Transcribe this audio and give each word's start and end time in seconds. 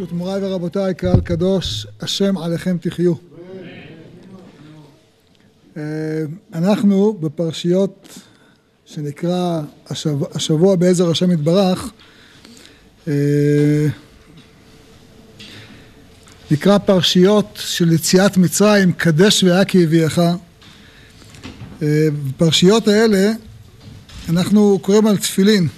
ברשות 0.00 0.12
מוריי 0.12 0.44
ורבותיי, 0.44 0.94
קהל 0.94 1.20
קדוש, 1.20 1.86
השם 2.00 2.38
עליכם 2.38 2.76
תחיו. 2.80 3.14
אה, 5.76 5.82
אנחנו 6.54 7.12
בפרשיות 7.20 8.08
שנקרא 8.86 9.60
השבוע, 10.34 10.76
בעזר 10.76 11.10
השם 11.10 11.30
יתברך, 11.30 11.90
אה, 13.08 13.86
נקרא 16.50 16.78
פרשיות 16.78 17.46
של 17.56 17.92
יציאת 17.92 18.36
מצרים, 18.36 18.92
קדש 18.92 19.44
והיה 19.44 19.64
כי 19.64 19.84
הביאך. 19.84 20.18
אה, 21.82 22.08
בפרשיות 22.28 22.88
האלה 22.88 23.32
אנחנו 24.28 24.78
קוראים 24.82 25.06
על 25.06 25.16
תפילין. 25.16 25.68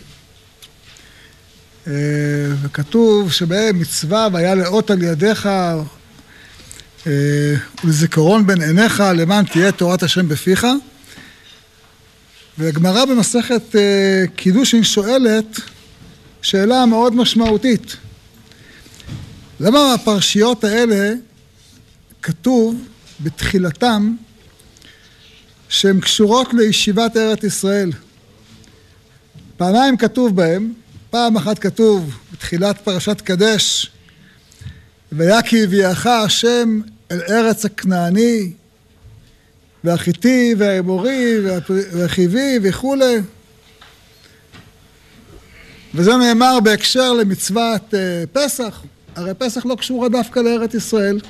אה, 1.86 1.92
וכתוב 2.62 3.32
שבהם 3.32 3.78
מצווה 3.78 4.28
והיה 4.32 4.54
לאות 4.54 4.90
על 4.90 5.02
ידיך 5.02 5.46
אה, 5.46 5.82
ולזיכרון 7.84 8.46
בין 8.46 8.62
עיניך 8.62 9.02
למען 9.16 9.44
תהיה 9.44 9.72
תורת 9.72 10.02
השם 10.02 10.28
בפיך. 10.28 10.66
והגמרא 12.58 13.04
במסכת 13.04 13.76
אה, 13.76 14.24
קידושין 14.36 14.84
שואלת 14.84 15.60
שאלה 16.42 16.86
מאוד 16.86 17.14
משמעותית. 17.14 17.96
למה 19.60 19.94
הפרשיות 19.94 20.64
האלה 20.64 21.12
כתוב 22.22 22.76
בתחילתם 23.20 24.14
שהן 25.68 26.00
קשורות 26.00 26.54
לישיבת 26.54 27.16
ארץ 27.16 27.44
ישראל? 27.44 27.90
פעמיים 29.56 29.96
כתוב 29.96 30.36
בהם 30.36 30.72
פעם 31.12 31.36
אחת 31.36 31.58
כתוב 31.58 32.18
בתחילת 32.32 32.78
פרשת 32.78 33.20
קדש, 33.20 33.90
והיה 35.12 35.42
כי 35.42 35.64
הביאך 35.64 36.06
השם 36.06 36.80
אל 37.10 37.20
ארץ 37.28 37.64
הכנעני, 37.64 38.52
והחיטי, 39.84 40.54
והאמורי, 40.58 41.36
והחיבי 41.68 42.58
וכולי. 42.62 43.16
וזה 45.94 46.16
נאמר 46.16 46.60
בהקשר 46.60 47.12
למצוות 47.12 47.94
אה, 47.94 48.24
פסח, 48.32 48.82
הרי 49.16 49.34
פסח 49.34 49.66
לא 49.66 49.74
קשורה 49.74 50.08
דווקא 50.08 50.40
לארץ 50.40 50.74
ישראל. 50.74 51.20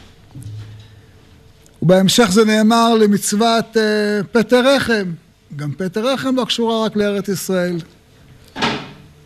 ובהמשך 1.83 2.28
זה 2.31 2.45
נאמר 2.45 2.95
למצוות 2.95 3.77
אה, 3.77 4.21
פטר 4.33 4.77
רחם, 4.77 5.12
גם 5.56 5.73
פטר 5.73 6.06
רחם 6.06 6.37
לא 6.37 6.45
קשורה 6.45 6.84
רק 6.84 6.97
לארץ 6.97 7.28
ישראל. 7.28 7.77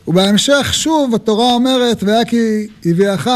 ובהמשך 0.09 0.69
שוב 0.73 1.15
התורה 1.15 1.53
אומרת, 1.53 2.03
והיה 2.03 2.25
כי 2.25 2.67
הביאך 2.85 3.27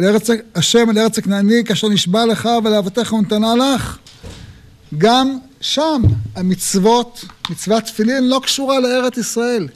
אל 0.00 0.04
ארץ, 0.04 0.28
השם 0.54 0.90
אל 0.90 0.98
ארץ 0.98 1.18
הכנעני 1.18 1.64
כאשר 1.64 1.88
נשבע 1.88 2.26
לך 2.26 2.48
ולאבותיך 2.64 3.12
ונתנה 3.12 3.54
לך. 3.54 3.98
גם 4.98 5.38
שם 5.60 6.02
המצוות, 6.36 7.24
מצוות 7.50 7.84
תפילין 7.84 8.28
לא 8.28 8.40
קשורה 8.42 8.80
לארץ 8.80 9.16
ישראל. 9.16 9.68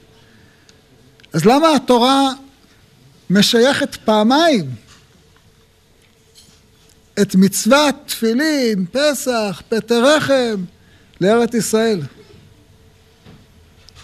אז 1.32 1.44
למה 1.44 1.74
התורה 1.76 2.32
משייכת 3.30 3.94
פעמיים 3.94 4.70
את 7.22 7.34
מצוות 7.34 7.94
תפילין, 8.06 8.86
פסח, 8.92 9.62
פטר 9.68 10.04
רחם 10.04 10.64
לארץ 11.20 11.54
ישראל? 11.54 12.00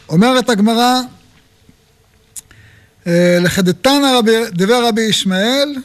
אומרת 0.08 0.50
הגמרא 0.50 1.00
לחדתנא 3.41 4.20
דבר 4.51 4.89
רבי 4.89 5.03
ישמעאל, 5.03 5.77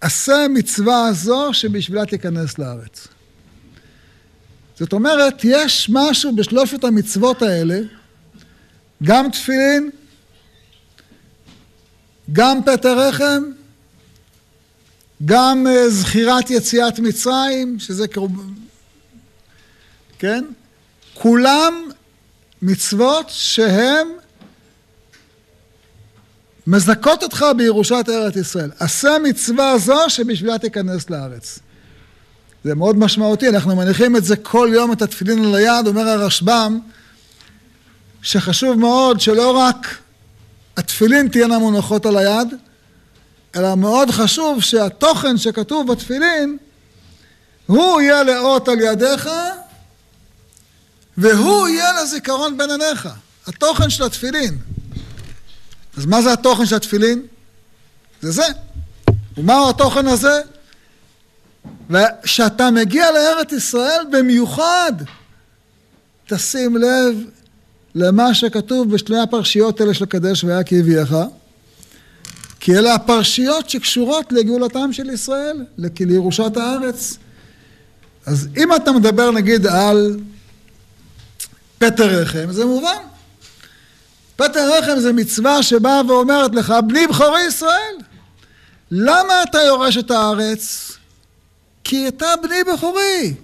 עשה 0.00 0.46
מצווה 0.50 1.06
הזו 1.06 1.48
שבשבילה 1.52 2.06
תיכנס 2.06 2.58
לארץ. 2.58 3.08
זאת 4.78 4.92
אומרת, 4.92 5.40
יש 5.44 5.90
משהו 5.92 6.36
בשלושת 6.36 6.84
המצוות 6.84 7.42
האלה, 7.42 7.80
גם 9.02 9.30
תפילין, 9.30 9.90
גם 12.32 12.60
פטר 12.62 12.98
רחם, 12.98 13.42
גם 15.24 15.66
אה, 15.66 15.90
זכירת 15.90 16.50
יציאת 16.50 16.98
מצרים, 16.98 17.78
שזה 17.78 18.08
קרוב... 18.08 18.50
כן? 20.18 20.44
כולם 21.14 21.74
מצוות 22.62 23.26
שהם 23.28 24.08
מזכות 26.66 27.22
אותך 27.22 27.44
בירושת 27.56 28.04
ארץ 28.08 28.36
ישראל. 28.36 28.70
עשה 28.78 29.16
מצווה 29.22 29.78
זו 29.78 29.98
שבשבילה 30.08 30.58
תיכנס 30.58 31.10
לארץ. 31.10 31.58
זה 32.64 32.74
מאוד 32.74 32.98
משמעותי, 32.98 33.48
אנחנו 33.48 33.76
מניחים 33.76 34.16
את 34.16 34.24
זה 34.24 34.36
כל 34.36 34.70
יום, 34.72 34.92
את 34.92 35.02
התפילין 35.02 35.44
על 35.44 35.54
היד, 35.54 35.86
אומר 35.86 36.08
הרשב"ם, 36.08 36.80
שחשוב 38.22 38.78
מאוד 38.78 39.20
שלא 39.20 39.56
רק 39.56 39.96
התפילין 40.76 41.28
תהיינה 41.28 41.58
מונחות 41.58 42.06
על 42.06 42.16
היד, 42.16 42.48
אלא 43.56 43.74
מאוד 43.74 44.10
חשוב 44.10 44.62
שהתוכן 44.62 45.36
שכתוב 45.36 45.92
בתפילין, 45.92 46.56
הוא 47.66 48.00
יהיה 48.00 48.22
לאות 48.22 48.68
על 48.68 48.80
ידיך, 48.80 49.28
והוא 51.16 51.68
יהיה 51.68 52.02
לזיכרון 52.02 52.58
בין 52.58 52.70
עיניך. 52.70 53.08
התוכן 53.46 53.90
של 53.90 54.04
התפילין. 54.04 54.58
אז 55.96 56.06
מה 56.06 56.22
זה 56.22 56.32
התוכן 56.32 56.66
של 56.66 56.76
התפילין? 56.76 57.22
זה 58.22 58.30
זה. 58.30 58.46
ומהו 59.38 59.70
התוכן 59.70 60.06
הזה? 60.06 60.40
וכשאתה 61.90 62.70
מגיע 62.70 63.10
לארץ 63.10 63.52
ישראל 63.52 64.00
במיוחד, 64.12 64.92
תשים 66.26 66.76
לב 66.76 67.16
למה 67.94 68.34
שכתוב 68.34 68.94
בשני 68.94 69.18
הפרשיות 69.18 69.80
האלה 69.80 69.94
של 69.94 70.06
קדש 70.06 70.44
והיה 70.44 70.62
כי 70.62 70.80
הביאך, 70.80 71.14
כי 72.60 72.76
אלה 72.76 72.94
הפרשיות 72.94 73.70
שקשורות 73.70 74.32
לגאולתם 74.32 74.92
של 74.92 75.10
ישראל, 75.10 75.64
לירושת 76.00 76.56
הארץ. 76.56 77.18
אז 78.26 78.48
אם 78.56 78.74
אתה 78.74 78.92
מדבר 78.92 79.30
נגיד 79.30 79.66
על 79.66 80.18
פטר 81.78 82.20
רחם, 82.20 82.46
זה 82.50 82.64
מובן. 82.64 83.13
פטר 84.36 84.78
רחם 84.78 84.98
זה 85.00 85.12
מצווה 85.12 85.62
שבאה 85.62 86.00
ואומרת 86.08 86.54
לך, 86.54 86.74
בני 86.86 87.06
בכורי 87.06 87.42
ישראל, 87.42 87.94
למה 88.90 89.42
אתה 89.42 89.58
יורש 89.58 89.96
את 89.96 90.10
הארץ? 90.10 90.92
כי 91.84 92.08
אתה 92.08 92.26
בני 92.42 92.64
בכורי. 92.74 93.34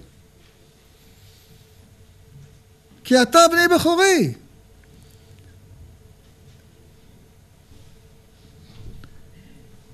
כי 3.04 3.22
אתה 3.22 3.38
בני 3.52 3.68
בכורי. 3.74 4.34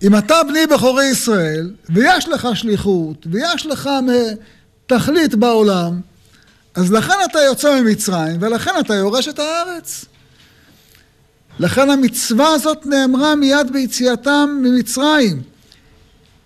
אם 0.02 0.18
אתה 0.18 0.34
בני 0.48 0.66
בכורי 0.66 1.04
ישראל, 1.04 1.74
ויש 1.88 2.28
לך 2.28 2.48
שליחות, 2.54 3.26
ויש 3.30 3.66
לך 3.66 3.90
תכלית 4.86 5.34
בעולם, 5.34 6.00
אז 6.74 6.92
לכן 6.92 7.14
אתה 7.30 7.38
יוצא 7.38 7.80
ממצרים, 7.80 8.36
ולכן 8.40 8.70
אתה 8.80 8.94
יורש 8.94 9.28
את 9.28 9.38
הארץ. 9.38 10.04
לכן 11.58 11.90
המצווה 11.90 12.48
הזאת 12.48 12.86
נאמרה 12.86 13.34
מיד 13.34 13.72
ביציאתם 13.72 14.60
ממצרים. 14.62 15.42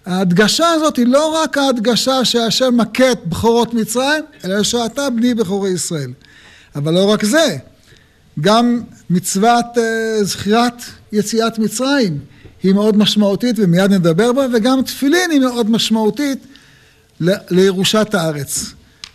ההדגשה 0.06 0.69
הזאת 0.71 0.97
היא 0.97 1.06
לא 1.06 1.43
רק 1.43 1.59
ההדגשה 1.59 2.25
שהשם 2.25 2.76
מכה 2.76 3.12
את 3.12 3.26
בכורות 3.26 3.75
מצרים, 3.75 4.25
אלא 4.44 4.62
שאתה 4.62 5.10
בני 5.10 5.34
בכורי 5.34 5.70
ישראל. 5.70 6.12
אבל 6.76 6.94
לא 6.94 7.10
רק 7.10 7.25
זה, 7.25 7.56
גם 8.41 8.81
מצוות 9.10 9.65
uh, 9.76 10.25
זכירת 10.25 10.82
יציאת 11.12 11.59
מצרים 11.59 12.19
היא 12.62 12.75
מאוד 12.75 12.97
משמעותית 12.97 13.56
ומיד 13.59 13.93
נדבר 13.93 14.32
בה, 14.32 14.46
וגם 14.52 14.82
תפילין 14.82 15.31
היא 15.31 15.40
מאוד 15.40 15.70
משמעותית 15.70 16.46
ל- 17.20 17.35
לירושת 17.50 18.14
הארץ. 18.14 18.64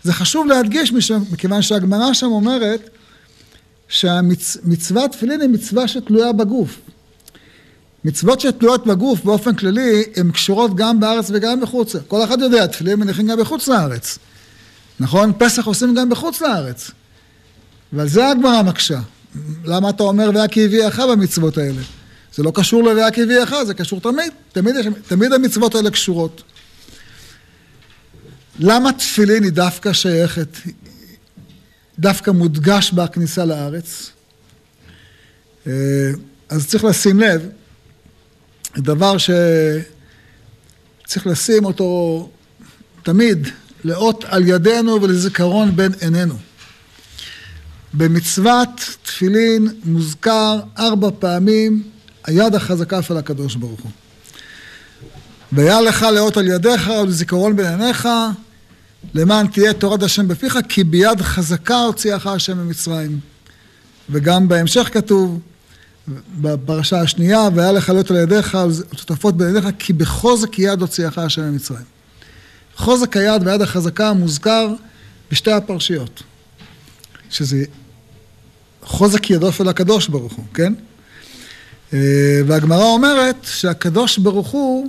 זה 0.02 0.12
חשוב 0.12 0.46
להדגיש 0.46 0.92
מכיוון 1.32 1.62
שהגמרא 1.62 2.12
שם 2.12 2.26
אומרת 2.26 2.90
שהמצוות 3.88 5.12
תפילין 5.12 5.40
היא 5.40 5.50
מצווה 5.50 5.88
שתלויה 5.88 6.32
בגוף. 6.32 6.80
מצוות 8.04 8.40
שתלויות 8.40 8.86
בגוף 8.86 9.24
באופן 9.24 9.54
כללי 9.54 10.02
הן 10.16 10.30
קשורות 10.30 10.76
גם 10.76 11.00
בארץ 11.00 11.30
וגם 11.34 11.60
בחוץ. 11.60 11.96
כל 12.08 12.24
אחד 12.24 12.40
יודע, 12.40 12.66
תפילין 12.66 12.98
מניחים 13.00 13.26
גם 13.26 13.38
בחוץ 13.38 13.68
לארץ. 13.68 14.18
נכון? 15.00 15.32
פסח 15.38 15.66
עושים 15.66 15.94
גם 15.94 16.10
בחוץ 16.10 16.40
לארץ. 16.40 16.90
ועל 17.92 18.08
זה 18.08 18.28
הגמרא 18.28 18.62
מקשה. 18.62 19.00
למה 19.64 19.90
אתה 19.90 20.02
אומר 20.02 20.30
והיה 20.34 20.48
כי 20.48 20.64
הביאך 20.64 21.00
במצוות 21.00 21.58
האלה? 21.58 21.82
זה 22.34 22.42
לא 22.42 22.52
קשור 22.54 22.82
ל"והיה 22.82 23.10
כי 23.10 23.22
הביאך", 23.22 23.54
זה 23.66 23.74
קשור 23.74 24.00
תמיד. 24.00 24.32
תמיד, 24.52 24.74
תמיד 25.08 25.32
המצוות 25.32 25.74
האלה 25.74 25.90
קשורות. 25.90 26.42
למה 28.58 28.92
תפילין 28.92 29.42
היא 29.42 29.52
דווקא 29.52 29.92
שייכת, 29.92 30.48
דווקא 31.98 32.30
מודגש 32.30 32.92
בכניסה 32.92 33.44
לארץ. 33.44 34.10
אה, 35.66 35.72
אז 36.48 36.66
צריך 36.66 36.84
לשים 36.84 37.20
לב 37.20 37.48
דבר 38.78 39.16
שצריך 39.18 39.86
לשים 41.26 41.64
אותו 41.64 42.30
תמיד 43.02 43.48
לאות 43.84 44.24
על 44.24 44.48
ידינו 44.48 45.02
ולזיכרון 45.02 45.76
בין 45.76 45.92
עינינו. 46.00 46.34
במצוות 47.94 48.68
תפילין 49.02 49.68
מוזכר 49.84 50.60
ארבע 50.78 51.08
פעמים 51.18 51.82
היד 52.24 52.54
החזקה 52.54 53.02
של 53.02 53.16
הקדוש 53.16 53.54
ברוך 53.54 53.80
הוא. 53.80 53.90
והיה 55.52 55.80
לך 55.80 56.02
לאות 56.02 56.36
על 56.36 56.48
ידיך 56.48 56.88
ולזיכרון 56.88 57.56
בין 57.56 57.66
עיניך 57.66 58.08
למען 59.14 59.46
תהיה 59.46 59.72
תורת 59.72 60.02
השם 60.02 60.28
בפיך 60.28 60.58
כי 60.68 60.84
ביד 60.84 61.20
חזקה 61.20 61.78
הוציאך 61.78 62.26
השם 62.26 62.58
ממצרים. 62.58 63.20
וגם 64.10 64.48
בהמשך 64.48 64.88
כתוב 64.92 65.40
בפרשה 66.40 67.00
השנייה 67.00 67.48
והיה 67.54 67.72
לך 67.72 67.88
לאות 67.88 68.10
על 68.10 68.16
ידיך 68.16 68.58
ושותפות 68.68 69.36
בין 69.36 69.48
ידיך 69.48 69.68
כי 69.78 69.92
בחוזק 69.92 70.58
יד 70.58 70.80
הוציאך 70.80 71.18
השם 71.18 71.42
ממצרים. 71.42 71.84
חוזק 72.76 73.16
היד 73.16 73.46
והיד 73.46 73.62
החזקה 73.62 74.12
מוזכר 74.12 74.68
בשתי 75.30 75.52
הפרשיות. 75.52 76.22
שזה 77.30 77.64
חוזק 78.82 79.30
ידו 79.30 79.52
של 79.52 79.68
הקדוש 79.68 80.08
ברוך 80.08 80.32
הוא, 80.32 80.44
כן? 80.54 80.74
אה, 81.92 81.98
והגמרא 82.46 82.84
אומרת 82.84 83.36
שהקדוש 83.44 84.18
ברוך 84.18 84.48
הוא 84.48 84.88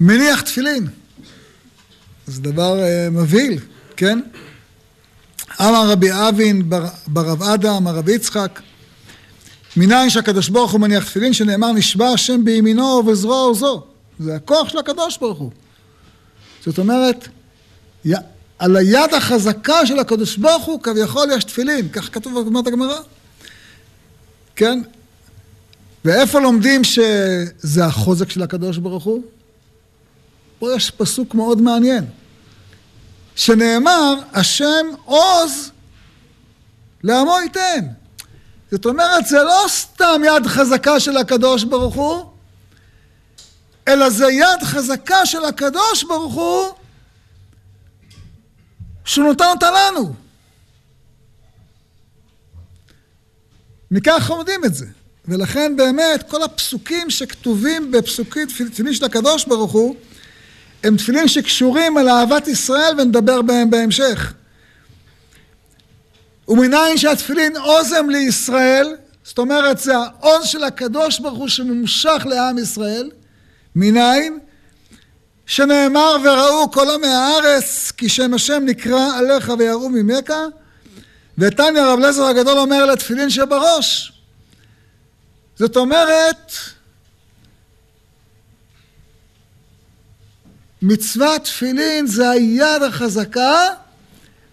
מניח 0.00 0.40
תפילין. 0.40 0.86
זה 2.28 2.42
דבר 2.42 2.80
אה, 2.80 3.08
מבהיל, 3.10 3.58
כן? 3.96 4.20
אמר 5.60 5.90
רבי 5.90 6.08
אבין 6.12 6.70
ברב 7.06 7.42
עדה, 7.42 7.76
אמר 7.76 7.94
רבי 7.94 8.12
יצחק, 8.12 8.60
מניין 9.76 10.10
שהקדוש 10.10 10.48
ברוך 10.48 10.72
הוא 10.72 10.80
מניח 10.80 11.04
תפילין, 11.04 11.32
שנאמר 11.32 11.72
נשבע 11.72 12.08
השם 12.08 12.44
בימינו 12.44 12.82
ובזרועו 12.82 13.54
זו. 13.54 13.82
זה 14.18 14.34
הכוח 14.36 14.68
של 14.68 14.78
הקדוש 14.78 15.18
ברוך 15.18 15.38
הוא. 15.38 15.50
זאת 16.64 16.78
אומרת, 16.78 17.28
על 18.58 18.76
היד 18.76 19.14
החזקה 19.16 19.86
של 19.86 19.98
הקדוש 19.98 20.36
ברוך 20.36 20.64
הוא 20.64 20.82
כביכול 20.82 21.28
יש 21.36 21.44
תפילין, 21.44 21.88
כך 21.88 22.14
כתוב 22.14 22.40
בגמרת 22.40 22.66
הגמרא. 22.66 22.98
כן? 24.56 24.82
ואיפה 26.04 26.40
לומדים 26.40 26.84
שזה 26.84 27.84
החוזק 27.84 28.30
של 28.30 28.42
הקדוש 28.42 28.78
ברוך 28.78 29.04
הוא? 29.04 29.22
פה 30.58 30.74
יש 30.74 30.90
פסוק 30.90 31.34
מאוד 31.34 31.62
מעניין, 31.62 32.04
שנאמר, 33.36 34.14
השם 34.32 34.86
עוז 35.04 35.70
לעמו 37.02 37.36
ייתן. 37.42 37.86
זאת 38.70 38.86
אומרת, 38.86 39.26
זה 39.26 39.42
לא 39.42 39.64
סתם 39.68 40.20
יד 40.26 40.46
חזקה 40.46 41.00
של 41.00 41.16
הקדוש 41.16 41.64
ברוך 41.64 41.94
הוא, 41.94 42.24
אלא 43.88 44.10
זה 44.10 44.26
יד 44.32 44.62
חזקה 44.62 45.26
של 45.26 45.44
הקדוש 45.44 46.02
ברוך 46.02 46.34
הוא 46.34 46.68
שהוא 49.04 49.24
נותן 49.24 49.44
אותה 49.44 49.70
לנו. 49.70 50.14
מכך 53.90 54.30
לומדים 54.30 54.64
את 54.64 54.74
זה. 54.74 54.86
ולכן 55.28 55.76
באמת 55.76 56.30
כל 56.30 56.42
הפסוקים 56.42 57.10
שכתובים 57.10 57.90
בפסוקים 57.90 58.48
תפילין 58.48 58.94
של 58.94 59.04
הקדוש 59.04 59.44
ברוך 59.44 59.72
הוא 59.72 59.96
הם 60.84 60.96
תפילין 60.96 61.28
שקשורים 61.28 61.96
על 61.96 62.08
אהבת 62.08 62.48
ישראל 62.48 62.94
ונדבר 62.98 63.42
בהם 63.42 63.70
בהמשך. 63.70 64.32
ומניין 66.48 66.98
שהתפילין 66.98 67.56
עוזם 67.56 68.10
לישראל, 68.10 68.96
זאת 69.24 69.38
אומרת 69.38 69.78
זה 69.78 69.96
העוז 69.96 70.46
של 70.46 70.64
הקדוש 70.64 71.20
ברוך 71.20 71.38
הוא 71.38 71.48
שממושך 71.48 72.26
לעם 72.26 72.58
ישראל, 72.58 73.10
מניין? 73.76 74.38
שנאמר 75.46 76.16
וראו 76.24 76.70
כל 76.70 76.90
עמי 76.90 77.06
הארץ 77.06 77.92
כי 77.96 78.08
שם 78.08 78.34
השם 78.34 78.62
נקרא 78.66 79.18
עליך 79.18 79.52
ויראו 79.58 79.88
ממך 79.88 80.32
ותניא 81.38 81.82
רב 81.82 81.98
לזר 81.98 82.24
הגדול 82.24 82.58
אומר 82.58 82.86
לתפילין 82.86 83.30
שבראש 83.30 84.12
זאת 85.56 85.76
אומרת 85.76 86.52
מצוות 90.82 91.44
תפילין 91.44 92.06
זה 92.06 92.30
היד 92.30 92.82
החזקה 92.88 93.60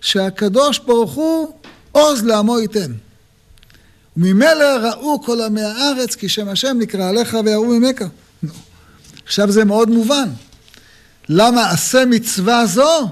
שהקדוש 0.02 0.80
ברוך 0.80 1.14
הוא 1.14 1.54
עוז 1.92 2.24
לעמו 2.24 2.60
ייתן. 2.60 2.92
וממילא 4.18 4.64
ראו 4.64 5.22
כל 5.22 5.42
עמי 5.42 5.62
הארץ 5.62 6.16
כי 6.16 6.30
שם 6.30 6.50
השם 6.50 6.78
נקרא 6.80 7.10
עליך 7.10 7.38
ויראו 7.46 7.66
ממך. 7.66 8.04
עכשיו 9.26 9.52
זה 9.52 9.66
מאוד 9.66 9.90
מובן. 9.90 10.30
למה 11.30 11.70
עשה 11.70 12.06
מצווה 12.06 12.66
זו? 12.66 13.10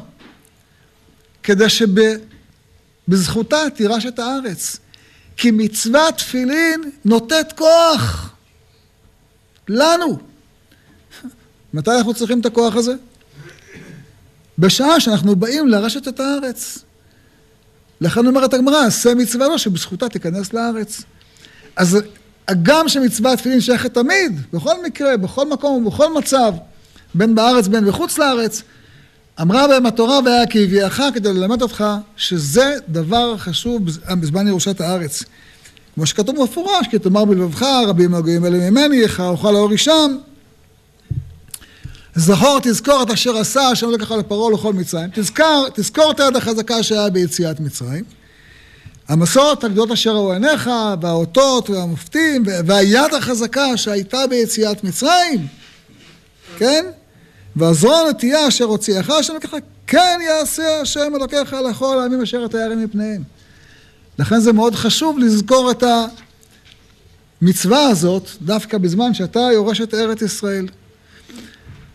כדי 1.43 1.65
שבזכותה 3.07 3.57
תירש 3.75 4.05
את 4.05 4.19
הארץ. 4.19 4.77
כי 5.37 5.51
מצוות 5.51 6.17
תפילין 6.17 6.91
נותנת 7.05 7.53
כוח 7.53 8.35
לנו. 9.67 10.32
מתי 11.73 11.91
אנחנו 11.91 12.13
צריכים 12.13 12.39
את 12.39 12.45
הכוח 12.45 12.75
הזה? 12.75 12.93
בשעה 14.57 14.99
שאנחנו 14.99 15.35
באים 15.35 15.67
לרשת 15.67 16.07
את 16.07 16.19
הארץ. 16.19 16.79
לכן 18.01 18.27
אומרת 18.27 18.53
הגמרא, 18.53 18.85
עשה 18.85 19.15
מצווה 19.15 19.47
לא 19.47 19.57
שבזכותה 19.57 20.09
תיכנס 20.09 20.53
לארץ. 20.53 21.01
אז 21.75 21.97
הגם 22.47 22.89
שמצוות 22.89 23.39
תפילין 23.39 23.61
שייכת 23.61 23.93
תמיד, 23.93 24.39
בכל 24.53 24.83
מקרה, 24.85 25.17
בכל 25.17 25.49
מקום 25.49 25.85
ובכל 25.85 26.13
מצב, 26.13 26.53
בין 27.13 27.35
בארץ 27.35 27.67
בין 27.67 27.85
בחוץ 27.85 28.17
לארץ, 28.17 28.61
אמרה 29.41 29.67
בהם 29.67 29.85
התורה 29.85 30.19
והיה 30.25 30.47
כי 30.47 30.63
הביאך 30.63 31.01
כדי 31.13 31.33
ללמד 31.33 31.61
אותך 31.61 31.83
שזה 32.17 32.75
דבר 32.89 33.37
חשוב 33.37 33.85
בזמן 34.19 34.47
ירושת 34.47 34.81
הארץ. 34.81 35.23
כמו 35.95 36.05
שכתוב 36.05 36.35
במפורש, 36.39 36.87
כי 36.91 36.99
תאמר 36.99 37.25
בלבבך 37.25 37.63
רבים 37.87 38.15
הגויים 38.15 38.45
אלה 38.45 38.69
ממני, 38.69 39.03
איך 39.03 39.19
אוכל 39.19 39.51
לאור 39.51 39.71
אישם. 39.71 40.17
זכור 42.15 42.59
תזכור 42.63 43.03
את 43.03 43.09
אשר 43.09 43.37
עשה 43.37 43.61
השם 43.61 43.89
לקח 43.89 44.11
לפרעה 44.11 44.51
לכל 44.51 44.73
מצרים. 44.73 45.09
תזכר, 45.13 45.63
תזכור 45.73 46.11
את 46.11 46.19
היד 46.19 46.35
החזקה 46.35 46.83
שהיה 46.83 47.09
ביציאת 47.09 47.59
מצרים. 47.59 48.03
המסורת 49.07 49.63
הגדולות 49.63 49.91
אשר 49.91 50.15
ראו 50.15 50.33
עיניך, 50.33 50.69
והאותות 51.01 51.69
והמופתים, 51.69 52.43
והיד 52.65 53.13
החזקה 53.17 53.77
שהייתה 53.77 54.27
ביציאת 54.27 54.83
מצרים, 54.83 55.47
כן? 56.57 56.85
והזרוע 57.55 58.09
נטייה 58.09 58.47
אשר 58.47 58.65
הוציאך 58.65 59.09
השם 59.09 59.33
ככה, 59.41 59.57
כן 59.87 60.19
יעשה 60.27 60.81
השם 60.81 61.15
אלוקיך 61.15 61.53
לכל 61.53 61.99
העמים 61.99 62.21
אשר 62.21 62.45
אתה 62.45 62.57
ירים 62.57 62.83
מפניהם. 62.83 63.23
לכן 64.19 64.39
זה 64.39 64.53
מאוד 64.53 64.75
חשוב 64.75 65.19
לזכור 65.19 65.71
את 65.71 65.83
המצווה 67.41 67.87
הזאת 67.87 68.29
דווקא 68.41 68.77
בזמן 68.77 69.13
שאתה 69.13 69.39
יורש 69.39 69.81
את 69.81 69.93
ארץ 69.93 70.21
ישראל. 70.21 70.67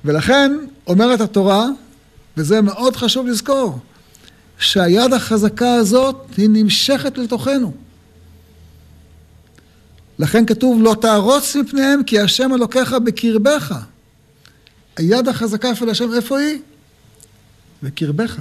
ולכן 0.09 0.53
אומרת 0.87 1.21
התורה, 1.21 1.67
וזה 2.37 2.61
מאוד 2.61 2.97
חשוב 2.97 3.27
לזכור, 3.27 3.79
שהיד 4.59 5.12
החזקה 5.12 5.75
הזאת 5.75 6.17
היא 6.37 6.49
נמשכת 6.53 7.19
לתוכנו. 7.19 7.73
לכן 10.19 10.47
כתוב 10.47 10.83
לא 10.83 10.97
תערוץ 11.00 11.57
מפניהם 11.57 12.03
כי 12.03 12.21
השם 12.21 12.55
אלוקיך 12.55 12.93
בקרבך. 12.93 13.75
היד 14.97 15.29
החזקה 15.29 15.75
של 15.75 15.91
השם 15.91 16.15
איפה 16.15 16.38
היא? 16.38 16.59
בקרבך. 17.83 18.37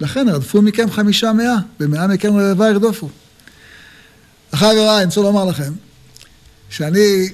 לכן 0.00 0.28
רדפו 0.28 0.62
מכם 0.62 0.90
חמישה 0.90 1.32
מאה, 1.32 1.56
ומאה 1.80 2.06
מכם 2.06 2.36
רבבה 2.36 2.68
ירדופו. 2.68 3.08
אחר 4.50 4.66
הרע, 4.66 4.96
אני 4.98 5.04
רוצה 5.04 5.20
לומר 5.20 5.44
לכם, 5.44 5.72
שאני, 6.70 7.28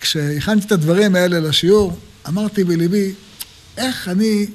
כשהכנתי 0.00 0.66
את 0.66 0.72
הדברים 0.72 1.14
האלה 1.14 1.40
לשיעור, 1.40 1.96
אמרתי 2.28 2.64
בליבי, 2.64 3.14
איך 3.76 4.08
אני 4.08 4.46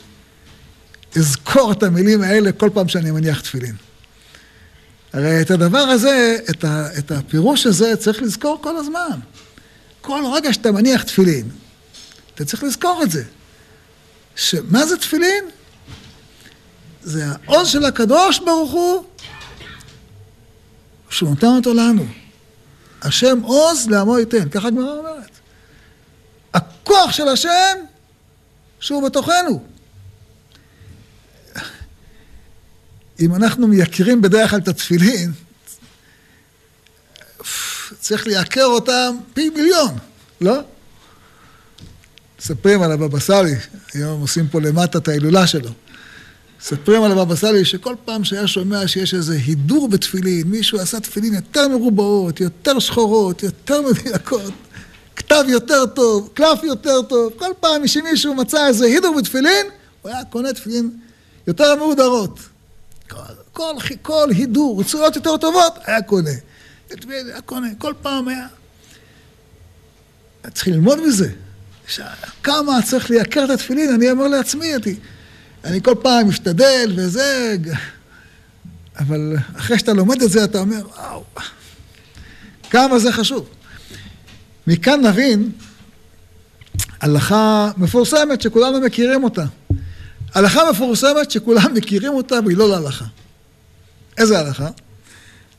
אזכור 1.18 1.72
את 1.72 1.84
המילים 1.84 2.22
האלה 2.22 2.52
כל 2.52 2.70
פעם 2.74 2.88
שאני 2.88 3.12
מניח 3.12 3.42
תפילין. 3.42 3.76
הרי 5.14 5.42
את 5.42 5.52
הדבר 5.52 5.78
הזה, 5.78 6.38
את, 6.50 6.64
ה, 6.64 6.88
את 6.98 7.12
הפירוש 7.12 7.66
הזה 7.66 7.96
צריך 7.96 8.22
לזכור 8.22 8.60
כל 8.62 8.78
הזמן. 8.78 9.20
כל 10.02 10.24
רגע 10.34 10.54
שאתה 10.54 10.72
מניח 10.72 11.04
תפילין, 11.04 11.50
אתה 12.36 12.46
צריך 12.46 12.64
לזכור 12.64 13.04
את 13.04 13.12
זה. 13.12 13.24
שמה 14.36 14.86
זה 14.86 14.98
תפילין? 14.98 15.44
זה 17.04 17.26
העוז 17.26 17.68
של 17.68 17.86
הקדוש 17.86 18.40
ברוך 18.40 18.72
הוא, 18.72 19.04
שהוא 21.10 21.30
נותן 21.30 21.48
אותו 21.48 21.74
לנו. 21.74 22.06
השם 23.02 23.40
עוז 23.42 23.90
לעמו 23.90 24.20
ייתן, 24.20 24.50
ככה 24.50 24.68
הגמרא 24.68 24.98
אומרת. 24.98 25.29
הכוח 26.84 27.12
של 27.12 27.28
השם 27.28 27.78
שהוא 28.80 29.10
בתוכנו. 29.10 29.64
אם 33.20 33.36
אנחנו 33.36 33.68
מייקרים 33.68 34.22
בדרך 34.22 34.50
כלל 34.50 34.60
את 34.60 34.68
התפילין, 34.68 35.32
צריך 38.00 38.28
לייקר 38.28 38.66
אותם 38.66 39.16
פי 39.34 39.50
מיליון. 39.50 39.98
לא? 40.42 40.60
מספרים 42.40 42.82
על 42.82 42.92
הבבא 42.92 43.20
סאלי, 43.20 43.56
היום 43.94 44.22
עושים 44.22 44.48
פה 44.48 44.62
למטה 44.62 44.98
את 44.98 45.08
ההילולה 45.08 45.48
שלו. 45.48 45.70
מספרים 46.62 47.04
על 47.04 47.12
הבבא 47.12 47.36
סאלי 47.36 47.66
שכל 47.66 47.96
פעם 48.06 48.24
שהיה 48.24 48.48
שומע 48.48 48.88
שיש 48.88 49.14
איזה 49.14 49.34
הידור 49.34 49.90
בתפילין, 49.90 50.48
מישהו 50.48 50.80
עשה 50.80 51.00
תפילין 51.00 51.34
יותר 51.34 51.68
מרובעות, 51.68 52.42
יותר 52.42 52.80
שחורות, 52.80 53.44
יותר 53.44 53.82
מדויקות, 53.82 54.54
כתב 55.20 55.44
יותר 55.48 55.86
טוב, 55.86 56.30
קלף 56.34 56.64
יותר 56.64 57.02
טוב, 57.02 57.34
כל 57.38 57.52
פעם 57.60 57.88
שמישהו 57.88 58.36
מצא 58.36 58.68
איזה 58.68 58.86
הידור 58.86 59.16
בתפילין, 59.18 59.66
הוא 60.02 60.12
היה 60.12 60.26
קונה 60.26 60.54
תפילין 60.54 60.92
יותר 61.48 61.76
מהודרות. 61.76 62.40
כל, 63.10 63.18
כל, 63.54 63.74
כל 64.02 64.30
הידור, 64.30 64.84
צורות 64.84 65.16
יותר 65.16 65.38
טובות, 65.38 65.74
היה 65.86 66.02
קונה. 66.02 66.30
היה 67.10 67.42
קונה, 67.46 67.68
כל 67.78 67.94
פעם 68.02 68.28
היה... 68.28 68.48
צריך 70.54 70.68
ללמוד 70.68 71.00
מזה. 71.08 71.30
כמה 72.44 72.82
צריך 72.86 73.10
לייקר 73.10 73.46
את 73.46 73.50
התפילין, 73.50 73.94
אני 73.94 74.12
אומר 74.12 74.28
לעצמי, 74.28 74.76
אני, 74.76 74.96
אני 75.64 75.82
כל 75.84 75.96
פעם 76.02 76.30
משתדל 76.30 76.94
וזה, 76.98 77.58
אבל 79.00 79.36
אחרי 79.58 79.80
שאתה 79.80 79.94
לומד 79.94 80.22
את 80.22 80.32
זה, 80.32 80.44
אתה 80.44 80.60
אומר, 80.60 80.88
וואו, 80.88 81.24
כמה 82.70 83.00
זה 83.00 83.12
חשוב. 83.12 83.50
מכאן 84.70 85.06
נבין 85.06 85.52
הלכה 87.02 87.72
מפורסמת 87.78 88.42
שכולנו 88.42 88.82
מכירים 88.82 89.24
אותה. 89.24 89.46
הלכה 90.34 90.72
מפורסמת 90.72 91.32
שכולם 91.32 91.74
מכירים 91.74 92.14
אותה 92.14 92.36
והיא 92.46 92.58
לא 92.58 92.70
להלכה. 92.70 93.06
איזה 94.18 94.40
הלכה? 94.40 94.70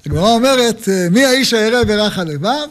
הגמרא 0.06 0.28
אומרת, 0.28 0.88
מי 1.10 1.24
האיש 1.24 1.54
הירא 1.54 1.78
ורך 1.86 2.18
הלבב? 2.18 2.68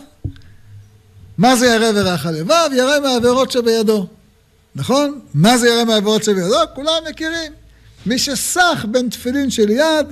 מה 1.38 1.56
זה 1.56 1.66
ירא 1.66 1.92
ורך 1.96 2.26
הלבב? 2.26 2.70
ירא 2.72 3.00
מהעבירות 3.00 3.52
שבידו. 3.52 4.08
נכון? 4.76 5.20
מה 5.34 5.58
זה 5.58 5.68
ירא 5.70 5.84
מהעבירות 5.84 6.24
שבידו? 6.24 6.58
כולם 6.76 7.04
מכירים. 7.10 7.52
מי 8.06 8.20
שסח 8.20 8.86
בין 8.92 9.10
תפילין 9.10 9.50
של 9.50 9.70
יד 9.70 10.08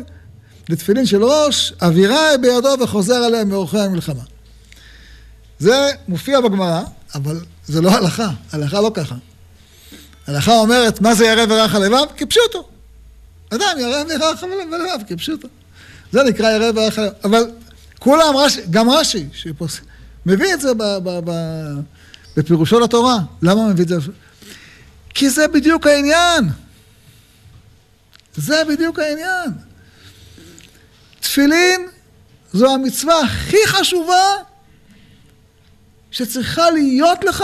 לתפילין 0.70 1.06
של 1.06 1.24
ראש, 1.24 1.74
אווירה 1.82 2.38
בידו 2.42 2.76
וחוזר 2.80 3.16
עליהם 3.16 3.50
מאורחי 3.50 3.80
המלחמה. 3.80 4.24
זה 5.60 5.92
מופיע 6.08 6.42
בגמרא, 6.42 6.84
אבל 7.16 7.40
זה 7.66 7.82
לא 7.82 7.92
הלכה, 7.92 8.30
הלכה 8.52 8.82
לא 8.82 8.92
ככה. 8.94 9.16
הלכה 10.28 10.52
אומרת, 10.52 11.02
מה 11.02 11.16
זה 11.16 11.26
ירא 11.26 11.46
ורך 11.50 11.76
הלבב? 11.76 12.06
כפשוטו. 12.18 12.68
אדם 13.50 13.78
ירא 13.80 14.04
ורך 14.10 14.44
הלבב, 14.44 15.04
כפשוטו. 15.08 15.48
זה 16.12 16.24
נקרא 16.24 16.52
ירא 16.52 16.72
ורך 16.76 16.98
הלבב. 17.00 17.14
אבל 17.24 17.52
כולם, 18.00 18.34
גם 18.70 18.90
רש"י, 18.90 19.28
שפוס... 19.34 19.80
מביא 20.26 20.54
את 20.54 20.62
זה 20.62 20.74
ב, 20.74 20.84
ב, 20.84 21.20
ב, 21.26 21.32
בפירושו 22.38 22.80
לתורה. 22.80 23.18
למה 23.42 23.68
מביא 23.68 23.84
את 23.84 23.90
זה? 23.90 23.96
כי 25.14 25.30
זה 25.30 25.48
בדיוק 25.48 25.88
העניין. 25.88 26.50
זה 28.36 28.64
בדיוק 28.70 29.00
העניין. 29.00 29.52
תפילין 31.20 31.88
זו 32.54 32.74
המצווה 32.74 33.22
הכי 33.22 33.58
חשובה 33.68 34.24
שצריכה 36.12 36.72
להיות 36.72 37.24
לך 37.24 37.44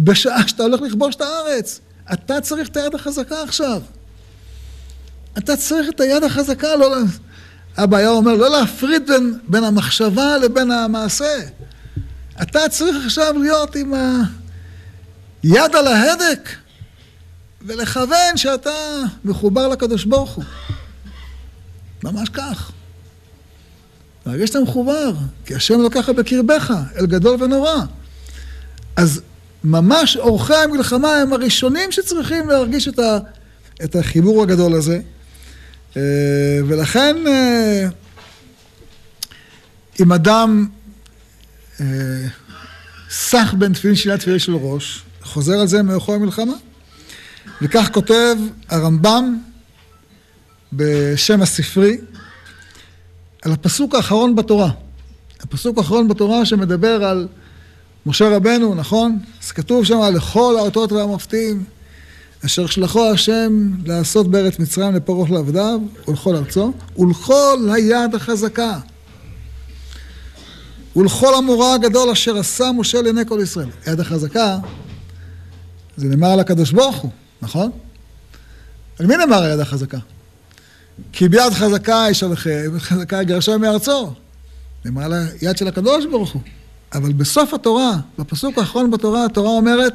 בשעה 0.00 0.48
שאתה 0.48 0.62
הולך 0.62 0.80
לכבוש 0.80 1.14
את 1.14 1.20
הארץ. 1.20 1.80
אתה 2.12 2.40
צריך 2.40 2.68
את 2.68 2.76
היד 2.76 2.94
החזקה 2.94 3.42
עכשיו. 3.42 3.82
אתה 5.38 5.56
צריך 5.56 5.88
את 5.88 6.00
היד 6.00 6.24
החזקה, 6.24 6.76
לא... 6.76 6.96
אבא 7.78 7.96
היה 7.96 8.08
אומר, 8.08 8.34
לא 8.34 8.50
להפריד 8.50 9.06
בין, 9.06 9.38
בין 9.48 9.64
המחשבה 9.64 10.38
לבין 10.38 10.70
המעשה. 10.70 11.38
אתה 12.42 12.68
צריך 12.68 12.96
עכשיו 13.04 13.38
להיות 13.38 13.76
עם 13.76 13.94
היד 15.42 15.76
על 15.76 15.86
ההדק 15.86 16.48
ולכוון 17.62 18.36
שאתה 18.36 18.70
מחובר 19.24 19.68
לקדוש 19.68 20.04
ברוך 20.04 20.34
הוא. 20.34 20.44
ממש 22.04 22.28
כך. 22.28 22.72
להרגיש 24.26 24.48
שאתה 24.48 24.60
מחובר, 24.60 25.12
כי 25.44 25.54
השם 25.54 25.80
לוקח 25.80 26.08
בקרבך, 26.10 26.74
אל 26.96 27.06
גדול 27.06 27.42
ונורא. 27.42 27.74
אז 28.96 29.20
ממש 29.64 30.16
אורחי 30.16 30.54
המלחמה 30.54 31.16
הם 31.16 31.32
הראשונים 31.32 31.92
שצריכים 31.92 32.48
להרגיש 32.48 32.88
את, 32.88 32.98
ה, 32.98 33.18
את 33.84 33.96
החיבור 33.96 34.42
הגדול 34.42 34.74
הזה. 34.74 35.00
אה, 35.96 36.02
ולכן, 36.68 37.16
אה, 37.26 37.88
אם 40.00 40.12
אדם 40.12 40.68
אה, 41.80 41.86
סח 43.10 43.54
בין 43.58 43.72
תפילין 43.72 43.96
שינה 43.96 44.18
תפילין 44.18 44.38
של 44.38 44.54
ראש, 44.54 45.02
חוזר 45.22 45.54
על 45.60 45.66
זה 45.66 45.82
מאחורי 45.82 46.16
המלחמה. 46.16 46.54
וכך 47.62 47.88
כותב 47.92 48.36
הרמב"ם 48.68 49.38
בשם 50.72 51.42
הספרי, 51.42 51.98
על 53.46 53.52
הפסוק 53.52 53.94
האחרון 53.94 54.36
בתורה. 54.36 54.70
הפסוק 55.40 55.78
האחרון 55.78 56.08
בתורה 56.08 56.46
שמדבר 56.46 57.04
על 57.04 57.28
משה 58.06 58.36
רבנו, 58.36 58.74
נכון? 58.74 59.18
אז 59.42 59.52
כתוב 59.52 59.84
שם 59.84 60.00
לכל 60.14 60.54
האותות 60.58 60.92
והמופתים 60.92 61.64
אשר 62.46 62.66
שלחו 62.66 63.10
השם 63.10 63.70
לעשות 63.84 64.30
בארץ 64.30 64.58
מצרים 64.58 64.94
לפרוך 64.94 65.30
לעבדיו 65.30 65.80
ולכל 66.08 66.36
ארצו 66.36 66.72
ולכל 66.98 67.68
היד 67.74 68.14
החזקה 68.14 68.78
ולכל 70.96 71.34
המורא 71.34 71.74
הגדול 71.74 72.10
אשר 72.10 72.36
עשה 72.36 72.72
משה 72.72 73.02
לעיני 73.02 73.22
כל 73.28 73.38
ישראל. 73.42 73.68
היד 73.86 74.00
החזקה 74.00 74.58
זה 75.96 76.08
נאמר 76.08 76.28
על 76.28 76.40
הקדוש 76.40 76.72
ברוך 76.72 76.96
הוא, 76.96 77.10
נכון? 77.42 77.70
על 78.98 79.06
מי 79.06 79.16
נאמר 79.16 79.42
היד 79.42 79.60
החזקה? 79.60 79.98
כי 81.12 81.28
ביד 81.28 81.52
חזקה 81.52 82.06
ישלחם, 82.10 82.78
חזקה 82.78 83.22
יגרשם 83.22 83.60
מארצו. 83.60 84.12
נאמר 84.84 85.04
על 85.04 85.12
היד 85.40 85.56
של 85.56 85.68
הקדוש 85.68 86.06
ברוך 86.06 86.32
הוא. 86.32 86.42
אבל 86.92 87.12
בסוף 87.12 87.54
התורה, 87.54 87.96
בפסוק 88.18 88.58
האחרון 88.58 88.90
בתורה, 88.90 89.24
התורה 89.24 89.50
אומרת, 89.50 89.94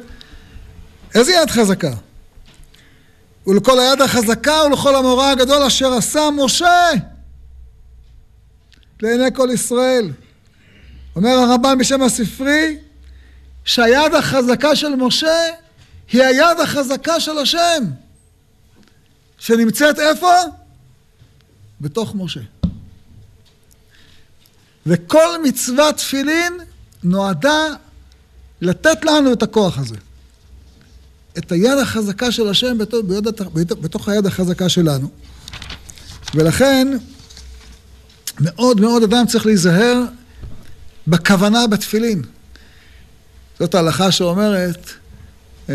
איזה 1.14 1.32
יד 1.32 1.50
חזקה? 1.50 1.92
ולכל 3.46 3.78
היד 3.80 4.00
החזקה 4.00 4.62
ולכל 4.66 4.96
המורא 4.96 5.26
הגדול 5.26 5.62
אשר 5.62 5.92
עשה 5.92 6.20
משה 6.36 6.90
לעיני 9.02 9.34
כל 9.34 9.48
ישראל. 9.54 10.10
אומר 11.16 11.30
הרמב"ם 11.30 11.78
בשם 11.78 12.02
הספרי, 12.02 12.78
שהיד 13.64 14.14
החזקה 14.14 14.76
של 14.76 14.96
משה 14.96 15.38
היא 16.12 16.22
היד 16.22 16.60
החזקה 16.62 17.20
של 17.20 17.38
השם, 17.38 17.84
שנמצאת 19.38 19.98
איפה? 19.98 20.32
בתוך 21.82 22.14
משה. 22.14 22.40
וכל 24.86 25.42
מצוות 25.44 25.96
תפילין 25.96 26.52
נועדה 27.04 27.66
לתת 28.60 29.04
לנו 29.04 29.32
את 29.32 29.42
הכוח 29.42 29.78
הזה. 29.78 29.96
את 31.38 31.52
היד 31.52 31.78
החזקה 31.82 32.32
של 32.32 32.48
השם 32.48 32.78
בתוך, 32.78 33.50
בתוך 33.54 34.08
היד 34.08 34.26
החזקה 34.26 34.68
שלנו. 34.68 35.08
ולכן, 36.34 36.88
מאוד 38.40 38.80
מאוד 38.80 39.02
אדם 39.02 39.26
צריך 39.26 39.46
להיזהר 39.46 40.02
בכוונה 41.06 41.66
בתפילין. 41.66 42.22
זאת 43.58 43.74
ההלכה 43.74 44.12
שאומרת 44.12 44.90
אמ, 45.68 45.74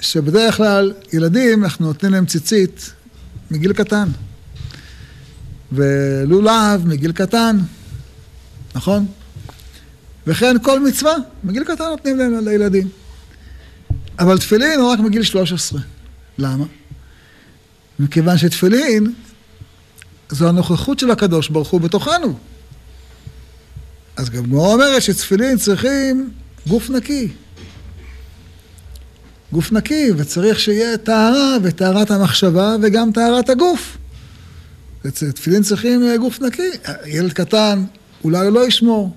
שבדרך 0.00 0.56
כלל 0.56 0.92
ילדים, 1.12 1.64
אנחנו 1.64 1.86
נותנים 1.86 2.12
להם 2.12 2.26
ציצית 2.26 2.92
מגיל 3.50 3.72
קטן. 3.72 4.08
ולולב 5.72 6.86
מגיל 6.86 7.12
קטן, 7.12 7.58
נכון? 8.74 9.06
וכן 10.26 10.56
כל 10.62 10.80
מצווה, 10.80 11.14
מגיל 11.44 11.64
קטן 11.64 11.84
נותנים 11.84 12.18
להם 12.18 12.44
לילדים. 12.44 12.88
אבל 14.18 14.38
תפילין 14.38 14.80
הוא 14.80 14.90
רק 14.92 14.98
מגיל 14.98 15.22
13. 15.22 15.80
למה? 16.38 16.64
מכיוון 17.98 18.38
שתפילין 18.38 19.12
זו 20.28 20.48
הנוכחות 20.48 20.98
של 20.98 21.10
הקדוש 21.10 21.48
ברוך 21.48 21.68
הוא 21.68 21.80
בתוכנו. 21.80 22.38
אז 24.16 24.30
גם 24.30 24.42
גמרא 24.42 24.72
אומרת 24.72 25.02
שתפילין 25.02 25.58
צריכים 25.58 26.30
גוף 26.66 26.90
נקי. 26.90 27.28
גוף 29.52 29.72
נקי, 29.72 30.10
וצריך 30.16 30.60
שיהיה 30.60 30.98
טהרה 30.98 31.56
וטהרת 31.62 32.10
המחשבה 32.10 32.76
וגם 32.82 33.12
טהרת 33.12 33.50
הגוף. 33.50 33.98
תפילין 35.34 35.62
צריכים 35.62 36.02
אה, 36.02 36.16
גוף 36.16 36.40
נקי. 36.42 36.70
ילד 37.06 37.32
קטן, 37.32 37.84
אולי 38.24 38.46
הוא 38.46 38.54
לא 38.54 38.66
ישמור. 38.66 39.16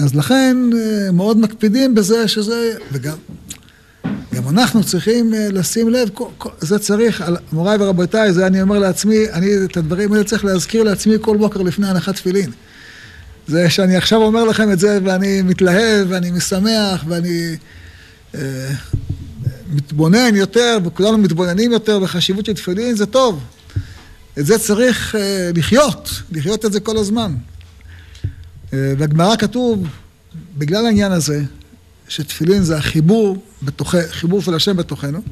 אז 0.00 0.14
לכן 0.14 0.56
אה, 0.76 1.12
מאוד 1.12 1.38
מקפידים 1.38 1.94
בזה 1.94 2.28
שזה, 2.28 2.74
וגם 2.92 3.16
גם 4.34 4.48
אנחנו 4.48 4.84
צריכים 4.84 5.34
אה, 5.34 5.48
לשים 5.52 5.88
לב, 5.88 6.08
זה 6.60 6.78
צריך, 6.78 7.24
מוריי 7.52 7.76
ורבותיי, 7.80 8.32
זה 8.32 8.46
אני 8.46 8.62
אומר 8.62 8.78
לעצמי, 8.78 9.30
אני 9.32 9.46
את 9.64 9.76
הדברים 9.76 10.12
האלה 10.12 10.24
צריך 10.24 10.44
להזכיר 10.44 10.82
לעצמי 10.82 11.14
כל 11.20 11.36
בוקר 11.36 11.62
לפני 11.62 11.88
הנחת 11.88 12.14
תפילין. 12.14 12.50
זה 13.46 13.70
שאני 13.70 13.96
עכשיו 13.96 14.22
אומר 14.22 14.44
לכם 14.44 14.72
את 14.72 14.78
זה 14.78 14.98
ואני 15.04 15.42
מתלהב 15.42 16.06
ואני 16.08 16.30
משמח 16.30 17.04
ואני 17.08 17.56
אה, 18.34 18.40
מתבונן 19.72 20.36
יותר 20.36 20.78
וכולנו 20.84 21.18
מתבוננים 21.18 21.72
יותר 21.72 21.98
בחשיבות 21.98 22.46
של 22.46 22.52
תפילין, 22.52 22.96
זה 22.96 23.06
טוב. 23.06 23.40
את 24.38 24.46
זה 24.46 24.58
צריך 24.58 25.14
אה, 25.14 25.50
לחיות, 25.54 26.10
לחיות 26.32 26.64
את 26.64 26.72
זה 26.72 26.80
כל 26.80 26.96
הזמן. 26.96 27.34
אה, 28.72 28.92
בגמרא 28.98 29.36
כתוב, 29.36 29.86
בגלל 30.58 30.86
העניין 30.86 31.12
הזה, 31.12 31.42
שתפילין 32.08 32.62
זה 32.62 32.76
החיבור, 32.76 33.42
בתוכ... 33.62 33.94
חיבור 34.10 34.42
של 34.42 34.54
השם 34.54 34.76
בתוכנו. 34.76 35.22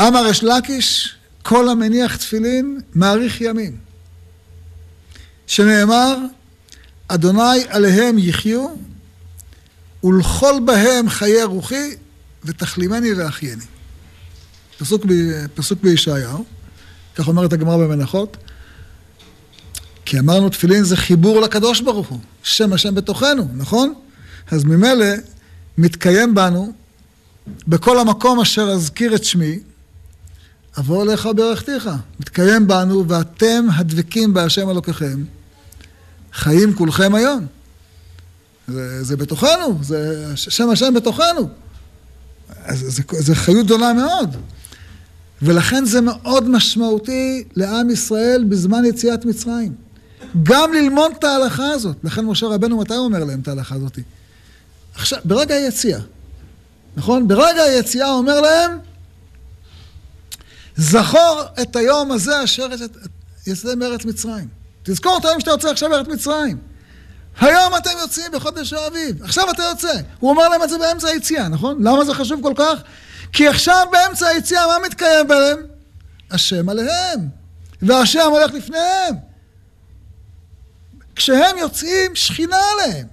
אמר 0.00 0.30
אש 0.30 0.42
לקיש, 0.42 1.14
כל 1.42 1.68
המניח 1.68 2.16
תפילין 2.16 2.80
מאריך 2.94 3.40
ימים. 3.40 3.76
שנאמר, 5.46 6.16
אדוני 7.08 7.64
עליהם 7.68 8.18
יחיו, 8.18 8.68
ולכל 10.04 10.54
בהם 10.64 11.10
חיי 11.10 11.44
רוחי, 11.44 11.96
ותחלימני 12.44 13.12
ואחייני. 13.12 13.64
פסוק. 14.78 15.06
פסוק 15.54 15.82
בישעיהו, 15.82 16.44
כך 17.14 17.28
אומרת 17.28 17.52
הגמרא 17.52 17.76
במנחות. 17.76 18.36
כי 20.04 20.18
אמרנו 20.18 20.48
תפילין 20.48 20.84
זה 20.84 20.96
חיבור 20.96 21.40
לקדוש 21.40 21.80
ברוך 21.80 22.08
הוא, 22.08 22.18
שם 22.42 22.72
השם 22.72 22.94
בתוכנו, 22.94 23.48
נכון? 23.56 23.94
אז 24.50 24.64
ממילא 24.64 25.06
מתקיים 25.78 26.34
בנו, 26.34 26.72
בכל 27.68 27.98
המקום 27.98 28.40
אשר 28.40 28.62
אזכיר 28.62 29.14
את 29.14 29.24
שמי, 29.24 29.58
אבוא 30.78 31.02
אליך 31.02 31.28
ברכתיך. 31.36 31.90
מתקיים 32.20 32.66
בנו, 32.66 33.08
ואתם 33.08 33.66
הדבקים 33.74 34.34
בהשם 34.34 34.70
אלוקיכם, 34.70 35.24
חיים 36.32 36.74
כולכם 36.74 37.14
היום. 37.14 37.46
זה, 38.68 39.04
זה 39.04 39.16
בתוכנו, 39.16 39.78
זה 39.82 40.26
שם 40.36 40.70
השם 40.70 40.94
בתוכנו. 40.94 41.48
אז 42.64 42.84
זה, 42.88 43.02
זה 43.10 43.34
חיות 43.34 43.66
גדולה 43.66 43.92
מאוד. 43.92 44.36
ולכן 45.42 45.84
זה 45.84 46.00
מאוד 46.00 46.48
משמעותי 46.48 47.44
לעם 47.56 47.90
ישראל 47.90 48.44
בזמן 48.48 48.84
יציאת 48.84 49.24
מצרים. 49.24 49.74
גם 50.42 50.72
ללמוד 50.72 51.12
את 51.18 51.24
ההלכה 51.24 51.70
הזאת. 51.70 51.96
לכן 52.04 52.24
משה 52.24 52.46
רבנו, 52.46 52.78
מתי 52.78 52.96
אומר 52.96 53.24
להם 53.24 53.40
את 53.40 53.48
ההלכה 53.48 53.74
הזאת? 53.74 53.98
עכשיו, 54.94 55.18
ברגע 55.24 55.54
היציאה, 55.54 56.00
נכון? 56.96 57.28
ברגע 57.28 57.62
היציאה 57.62 58.08
הוא 58.08 58.18
אומר 58.18 58.40
להם, 58.40 58.78
זכור 60.76 61.42
את 61.62 61.76
היום 61.76 62.12
הזה 62.12 62.44
אשר 62.44 62.66
יצא 63.46 63.74
מארץ 63.74 64.04
מצרים. 64.04 64.48
תזכור 64.82 65.18
את 65.18 65.24
היום 65.24 65.40
שאתה 65.40 65.50
יוצא 65.50 65.70
עכשיו 65.70 65.88
מארץ 65.88 66.06
מצרים. 66.08 66.56
היום 67.40 67.76
אתם 67.76 67.90
יוצאים 68.00 68.32
בחודש 68.32 68.72
האביב, 68.72 69.22
עכשיו 69.22 69.50
אתה 69.50 69.62
יוצא. 69.62 69.92
הוא 70.20 70.30
אומר 70.30 70.48
להם 70.48 70.62
את 70.62 70.68
זה 70.68 70.78
באמצע 70.78 71.08
היציאה, 71.08 71.48
נכון? 71.48 71.76
למה 71.82 72.04
זה 72.04 72.14
חשוב 72.14 72.42
כל 72.42 72.52
כך? 72.56 72.80
כי 73.32 73.48
עכשיו 73.48 73.86
באמצע 73.92 74.26
היציאה, 74.26 74.66
מה 74.66 74.86
מתקיים 74.86 75.28
בהם? 75.28 75.58
השם 76.30 76.68
עליהם, 76.68 77.28
והשם 77.82 78.30
הולך 78.30 78.52
לפניהם. 78.52 79.14
כשהם 81.16 81.58
יוצאים, 81.58 82.16
שכינה 82.16 82.56
עליהם. 82.72 83.06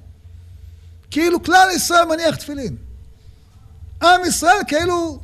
כאילו 1.12 1.44
כלל 1.44 1.68
ישראל 1.76 2.06
מניח 2.06 2.36
תפילין. 2.36 2.76
עם 4.04 4.22
ישראל 4.26 4.58
כאילו, 4.68 5.20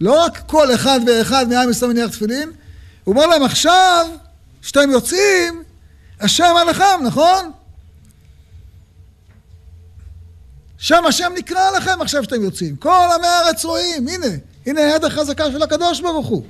לא 0.00 0.24
רק 0.24 0.42
כל 0.46 0.74
אחד 0.74 1.00
ואחד 1.06 1.48
מעם 1.48 1.70
ישראל 1.70 1.92
מניח 1.92 2.10
תפילין, 2.10 2.52
הוא 3.04 3.14
אומר 3.14 3.26
להם 3.26 3.42
עכשיו, 3.42 4.06
כשאתם 4.62 4.90
יוצאים, 4.90 5.62
השם 6.20 6.54
עליכם, 6.56 7.04
נכון? 7.04 7.52
שם 10.80 11.04
השם 11.08 11.32
נקרא 11.38 11.68
עליכם 11.68 12.00
עכשיו 12.00 12.24
שאתם 12.24 12.42
יוצאים. 12.42 12.76
כל 12.76 13.08
עמי 13.14 13.26
הארץ 13.26 13.64
רואים, 13.64 14.08
הנה, 14.08 14.26
הנה 14.66 14.80
היד 14.80 15.04
החזקה 15.04 15.52
של 15.52 15.62
הקדוש 15.62 16.00
ברוך 16.00 16.26
הוא. 16.26 16.42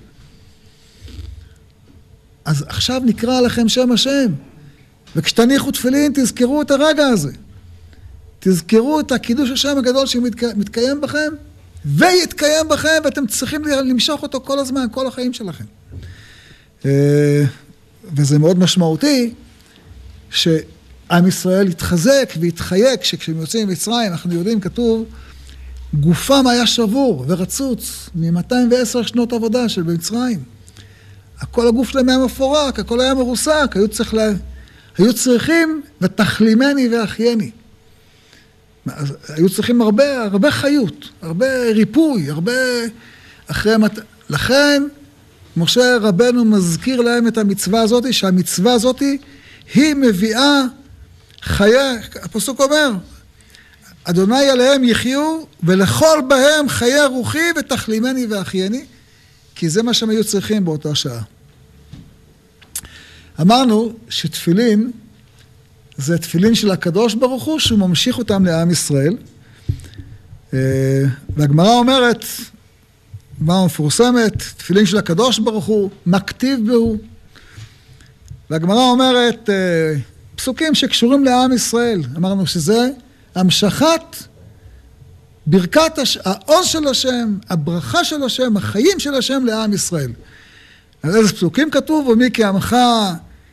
אז 2.44 2.64
עכשיו 2.68 3.00
נקרא 3.04 3.38
עליכם 3.38 3.68
שם 3.68 3.92
השם. 3.92 4.32
וכשתניחו 5.16 5.70
תפילין, 5.70 6.12
תזכרו 6.14 6.62
את 6.62 6.70
הרגע 6.70 7.06
הזה. 7.06 7.30
תזכרו 8.40 9.00
את 9.00 9.12
הקידוש 9.12 9.50
השם 9.50 9.78
הגדול 9.78 10.06
שמתקיים 10.06 11.00
בכם, 11.00 11.32
ויתקיים 11.84 12.68
בכם, 12.68 12.98
ואתם 13.04 13.26
צריכים 13.26 13.64
למשוך 13.64 14.22
אותו 14.22 14.40
כל 14.40 14.58
הזמן, 14.58 14.86
כל 14.92 15.06
החיים 15.06 15.32
שלכם. 15.32 15.64
אה, 16.84 17.44
וזה 18.16 18.38
מאוד 18.38 18.58
משמעותי, 18.58 19.34
שעם 21.10 21.26
ישראל 21.26 21.68
יתחזק 21.68 22.32
ויתחייק, 22.40 23.04
שכשהם 23.04 23.40
יוצאים 23.40 23.68
ממצרים, 23.68 24.12
אנחנו 24.12 24.34
יודעים, 24.34 24.60
כתוב, 24.60 25.04
גופם 25.94 26.46
היה 26.46 26.66
שבור 26.66 27.24
ורצוץ 27.28 28.10
מ-210 28.14 29.02
שנות 29.02 29.32
עבודה 29.32 29.68
של 29.68 29.82
במצרים. 29.82 30.42
הכל 31.40 31.68
הגוף 31.68 31.88
שלהם 31.88 32.08
היה 32.08 32.18
מפורק, 32.18 32.78
הכל 32.78 33.00
היה 33.00 33.14
מרוסק, 33.14 33.70
היו, 33.74 33.88
צריך 33.88 34.14
לה... 34.14 34.32
היו 34.98 35.14
צריכים 35.14 35.82
ותחלימני 36.00 36.88
ואחייני. 36.88 37.50
היו 39.28 39.50
צריכים 39.50 39.82
הרבה, 39.82 40.22
הרבה 40.22 40.50
חיות, 40.50 41.08
הרבה 41.22 41.46
ריפוי, 41.74 42.30
הרבה 42.30 42.52
אחרי... 43.46 43.76
מת... 43.76 43.98
לכן 44.30 44.82
משה 45.56 45.96
רבנו 46.00 46.44
מזכיר 46.44 47.00
להם 47.00 47.28
את 47.28 47.38
המצווה 47.38 47.80
הזאת, 47.80 48.12
שהמצווה 48.12 48.72
הזאת 48.72 49.02
היא 49.74 49.94
מביאה 49.94 50.62
חיי, 51.42 51.98
הפסוק 52.22 52.60
אומר, 52.60 52.90
אדוני 54.04 54.48
עליהם 54.50 54.84
יחיו 54.84 55.42
ולכל 55.62 56.20
בהם 56.28 56.68
חיי 56.68 57.06
רוחי 57.06 57.52
ותחלימני 57.58 58.26
ואחייני, 58.26 58.84
כי 59.54 59.68
זה 59.68 59.82
מה 59.82 59.94
שהם 59.94 60.10
היו 60.10 60.24
צריכים 60.24 60.64
באותה 60.64 60.94
שעה. 60.94 61.22
אמרנו 63.40 63.92
שתפילין 64.08 64.90
זה 65.96 66.18
תפילין 66.18 66.54
של 66.54 66.70
הקדוש 66.70 67.14
ברוך 67.14 67.44
הוא 67.44 67.58
שהוא 67.58 67.78
ממשיך 67.78 68.18
אותם 68.18 68.44
לעם 68.44 68.70
ישראל. 68.70 69.16
אה, 70.54 71.02
והגמרא 71.36 71.74
אומרת, 71.74 72.24
גמרא 73.40 73.66
מפורסמת, 73.66 74.36
תפילין 74.56 74.86
של 74.86 74.96
הקדוש 74.96 75.38
ברוך 75.38 75.64
הוא, 75.64 75.90
מכתיב 76.06 76.66
בהו. 76.66 76.98
והגמרא 78.50 78.90
אומרת 78.90 79.50
אה, 79.50 79.94
פסוקים 80.40 80.74
שקשורים 80.74 81.24
לעם 81.24 81.52
ישראל. 81.52 82.02
אמרנו 82.16 82.46
שזה 82.46 82.90
המשכת 83.34 84.16
ברכת 85.46 85.98
הש... 85.98 86.18
העוז 86.24 86.66
של 86.66 86.88
השם, 86.88 87.36
הברכה 87.50 88.04
של 88.04 88.22
השם, 88.22 88.56
החיים 88.56 88.98
של 88.98 89.14
השם 89.14 89.44
לעם 89.44 89.72
ישראל. 89.72 90.12
על 91.02 91.16
איזה 91.16 91.32
פסוקים 91.32 91.70
כתוב? 91.70 92.08
ומי 92.08 92.28
כעמך 92.32 92.76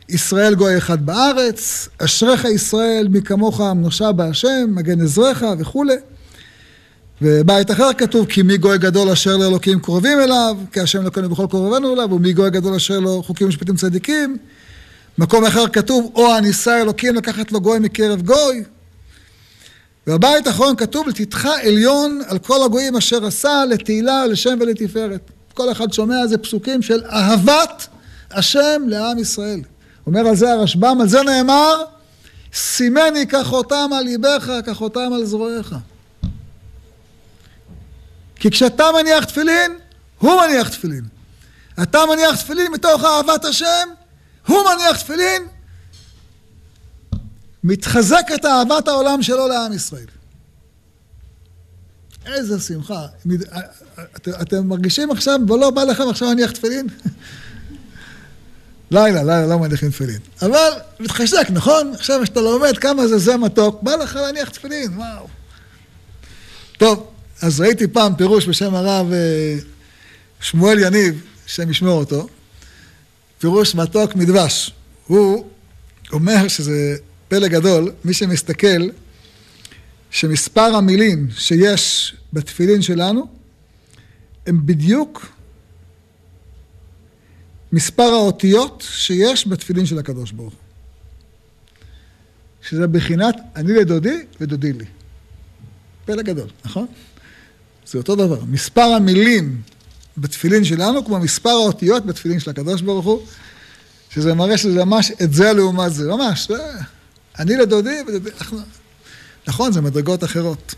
ישראל 0.08 0.54
גוי 0.54 0.78
אחד 0.78 1.06
בארץ, 1.06 1.88
אשריך 1.98 2.44
ישראל, 2.44 3.08
מי 3.10 3.22
כמוך 3.22 3.60
נושע 3.60 4.12
בהשם, 4.12 4.66
מגן 4.68 5.00
עזריך 5.00 5.46
וכולי. 5.58 5.96
ובית 7.22 7.70
אחר 7.70 7.90
כתוב, 7.98 8.26
כי 8.26 8.42
מי 8.42 8.58
גוי 8.58 8.78
גדול 8.78 9.10
אשר 9.10 9.36
לאלוקים 9.36 9.80
קרובים 9.80 10.18
אליו, 10.20 10.56
כי 10.72 10.80
השם 10.80 11.02
אלוקינו 11.02 11.28
בכל 11.28 11.46
קרובנו 11.50 11.94
אליו, 11.94 12.12
ומי 12.12 12.32
גוי 12.32 12.50
גדול 12.50 12.74
אשר 12.74 13.00
לו 13.00 13.22
חוקים 13.22 13.46
ומשפטים 13.46 13.76
צדיקים. 13.76 14.36
מקום 15.18 15.44
אחר 15.44 15.68
כתוב, 15.68 16.12
או 16.14 16.34
הניסה 16.34 16.80
אלוקים 16.80 17.14
לקחת 17.14 17.52
לו 17.52 17.60
גוי 17.60 17.78
מקרב 17.78 18.22
גוי. 18.22 18.64
ובבית 20.06 20.46
האחרון 20.46 20.76
כתוב, 20.76 21.08
לתתך 21.08 21.48
עליון 21.62 22.20
על 22.26 22.38
כל 22.38 22.64
הגויים 22.64 22.96
אשר 22.96 23.26
עשה, 23.26 23.64
לתהילה, 23.70 24.26
לשם 24.26 24.58
ולתפארת. 24.60 25.30
כל 25.54 25.72
אחד 25.72 25.92
שומע 25.92 26.26
זה 26.26 26.38
פסוקים 26.38 26.82
של 26.82 27.04
אהבת 27.04 27.86
השם 28.30 28.82
לעם 28.86 29.18
ישראל. 29.18 29.60
אומר 30.06 30.20
על 30.20 30.36
זה 30.36 30.52
הרשב"ם, 30.52 31.00
על 31.00 31.08
זה 31.08 31.22
נאמר, 31.22 31.82
סימני 32.54 33.26
כחותם 33.26 33.90
על 33.98 34.04
ליבך, 34.04 34.50
כחותם 34.66 35.12
על 35.14 35.24
זרועיך. 35.24 35.74
כי 38.36 38.50
כשאתה 38.50 38.84
מניח 39.00 39.24
תפילין, 39.24 39.72
הוא 40.18 40.40
מניח 40.40 40.68
תפילין. 40.68 41.04
אתה 41.82 41.98
מניח 42.12 42.36
תפילין 42.36 42.72
מתוך 42.72 43.04
אהבת 43.04 43.44
השם, 43.44 43.88
הוא 44.48 44.58
מניח 44.64 45.02
תפילין, 45.02 45.42
מתחזקת 47.64 48.44
אהבת 48.44 48.88
העולם 48.88 49.22
שלו 49.22 49.48
לעם 49.48 49.72
ישראל. 49.72 50.06
איזה 52.26 52.60
שמחה. 52.60 53.06
אתם 54.42 54.68
מרגישים 54.68 55.10
עכשיו, 55.10 55.40
ולא 55.48 55.70
בא 55.70 55.84
לכם 55.84 56.08
עכשיו 56.08 56.28
להניח 56.28 56.50
תפילין? 56.50 56.86
לילה, 58.90 59.22
לילה 59.22 59.46
לא 59.46 59.58
מניחים 59.58 59.90
תפילין. 59.90 60.18
אבל 60.42 60.70
מתחשק, 61.00 61.46
נכון? 61.50 61.92
עכשיו 61.94 62.20
כשאתה 62.22 62.40
לומד 62.40 62.78
כמה 62.78 63.06
זה 63.06 63.18
זה 63.18 63.36
מתוק, 63.36 63.82
בא 63.82 63.94
לך 63.94 64.16
להניח 64.16 64.48
תפילין, 64.48 64.92
וואו. 64.96 65.26
טוב, 66.78 67.10
אז 67.42 67.60
ראיתי 67.60 67.88
פעם 67.88 68.16
פירוש 68.16 68.46
בשם 68.46 68.74
הרב 68.74 69.12
אה, 69.12 69.56
שמואל 70.40 70.78
יניב, 70.78 71.22
השם 71.46 71.70
ישמור 71.70 71.98
אותו, 71.98 72.28
פירוש 73.38 73.74
מתוק 73.74 74.16
מדבש. 74.16 74.70
הוא 75.06 75.46
אומר 76.12 76.48
שזה 76.48 76.96
פלא 77.28 77.48
גדול, 77.48 77.92
מי 78.04 78.14
שמסתכל, 78.14 78.88
שמספר 80.10 80.74
המילים 80.74 81.28
שיש 81.30 82.16
בתפילין 82.32 82.82
שלנו, 82.82 83.28
הם 84.46 84.66
בדיוק 84.66 85.26
מספר 87.72 88.02
האותיות 88.02 88.84
שיש 88.90 89.48
בתפילין 89.48 89.86
של 89.86 89.98
הקדוש 89.98 90.32
ברוך. 90.32 90.54
שזה 92.62 92.86
בחינת 92.86 93.34
אני 93.56 93.72
לדודי 93.72 94.18
ודודי 94.40 94.72
לי. 94.72 94.84
פלא 96.04 96.22
גדול, 96.22 96.48
נכון? 96.64 96.86
זה 97.86 97.98
אותו 97.98 98.16
דבר. 98.16 98.44
מספר 98.44 98.80
המילים 98.80 99.62
בתפילין 100.20 100.64
שלנו, 100.64 101.04
כמו 101.04 101.18
מספר 101.18 101.50
האותיות 101.50 102.06
בתפילין 102.06 102.40
של 102.40 102.50
הקדוש 102.50 102.80
ברוך 102.80 103.06
הוא, 103.06 103.22
שזה 104.10 104.34
מראה 104.34 104.58
שזה 104.58 104.84
ממש 104.84 105.12
את 105.22 105.32
זה 105.32 105.52
לעומת 105.52 105.94
זה, 105.94 106.08
ממש. 106.08 106.48
זה, 106.48 106.72
אני 107.38 107.56
לדודי 107.56 107.96
ודודי, 108.08 108.30
נכון, 109.48 109.72
זה 109.72 109.80
מדרגות 109.80 110.24
אחרות. 110.24 110.74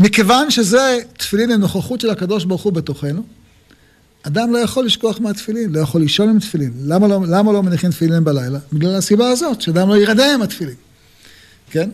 מכיוון 0.00 0.50
שזה 0.50 0.98
תפילין 1.16 1.50
לנוכחות 1.50 2.00
של 2.00 2.10
הקדוש 2.10 2.44
ברוך 2.44 2.62
הוא 2.62 2.72
בתוכנו, 2.72 3.24
אדם 4.22 4.52
לא 4.52 4.58
יכול 4.58 4.86
לשכוח 4.86 5.20
מהתפילין, 5.20 5.72
לא 5.72 5.80
יכול 5.80 6.00
לישון 6.00 6.28
עם 6.28 6.38
תפילין. 6.38 6.72
למה 6.84 7.08
לא, 7.08 7.20
למה 7.28 7.52
לא 7.52 7.62
מניחים 7.62 7.90
תפילין 7.90 8.24
בלילה? 8.24 8.58
בגלל 8.72 8.94
הסיבה 8.94 9.28
הזאת, 9.28 9.60
שאדם 9.60 9.88
לא 9.88 9.96
ירדם 9.96 10.30
עם 10.34 10.42
התפילין, 10.42 10.74
כן? 11.70 11.90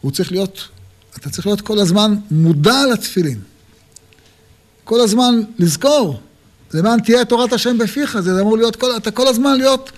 הוא 0.00 0.12
צריך 0.12 0.32
להיות, 0.32 0.68
אתה 1.16 1.30
צריך 1.30 1.46
להיות 1.46 1.60
כל 1.60 1.78
הזמן 1.78 2.14
מודע 2.30 2.82
לתפילין. 2.92 3.40
כל 4.84 5.00
הזמן 5.00 5.40
לזכור, 5.58 6.20
למען 6.74 7.00
תהיה 7.00 7.24
תורת 7.24 7.52
השם 7.52 7.78
בפיך, 7.78 8.20
זה 8.20 8.40
אמור 8.40 8.56
להיות, 8.56 8.76
כל, 8.76 8.96
אתה 8.96 9.10
כל 9.10 9.28
הזמן 9.28 9.56
להיות, 9.56 9.92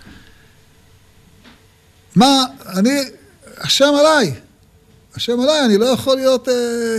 מה, 2.16 2.44
אני, 2.77 2.90
השם 3.59 3.92
עליי, 4.01 4.35
השם 5.14 5.40
עליי, 5.40 5.64
אני 5.64 5.79
לא 5.79 5.87
יכול 5.87 6.16
להיות 6.16 6.49
אה, 6.49 6.99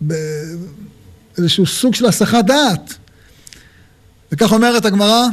באיזשהו 0.00 1.66
סוג 1.66 1.94
של 1.94 2.06
הסחת 2.06 2.44
דעת. 2.44 2.94
וכך 4.32 4.52
אומרת 4.52 4.84
הגמרא, 4.84 5.26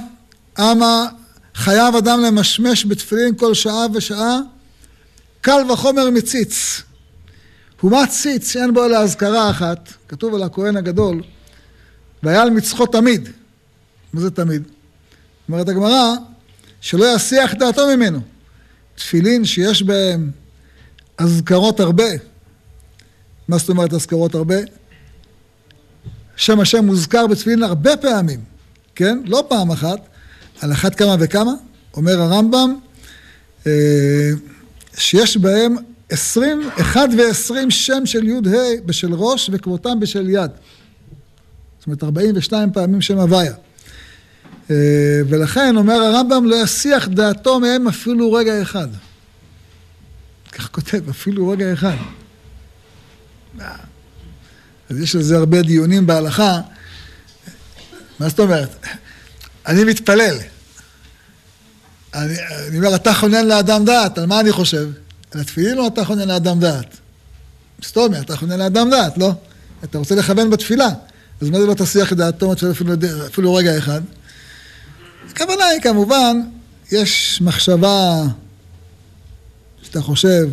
אמה 0.60 1.08
חייב 1.56 1.96
אדם 1.96 2.22
למשמש 2.22 2.86
בתפילין 2.86 3.36
כל 3.36 3.54
שעה 3.54 3.86
ושעה, 3.93 4.39
קל 5.41 5.72
וחומר 5.72 6.10
מציץ. 6.10 6.82
ומה 7.84 8.08
ציץ 8.08 8.52
שאין 8.52 8.74
בו 8.74 8.86
אלא 8.86 8.98
אזכרה 8.98 9.50
אחת, 9.50 9.94
כתוב 10.08 10.36
על 10.36 10.44
הכהן 10.44 10.78
הגדול, 10.78 11.24
והיה 12.24 12.42
על 12.42 12.50
מצחו 12.50 12.86
תמיד. 12.86 13.30
מה 14.13 14.22
זה 14.22 14.32
תמיד? 14.32 14.63
אומרת 15.50 15.70
הגמרא, 15.70 16.13
שלא 16.82 17.16
יסיח 17.16 17.54
דעתו 17.54 17.88
ממנו. 17.88 18.20
תפילין 18.96 19.46
שיש 19.46 19.84
בהם 19.84 20.32
אזכרות 21.18 21.80
הרבה. 21.80 22.10
מה 23.48 23.58
זאת 23.58 23.70
אומרת 23.70 23.94
אזכרות 23.94 24.36
הרבה? 24.36 24.56
שם 26.36 26.60
השם 26.60 26.86
מוזכר 26.86 27.28
בתפילין 27.28 27.63
הרבה 27.63 27.98
פעמים, 27.98 28.40
כן? 28.96 29.20
לא 29.26 29.46
פעם 29.50 29.72
אחת, 29.72 30.00
על 30.62 30.72
אחת 30.72 30.96
כמה 30.96 31.16
וכמה, 31.20 31.54
אומר 31.94 32.22
הרמב"ם, 32.22 32.80
אה, 33.68 33.72
שיש 34.98 35.38
בהם 35.38 35.76
עשרים, 36.10 36.70
אחד 36.82 37.08
ועשרים 37.17 37.72
שם 37.72 38.06
של 38.06 38.28
י"ה 38.28 38.39
בשל 38.86 39.13
ראש 39.13 39.50
וכמותם 39.54 40.00
בשל 40.00 40.30
יד. 40.30 40.52
זאת 41.80 41.88
אומרת, 41.88 42.04
ארבעים 42.04 42.32
ושתיים 42.38 42.72
פעמים 42.72 43.02
שם 43.02 43.17
הוויה. 43.17 43.54
אה, 44.72 44.76
ולכן 45.30 45.78
אומר 45.78 45.93
הרמב"ם, 45.93 46.46
לא 46.46 46.56
יסיח 46.56 47.08
דעתו 47.08 47.60
מהם 47.60 47.88
אפילו 47.88 48.34
רגע 48.34 48.62
אחד. 48.62 48.88
כך 50.52 50.70
כותב, 50.72 51.10
אפילו 51.10 51.50
רגע 51.50 51.74
אחד. 51.74 51.96
אז 54.89 55.00
יש 55.00 55.15
לזה 55.15 55.38
הרבה 55.38 55.62
דיונים 55.62 56.08
בהלכה. 56.08 56.62
מה 58.20 58.30
זאת 58.30 58.39
אומרת? 58.39 58.86
אני 59.65 59.84
מתפלל. 59.84 60.38
אני, 62.13 62.34
אני 62.67 62.78
אומר, 62.78 62.96
אתה 62.96 63.13
חונן 63.13 63.46
לאדם 63.46 63.86
דעת, 63.86 64.17
על 64.17 64.26
מה 64.26 64.39
אני 64.39 64.52
חושב? 64.52 64.89
על 65.32 65.42
התפילין 65.42 65.80
או 65.80 65.88
אתה 65.88 66.06
חונן 66.06 66.28
לאדם 66.28 66.60
דעת? 66.60 66.98
סתומי, 67.84 68.20
אתה 68.20 68.38
חונן 68.38 68.60
לאדם 68.60 68.90
דעת, 68.90 69.18
לא? 69.18 69.32
אתה 69.84 69.98
רוצה 69.98 70.16
לכוון 70.16 70.50
בתפילה. 70.50 70.90
אז 71.42 71.50
מה 71.50 71.62
זה 71.62 71.66
לא 71.66 71.74
תסיח 71.74 72.12
את 72.12 72.18
דעתו 72.18 72.54
אפילו, 72.72 72.94
אפילו 73.28 73.54
רגע 73.54 73.78
אחד? 73.78 74.02
הכוונה 75.30 75.66
היא 75.66 75.82
כמובן, 75.82 76.42
יש 76.92 77.42
מחשבה 77.42 78.24
שאתה 79.84 80.02
חושב 80.02 80.50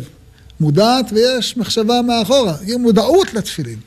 מודעת 0.59 1.05
ויש 1.11 1.57
מחשבה 1.57 2.01
מאחורה, 2.01 2.57
היא 2.61 2.77
מודעות 2.77 3.33
לתפילין. 3.33 3.79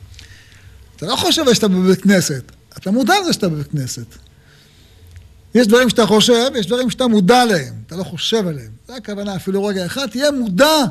אתה 0.95 1.05
לא 1.05 1.15
חושב 1.15 1.53
שאתה 1.53 1.67
בבית 1.67 2.01
כנסת, 2.01 2.43
אתה 2.77 2.91
מודע 2.91 3.13
לזה 3.21 3.33
שאתה 3.33 3.49
בבית 3.49 3.67
כנסת. 3.67 4.05
יש 5.55 5.67
דברים 5.67 5.89
שאתה 5.89 6.05
חושב, 6.05 6.51
יש 6.55 6.65
דברים 6.67 6.89
שאתה 6.89 7.07
מודע 7.07 7.45
להם, 7.45 7.73
אתה 7.87 7.95
לא 7.95 8.03
חושב 8.03 8.47
עליהם. 8.47 8.78
זו 8.89 8.95
הכוונה, 8.95 9.35
אפילו 9.35 9.65
רגע 9.65 9.85
אחד, 9.85 10.07
תהיה 10.07 10.31
מודע 10.31 10.83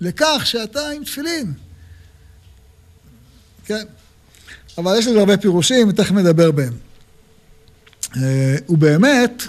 לכך 0.00 0.42
שאתה 0.44 0.88
עם 0.88 1.04
תפילין. 1.04 1.52
כן. 3.64 3.84
אבל 4.78 4.98
יש 4.98 5.06
לזה 5.06 5.18
הרבה 5.18 5.36
פירושים, 5.36 5.88
ותכף 5.88 6.12
נדבר 6.12 6.50
בהם. 6.50 6.72
אה, 8.16 8.56
ובאמת, 8.68 9.42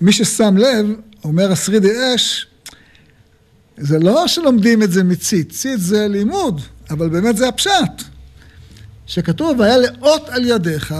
מי 0.00 0.12
ששם 0.12 0.56
לב, 0.56 0.86
אומר 1.24 1.52
השרידי 1.52 2.14
אש, 2.14 2.46
זה 3.76 3.98
לא 3.98 4.28
שלומדים 4.28 4.82
את 4.82 4.92
זה 4.92 5.04
מציץ, 5.04 5.56
ציץ 5.56 5.80
זה 5.80 6.08
לימוד, 6.08 6.60
אבל 6.90 7.08
באמת 7.08 7.36
זה 7.36 7.48
הפשט. 7.48 8.02
שכתוב, 9.06 9.60
והיה 9.60 9.76
לאות 9.76 10.28
על 10.28 10.44
ידיך 10.44 10.94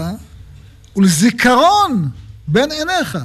ולזיכרון 0.95 2.09
בין 2.47 2.71
עיניך. 2.71 3.17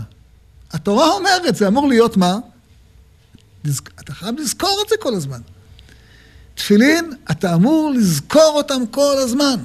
התורה 0.72 1.08
אומרת, 1.08 1.56
זה 1.56 1.68
אמור 1.68 1.88
להיות 1.88 2.16
מה? 2.16 2.38
אתה 4.00 4.14
חייב 4.14 4.34
לזכור 4.38 4.82
את 4.84 4.88
זה 4.88 4.94
כל 5.00 5.14
הזמן. 5.14 5.40
תפילין, 6.54 7.12
אתה 7.30 7.54
אמור 7.54 7.92
לזכור 7.96 8.52
אותם 8.56 8.82
כל 8.90 9.16
הזמן. 9.18 9.56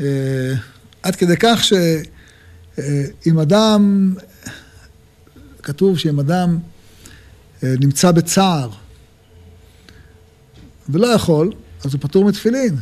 אה, 0.00 0.52
עד 1.02 1.16
כדי 1.16 1.36
כך 1.40 1.64
שאם 1.64 3.38
אדם, 3.38 4.14
כתוב 5.62 5.98
שאם 5.98 6.20
אדם 6.20 6.58
אה, 7.62 7.74
נמצא 7.80 8.10
בצער 8.10 8.70
ולא 10.88 11.06
יכול, 11.06 11.52
אז 11.84 11.94
הוא 11.94 12.00
פטור 12.00 12.24
מתפילין. 12.24 12.76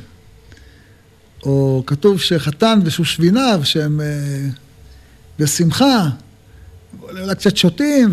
או 1.43 1.83
כתוב 1.87 2.21
שחתן 2.21 2.81
ושושביניו 2.85 3.61
שהם 3.65 4.01
אה, 4.01 4.49
בשמחה, 5.39 6.09
אולי 7.03 7.35
קצת 7.35 7.57
שותים 7.57 8.11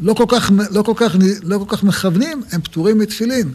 ולא 0.00 0.14
כל 0.14 0.24
כך, 0.28 0.50
לא 0.70 0.82
כל 0.82 0.92
כך, 0.96 1.16
לא 1.42 1.58
כל 1.58 1.76
כך 1.76 1.82
מכוונים, 1.82 2.42
הם 2.52 2.60
פטורים 2.60 2.98
מתפילין. 2.98 3.52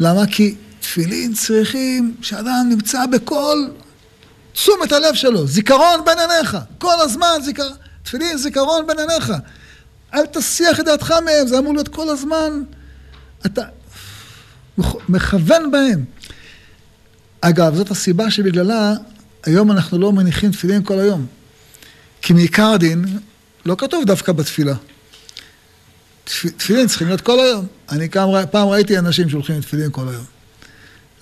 למה? 0.00 0.26
כי 0.26 0.54
תפילין 0.80 1.34
צריכים 1.34 2.14
שאדם 2.22 2.66
נמצא 2.68 3.06
בכל 3.06 3.68
תשומת 4.52 4.92
הלב 4.92 5.14
שלו, 5.14 5.46
זיכרון 5.46 6.00
בין 6.04 6.18
עיניך, 6.18 6.56
כל 6.78 7.00
הזמן 7.00 7.38
זיכרון, 7.44 7.72
תפילין 8.02 8.38
זיכרון 8.38 8.86
בין 8.86 8.98
עיניך. 8.98 9.32
אל 10.14 10.26
תסיח 10.26 10.80
את 10.80 10.84
דעתך 10.84 11.14
מהם, 11.24 11.46
זה 11.46 11.58
אמור 11.58 11.74
להיות 11.74 11.88
כל 11.88 12.08
הזמן, 12.08 12.62
אתה 13.46 13.62
מכוון 15.08 15.70
בהם. 15.70 16.04
אגב, 17.40 17.74
זאת 17.74 17.90
הסיבה 17.90 18.30
שבגללה 18.30 18.94
היום 19.44 19.72
אנחנו 19.72 19.98
לא 19.98 20.12
מניחים 20.12 20.50
תפילין 20.52 20.82
כל 20.82 20.98
היום. 20.98 21.26
כי 22.22 22.32
מעיקר 22.32 22.66
הדין 22.66 23.04
לא 23.66 23.76
כתוב 23.78 24.04
דווקא 24.04 24.32
בתפילה. 24.32 24.74
תפילין 26.24 26.86
צריכים 26.88 27.06
להיות 27.06 27.20
כל 27.20 27.40
היום. 27.40 27.66
אני 27.88 28.08
כמה, 28.08 28.46
פעם 28.46 28.68
ראיתי 28.68 28.98
אנשים 28.98 29.28
שהולכים 29.28 29.58
לתפילין 29.58 29.90
כל 29.92 30.08
היום. 30.08 30.24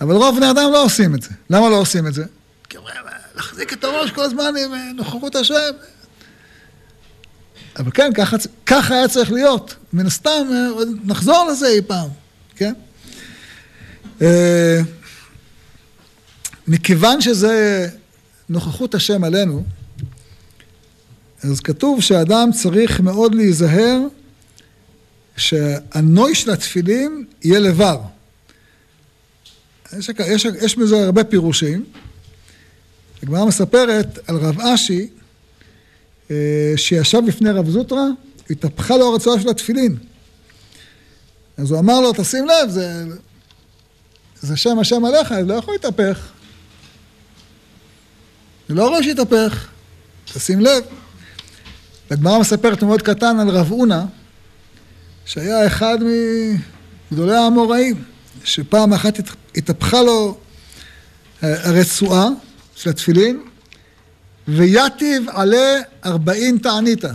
אבל 0.01 0.15
רוב 0.15 0.37
בני 0.37 0.51
אדם 0.51 0.71
לא 0.73 0.85
עושים 0.85 1.15
את 1.15 1.23
זה. 1.23 1.31
למה 1.51 1.69
לא 1.69 1.77
עושים 1.77 2.07
את 2.07 2.15
זה? 2.15 2.25
כי 2.69 2.77
אומרים, 2.77 2.97
להחזיק 3.35 3.73
את 3.73 3.85
הראש 3.85 4.11
כל 4.11 4.23
הזמן 4.23 4.45
עם 4.65 4.75
אה, 4.75 4.93
נוכחות 4.97 5.37
השם. 5.37 5.55
אבל 7.79 7.91
כן, 7.95 8.11
ככה, 8.15 8.37
ככה 8.67 8.95
היה 8.95 9.09
צריך 9.09 9.33
להיות. 9.33 9.75
מן 9.93 10.07
הסתם, 10.07 10.47
אה, 10.53 10.85
נחזור 11.05 11.49
לזה 11.51 11.69
אי 11.69 11.83
פעם, 11.83 12.09
כן? 12.57 12.73
אה, 14.23 14.81
מכיוון 16.67 17.21
שזה 17.21 17.89
נוכחות 18.49 18.95
השם 18.95 19.25
עלינו, 19.25 19.65
אז 21.45 21.61
כתוב 21.61 22.01
שאדם 22.01 22.51
צריך 22.53 23.01
מאוד 23.01 23.35
להיזהר 23.35 23.99
שהנוי 25.37 26.35
של 26.35 26.51
התפילין 26.51 27.25
יהיה 27.43 27.59
לבר. 27.59 28.01
יש, 29.99 30.11
יש, 30.27 30.45
יש 30.45 30.77
בזה 30.77 31.05
הרבה 31.05 31.25
פירושים. 31.25 31.85
הגמרא 33.23 33.45
מספרת 33.45 34.19
על 34.27 34.37
רב 34.37 34.61
אשי, 34.61 35.09
אה, 36.31 36.73
שישב 36.77 37.21
בפני 37.27 37.51
רב 37.51 37.71
זוטרא, 37.71 38.05
התהפכה 38.51 38.97
לו 38.97 39.13
הרצועה 39.13 39.41
של 39.41 39.49
התפילין. 39.49 39.97
אז 41.57 41.71
הוא 41.71 41.79
אמר 41.79 42.01
לו, 42.01 42.13
תשים 42.13 42.47
לב, 42.47 42.71
זה, 42.71 43.05
זה 44.41 44.57
שם 44.57 44.79
השם 44.79 45.05
עליך, 45.05 45.29
זה 45.29 45.43
לא 45.43 45.55
יכול 45.55 45.75
להתהפך. 45.75 46.29
זה 48.69 48.75
לא 48.75 48.89
ראוי 48.93 49.05
שיתהפך, 49.05 49.69
תשים 50.35 50.61
לב. 50.61 50.85
הגמרא 52.11 52.39
מספרת 52.39 52.83
מאוד 52.83 53.03
קטן 53.03 53.39
על 53.41 53.49
רב 53.49 53.73
אונה, 53.73 54.05
שהיה 55.27 55.67
אחד 55.67 55.99
מגדולי 57.11 57.37
האמוראים, 57.37 58.05
שפעם 58.45 58.93
אחת 58.93 59.19
התהפכה 59.57 60.03
לו 60.03 60.39
אה, 61.43 61.69
הרצועה 61.69 62.29
של 62.77 62.91
התפילין, 62.91 63.41
ויתיב 64.49 65.29
עלה 65.29 65.81
ארבעין 66.05 66.59
תעניתא. 66.59 67.13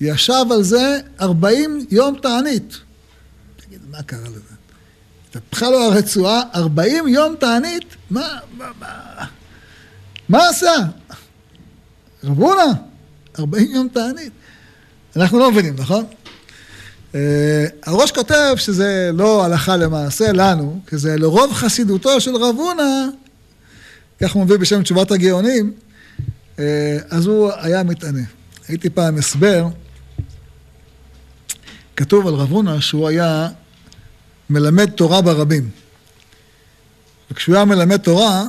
ישב 0.00 0.44
על 0.50 0.62
זה 0.62 1.00
ארבעים 1.20 1.86
יום 1.90 2.18
תענית. 2.22 2.76
תגיד, 3.56 3.80
מה 3.90 4.02
קרה 4.02 4.28
לזה? 4.28 4.54
התהפכה 5.30 5.70
לו 5.70 5.78
הרצועה 5.82 6.42
ארבעים 6.54 7.08
יום 7.08 7.36
תענית? 7.36 7.84
מה, 8.10 8.38
מה, 8.56 8.70
מה, 8.80 9.24
מה 10.28 10.48
עשה? 10.48 10.74
רב 12.24 12.38
הונא, 12.38 12.72
ארבעים 13.38 13.70
יום 13.70 13.88
תענית. 13.88 14.32
אנחנו 15.16 15.38
לא 15.38 15.50
מבינים, 15.50 15.74
נכון? 15.78 16.04
אה, 17.14 17.66
הראש 17.82 18.12
כותב 18.12 18.54
שזה 18.56 19.10
לא 19.14 19.44
הלכה 19.44 19.76
למעשה 19.76 20.32
לנו, 20.32 20.80
כי 20.86 20.96
זה 20.96 21.16
לרוב 21.16 21.52
חסידותו 21.52 22.20
של 22.20 22.36
רב 22.36 22.54
הונא, 22.56 23.06
כך 24.22 24.32
הוא 24.32 24.44
מביא 24.44 24.56
בשם 24.56 24.82
תשובת 24.82 25.10
הגאונים, 25.10 25.72
אה, 26.58 26.98
אז 27.10 27.26
הוא 27.26 27.50
היה 27.56 27.82
מתענה. 27.82 28.22
הייתי 28.68 28.90
פעם 28.90 29.18
הסבר, 29.18 29.68
כתוב 31.96 32.26
על 32.26 32.34
רב 32.34 32.50
הונא 32.50 32.80
שהוא 32.80 33.08
היה 33.08 33.48
מלמד 34.50 34.90
תורה 34.90 35.22
ברבים. 35.22 35.70
וכשהוא 37.30 37.56
היה 37.56 37.64
מלמד 37.64 37.96
תורה, 37.96 38.44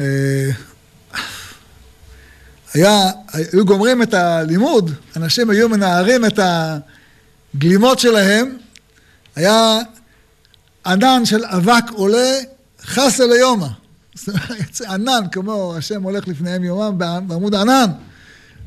אה, 0.00 0.50
היה, 2.74 3.10
היו 3.32 3.64
גומרים 3.64 4.02
את 4.02 4.14
הלימוד, 4.14 4.90
אנשים 5.16 5.50
היו 5.50 5.68
מנערים 5.68 6.24
את 6.24 6.38
הגלימות 7.54 7.98
שלהם, 7.98 8.56
היה 9.36 9.78
ענן 10.86 11.24
של 11.24 11.44
אבק 11.44 11.84
עולה 11.92 12.38
חסה 12.82 13.26
ליומא. 13.26 13.66
יוצא 14.58 14.88
ענן, 14.94 15.20
כמו 15.32 15.74
השם 15.76 16.02
הולך 16.02 16.28
לפניהם 16.28 16.64
יומם 16.64 16.98
בעמוד 16.98 17.54
הענן. 17.54 17.86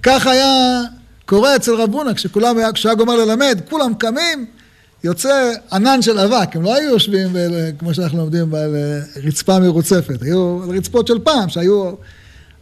כך 0.04 0.28
היה 0.28 0.82
קורה 1.26 1.56
אצל 1.56 1.76
רב 1.76 1.94
הונא, 1.94 2.14
כשכולם, 2.14 2.58
היה 2.58 2.96
גומר 2.98 3.16
ללמד, 3.16 3.60
כולם 3.70 3.94
קמים, 3.94 4.46
יוצא 5.04 5.52
ענן 5.72 6.02
של 6.02 6.20
אבק, 6.20 6.56
הם 6.56 6.62
לא 6.62 6.76
היו 6.76 6.90
יושבים, 6.90 7.30
כמו 7.80 7.94
שאנחנו 7.94 8.18
לומדים, 8.18 8.56
על 8.56 8.76
רצפה 9.24 9.60
מרוצפת, 9.60 10.22
היו 10.22 10.64
על 10.64 10.70
רצפות 10.70 11.08
של 11.08 11.20
פעם, 11.20 11.50
שהיו 11.50 11.94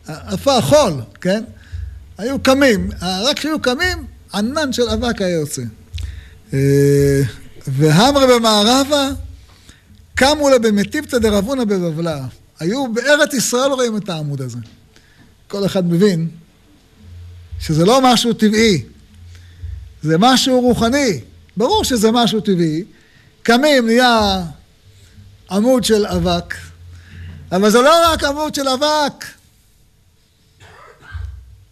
עפר 0.07 0.61
חול, 0.61 0.93
כן? 1.21 1.43
היו 2.17 2.43
קמים, 2.43 2.89
רק 3.01 3.37
כשהיו 3.37 3.61
קמים, 3.61 4.05
ענן 4.33 4.73
של 4.73 4.89
אבק 4.89 5.21
היה 5.21 5.35
יוצא. 5.35 5.61
אה, 6.53 7.21
והמרה 7.67 8.27
במערבה, 8.27 9.09
קמו 10.15 10.49
לה 10.49 10.59
במטיבתא 10.59 11.17
דרבונה 11.17 11.65
בבבלה. 11.65 12.25
היו 12.59 12.93
בארץ 12.93 13.33
ישראל 13.33 13.71
רואים 13.71 13.97
את 13.97 14.09
העמוד 14.09 14.41
הזה. 14.41 14.57
כל 15.47 15.65
אחד 15.65 15.85
מבין 15.85 16.27
שזה 17.59 17.85
לא 17.85 17.99
משהו 18.03 18.33
טבעי, 18.33 18.83
זה 20.01 20.17
משהו 20.17 20.61
רוחני. 20.61 21.19
ברור 21.57 21.83
שזה 21.83 22.11
משהו 22.11 22.41
טבעי. 22.41 22.83
קמים, 23.43 23.85
נהיה 23.85 24.43
עמוד 25.51 25.83
של 25.83 26.05
אבק, 26.05 26.55
אבל 27.51 27.69
זה 27.69 27.81
לא 27.81 28.11
רק 28.13 28.23
עמוד 28.23 28.55
של 28.55 28.67
אבק. 28.67 29.25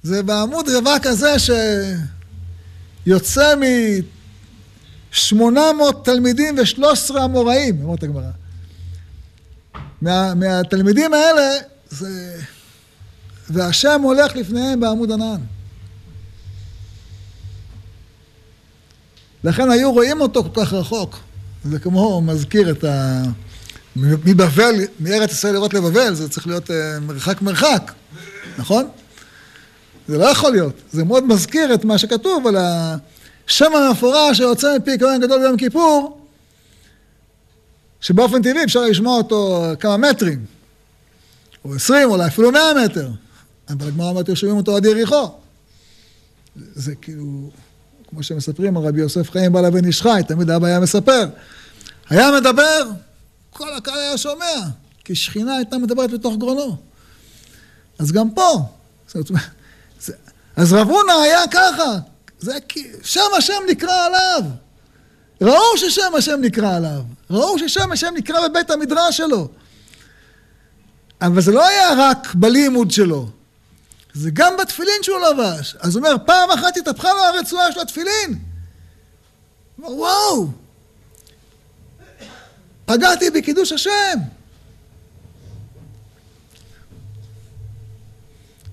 זה 0.03 0.23
בעמוד 0.23 0.69
אבק 0.69 1.05
הזה 1.05 1.35
שיוצא 3.05 3.55
מ-800 3.55 5.43
תלמידים 6.03 6.55
ו-13 6.57 7.23
אמוראים, 7.25 7.81
אומרת 7.83 8.03
הגמרא. 8.03 8.29
מה, 10.01 10.33
מהתלמידים 10.35 11.13
האלה, 11.13 11.51
זה... 11.89 12.39
והשם 13.49 14.01
הולך 14.03 14.35
לפניהם 14.35 14.79
בעמוד 14.79 15.11
ענן. 15.11 15.41
לכן 19.43 19.71
היו 19.71 19.91
רואים 19.91 20.21
אותו 20.21 20.43
כל 20.43 20.65
כך 20.65 20.73
רחוק. 20.73 21.19
זה 21.63 21.79
כמו 21.79 22.21
מזכיר 22.21 22.71
את 22.71 22.83
ה... 22.83 23.23
מבבל, 23.95 24.75
מארץ 24.99 25.31
ישראל 25.31 25.53
לראות 25.53 25.73
לבבל, 25.73 26.13
זה 26.13 26.29
צריך 26.29 26.47
להיות 26.47 26.71
אה, 26.71 26.99
מרחק 26.99 27.41
מרחק, 27.41 27.91
נכון? 28.57 28.87
זה 30.09 30.17
לא 30.17 30.25
יכול 30.25 30.51
להיות. 30.51 30.75
זה 30.91 31.03
מאוד 31.03 31.23
מזכיר 31.23 31.73
את 31.73 31.85
מה 31.85 31.97
שכתוב 31.97 32.47
על 32.47 32.55
השם 32.57 33.71
המפורש 33.75 34.37
שיוצא 34.37 34.77
מפי 34.77 34.99
כהן 34.99 35.21
גדול 35.21 35.39
ביום 35.39 35.57
כיפור, 35.57 36.21
שבאופן 38.01 38.41
טבעי 38.41 38.63
אפשר 38.63 38.81
לשמוע 38.81 39.17
אותו 39.17 39.65
כמה 39.79 39.97
מטרים, 39.97 40.45
או 41.65 41.75
עשרים, 41.75 42.09
אולי 42.09 42.27
אפילו 42.27 42.51
מאה 42.51 42.85
מטר. 42.85 43.09
אבל 43.69 43.87
הגמרא 43.87 44.09
אומרת, 44.09 44.37
שומעים 44.37 44.57
אותו 44.57 44.75
עד 44.75 44.85
יריחו. 44.85 45.31
זה 46.55 46.95
כאילו... 46.95 47.49
כמו 48.09 48.23
שמספרים 48.23 48.77
על 48.77 48.83
רבי 48.83 48.99
יוסף 49.01 49.31
חיים 49.31 49.51
בעל 49.51 49.65
אבן 49.65 49.85
איש 49.85 50.01
חי, 50.01 50.21
תמיד 50.27 50.49
אבא 50.49 50.67
היה 50.67 50.79
מספר. 50.79 51.29
היה 52.09 52.31
מדבר, 52.39 52.89
כל 53.49 53.73
הקהל 53.77 53.99
היה 53.99 54.17
שומע, 54.17 54.55
כי 55.05 55.15
שכינה 55.15 55.55
הייתה 55.55 55.77
מדברת 55.77 56.11
בתוך 56.11 56.35
גרונו. 56.37 56.77
אז 57.99 58.11
גם 58.11 58.31
פה, 58.31 58.61
זאת 59.07 59.29
אומרת, 59.29 59.43
אז 60.59 60.73
רב 60.73 60.89
הונא 60.89 61.11
היה 61.11 61.41
ככה, 61.51 61.97
זה 62.39 62.53
שם 63.03 63.21
השם 63.37 63.61
נקרא 63.69 64.05
עליו. 64.05 64.41
ראו 65.41 65.77
ששם 65.77 66.11
השם 66.17 66.39
נקרא 66.41 66.75
עליו, 66.75 67.01
ראו 67.29 67.59
ששם 67.59 67.91
השם 67.91 68.13
נקרא 68.15 68.47
בבית 68.47 68.71
המדרש 68.71 69.17
שלו. 69.17 69.47
אבל 71.21 71.41
זה 71.41 71.51
לא 71.51 71.67
היה 71.67 71.89
רק 71.97 72.33
בלימוד 72.33 72.91
שלו, 72.91 73.29
זה 74.13 74.29
גם 74.33 74.53
בתפילין 74.61 75.03
שהוא 75.03 75.19
לבש. 75.19 75.75
אז 75.79 75.95
הוא 75.95 76.05
אומר, 76.05 76.15
פעם 76.25 76.51
אחת 76.51 76.77
התהפכה 76.77 77.13
לו 77.13 77.19
הרצועה 77.19 77.71
של 77.71 77.79
התפילין. 77.79 78.39
הוא 79.75 79.85
אומר, 79.87 79.99
וואו, 79.99 80.47
פגעתי 82.85 83.29
בקידוש 83.29 83.71
השם. 83.71 84.19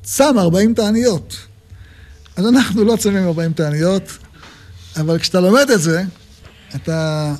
צם 0.02 0.38
40 0.38 0.74
תעניות. 0.74 1.45
אז 2.36 2.46
אנחנו 2.46 2.84
לא 2.84 2.96
צמים 2.96 3.26
40 3.26 3.52
תעניות, 3.52 4.18
אבל 4.96 5.18
כשאתה 5.18 5.40
לומד 5.40 5.70
את 5.70 5.80
זה, 5.80 6.02
אתה 6.74 7.34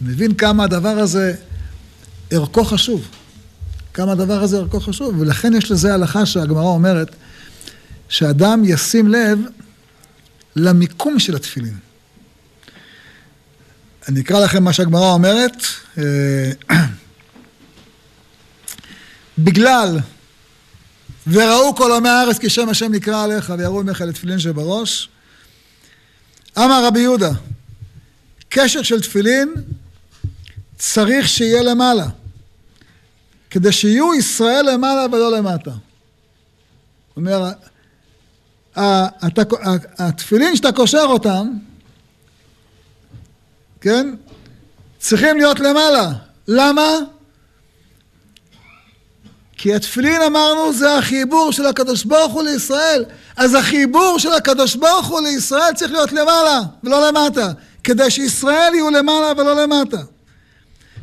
מבין 0.00 0.34
כמה 0.34 0.64
הדבר 0.64 0.88
הזה 0.88 1.34
ערכו 2.30 2.64
חשוב. 2.64 3.08
כמה 3.94 4.12
הדבר 4.12 4.42
הזה 4.42 4.58
ערכו 4.58 4.80
חשוב, 4.80 5.20
ולכן 5.20 5.54
יש 5.54 5.70
לזה 5.70 5.94
הלכה 5.94 6.26
שהגמרא 6.26 6.62
אומרת, 6.62 7.14
שאדם 8.08 8.62
ישים 8.64 9.08
לב 9.08 9.38
למיקום 10.56 11.18
של 11.18 11.36
התפילין. 11.36 11.76
אני 14.08 14.20
אקרא 14.20 14.44
לכם 14.44 14.64
מה 14.64 14.72
שהגמרא 14.72 15.12
אומרת. 15.12 15.56
אה, 15.98 16.52
בגלל 19.38 19.98
וראו 21.32 21.74
כל 21.76 21.92
עמי 21.92 22.08
הארץ 22.08 22.38
כי 22.38 22.50
שם 22.50 22.68
השם 22.68 22.92
נקרא 22.92 23.24
עליך 23.24 23.52
ויראו 23.58 23.82
ממך 23.82 24.00
לתפילין 24.00 24.38
שבראש. 24.38 25.08
אמר 26.58 26.84
רבי 26.86 27.00
יהודה, 27.00 27.30
קשר 28.48 28.82
של 28.82 29.00
תפילין 29.00 29.54
צריך 30.78 31.28
שיהיה 31.28 31.62
למעלה. 31.62 32.06
כדי 33.50 33.72
שיהיו 33.72 34.14
ישראל 34.14 34.70
למעלה 34.72 35.06
ולא 35.12 35.32
למטה. 35.38 35.70
זאת 35.70 37.16
אומרת, 37.16 37.56
התפילין 39.98 40.56
שאתה 40.56 40.72
קושר 40.72 41.04
אותם, 41.08 41.52
כן? 43.80 44.14
צריכים 44.98 45.36
להיות 45.36 45.60
למעלה. 45.60 46.12
למה? 46.48 46.88
כי 49.58 49.74
התפילין 49.74 50.22
אמרנו 50.22 50.72
זה 50.72 50.94
החיבור 50.94 51.52
של 51.52 51.66
הקדוש 51.66 52.04
ברוך 52.04 52.32
הוא 52.32 52.42
לישראל. 52.42 53.04
אז 53.36 53.54
החיבור 53.54 54.18
של 54.18 54.32
הקדוש 54.32 54.74
ברוך 54.74 55.06
הוא 55.06 55.20
לישראל 55.20 55.74
צריך 55.74 55.92
להיות 55.92 56.12
למעלה 56.12 56.60
ולא 56.84 57.08
למטה. 57.08 57.52
כדי 57.84 58.10
שישראל 58.10 58.74
יהיו 58.74 58.90
למעלה 58.90 59.32
ולא 59.32 59.62
למטה. 59.62 60.00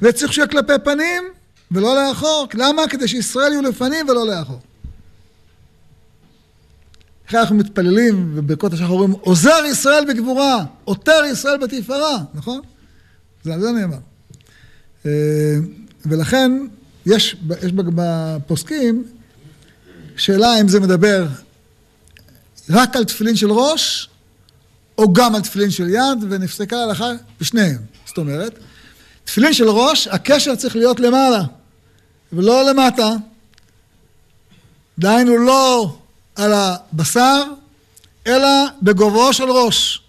וצריך 0.02 0.34
שיהיה 0.34 0.48
כלפי 0.48 0.74
פנים 0.84 1.24
ולא 1.72 1.96
לאחור. 1.96 2.48
למה? 2.54 2.88
כדי 2.88 3.08
שישראל 3.08 3.52
יהיו 3.52 3.62
לפנים 3.62 4.10
ולא 4.10 4.28
לאחור. 4.28 4.60
איך 7.26 7.36
אנחנו 7.36 7.56
מתפללים 7.56 8.32
וברכות 8.36 8.74
השחר 8.74 8.90
אומרים, 8.90 9.12
עוזר 9.12 9.64
ישראל 9.72 10.06
בגבורה, 10.08 10.66
עותר 10.84 11.24
ישראל 11.32 11.58
בתפארה, 11.58 12.18
נכון? 12.34 12.62
זה 13.44 13.54
על 13.54 13.62
זה 13.62 13.72
נאמר. 13.72 13.98
אה, 15.06 15.12
ולכן 16.06 16.52
יש, 17.06 17.36
יש 17.64 17.72
בפוסקים 17.72 19.04
שאלה 20.18 20.62
אם 20.62 20.68
זה 20.68 20.80
מדבר 20.80 21.28
רק 22.70 22.96
על 22.96 23.04
תפילין 23.04 23.36
של 23.36 23.52
ראש 23.52 24.10
או 24.98 25.14
גם 25.14 25.36
על 25.36 25.42
תפילין 25.42 25.72
של 25.72 25.90
יד, 25.90 26.24
ונפסקה 26.30 26.78
הלכה 26.78 27.12
בשניהם. 27.42 27.82
זאת 28.06 28.18
אומרת, 28.18 28.60
תפילין 29.26 29.54
של 29.54 29.70
ראש, 29.70 30.08
הקשר 30.08 30.56
צריך 30.56 30.76
להיות 30.76 31.00
למעלה 31.00 31.44
ולא 32.34 32.70
למטה. 32.70 33.10
דהיינו 35.00 35.38
לא 35.38 35.98
על 36.36 36.52
הבשר, 36.54 37.44
אלא 38.28 38.48
בגובהו 38.82 39.34
של 39.34 39.44
ראש. 39.44 40.02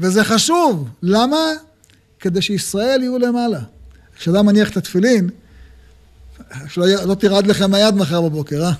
וזה 0.00 0.24
חשוב. 0.24 0.88
למה? 1.02 1.36
כדי 2.20 2.42
שישראל 2.42 3.02
יהיו 3.02 3.18
למעלה. 3.18 3.60
כשאדם 4.22 4.46
מניח 4.46 4.70
את 4.70 4.76
התפילין, 4.76 5.30
שלא 6.68 6.86
לא 7.04 7.14
תירד 7.14 7.46
לכם 7.46 7.74
היד 7.74 7.94
מחר 7.94 8.20
בבוקר, 8.20 8.64
אה? 8.64 8.72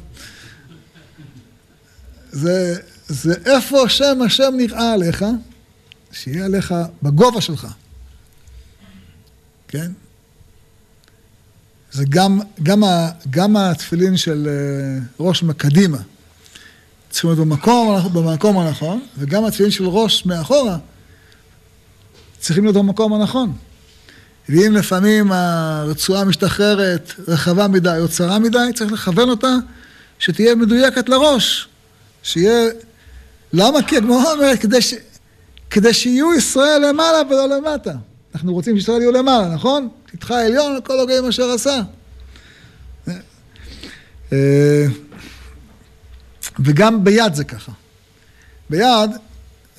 זה, 2.32 2.76
זה 3.08 3.34
איפה 3.46 3.82
השם 3.82 4.18
השם 4.26 4.54
נראה 4.56 4.92
עליך, 4.92 5.24
שיהיה 6.12 6.44
עליך 6.44 6.74
בגובה 7.02 7.40
שלך. 7.40 7.66
כן? 9.68 9.92
זה 11.92 12.04
גם, 12.08 12.40
גם, 12.62 12.84
ה, 12.84 13.10
גם 13.30 13.56
התפילין 13.56 14.16
של 14.16 14.48
אה, 14.48 15.04
ראש 15.20 15.42
מקדימה. 15.42 15.98
צריכים 17.10 17.30
להיות 17.30 17.48
במקום, 17.48 18.12
במקום 18.12 18.58
הנכון, 18.58 19.06
וגם 19.18 19.44
התפילין 19.44 19.70
של 19.72 19.86
ראש 19.86 20.26
מאחורה 20.26 20.78
צריכים 22.40 22.64
להיות 22.64 22.76
במקום 22.76 23.14
הנכון. 23.14 23.52
ואם 24.48 24.72
לפעמים 24.72 25.32
הרצועה 25.32 26.24
משתחררת 26.24 27.12
רחבה 27.28 27.68
מדי 27.68 27.96
או 27.98 28.08
צרה 28.08 28.38
מדי, 28.38 28.58
צריך 28.74 28.92
לכוון 28.92 29.28
אותה 29.28 29.54
שתהיה 30.18 30.54
מדויקת 30.54 31.08
לראש. 31.08 31.68
שיהיה... 32.22 32.70
למה? 33.52 33.82
כי 33.82 33.96
הגמרא 33.96 34.32
אומרת, 34.32 34.58
כדי, 34.58 34.82
ש... 34.82 34.94
כדי 35.70 35.94
שיהיו 35.94 36.34
ישראל 36.34 36.88
למעלה 36.88 37.18
ולא 37.30 37.48
למטה. 37.48 37.92
אנחנו 38.34 38.52
רוצים 38.52 38.76
שישראל 38.78 39.00
יהיו 39.00 39.12
למעלה, 39.12 39.54
נכון? 39.54 39.88
תתך 40.12 40.30
עליון 40.30 40.76
לכל 40.76 41.00
הוגים 41.00 41.26
אשר 41.26 41.50
עשה. 41.50 41.80
אה, 44.32 44.86
וגם 46.58 47.04
ביד 47.04 47.34
זה 47.34 47.44
ככה. 47.44 47.72
ביד, 48.70 49.10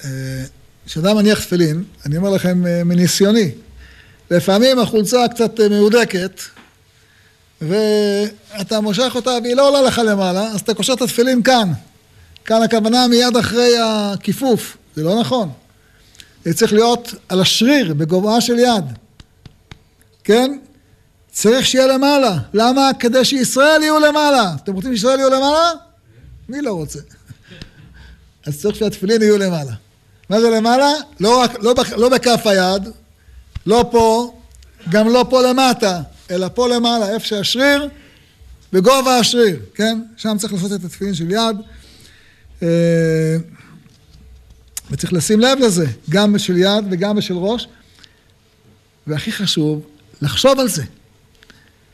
אה, 0.04 0.44
כשאדם 0.86 1.18
מניח 1.18 1.40
תפילין, 1.40 1.84
אני 2.06 2.18
אומר 2.18 2.30
לכם 2.30 2.66
אה, 2.66 2.84
מניסיוני, 2.84 3.52
לפעמים 4.32 4.80
החולצה 4.80 5.26
קצת 5.28 5.60
מהודקת, 5.60 6.42
ואתה 7.62 8.82
מושך 8.82 9.12
אותה 9.16 9.32
והיא 9.44 9.56
לא 9.56 9.68
עולה 9.68 9.82
לך 9.82 10.02
למעלה, 10.06 10.44
אז 10.48 10.60
אתה 10.60 10.74
קושר 10.74 10.94
את 10.94 11.02
התפילין 11.02 11.44
כאן. 11.44 11.72
כאן 12.46 12.64
הכוונה 12.64 13.08
מיד 13.08 13.38
אחרי 13.38 13.74
הכיפוף, 13.84 14.78
זה 14.96 15.04
לא 15.04 15.20
נכון. 15.20 15.52
זה 16.46 16.54
צריך 16.54 16.74
להיות 16.74 17.14
על 17.30 17.42
השריר, 17.42 17.94
בגובהה 17.94 18.42
של 18.42 18.60
יד. 18.60 18.86
כן? 20.24 20.58
צריך 21.32 21.66
שיהיה 21.66 21.88
למעלה. 21.88 22.38
למה? 22.54 22.90
כדי 23.00 23.26
שישראל 23.26 23.84
יהיו 23.84 24.00
למעלה. 24.00 24.54
אתם 24.64 24.74
רוצים 24.74 24.96
שישראל 24.96 25.20
יהיו 25.20 25.30
למעלה? 25.30 25.70
מי 26.50 26.62
לא 26.62 26.72
רוצה? 26.74 27.00
אז 28.46 28.62
צריך 28.62 28.76
שהתפילין 28.76 29.22
יהיו 29.22 29.38
למעלה. 29.38 29.74
מה 30.30 30.42
זה 30.42 30.50
למעלה? 30.50 30.92
לא, 31.20 31.42
רק, 31.42 31.64
לא, 31.64 31.74
לא 31.98 32.10
בכף 32.10 32.42
היד, 32.46 32.90
לא 33.66 33.86
פה, 33.92 34.34
גם 34.90 35.10
לא 35.10 35.26
פה 35.30 35.42
למטה, 35.42 36.02
אלא 36.32 36.48
פה 36.54 36.68
למעלה, 36.68 37.14
איפה 37.14 37.26
שהשריר, 37.26 37.90
בגובה 38.74 39.20
השריר, 39.20 39.60
כן? 39.76 40.02
שם 40.18 40.38
צריך 40.40 40.54
לעשות 40.54 40.72
את 40.72 40.86
התפילין 40.86 41.14
של 41.14 41.32
יד. 41.32 41.58
אה, 42.64 43.38
וצריך 44.92 45.14
לשים 45.14 45.40
לב 45.40 45.60
לזה, 45.60 45.86
גם 46.10 46.34
בשל 46.34 46.58
יד 46.58 46.86
וגם 46.92 47.16
בשל 47.16 47.34
ראש. 47.34 47.68
והכי 49.08 49.32
חשוב, 49.32 49.88
לחשוב 50.22 50.60
על 50.60 50.68
זה. 50.68 50.84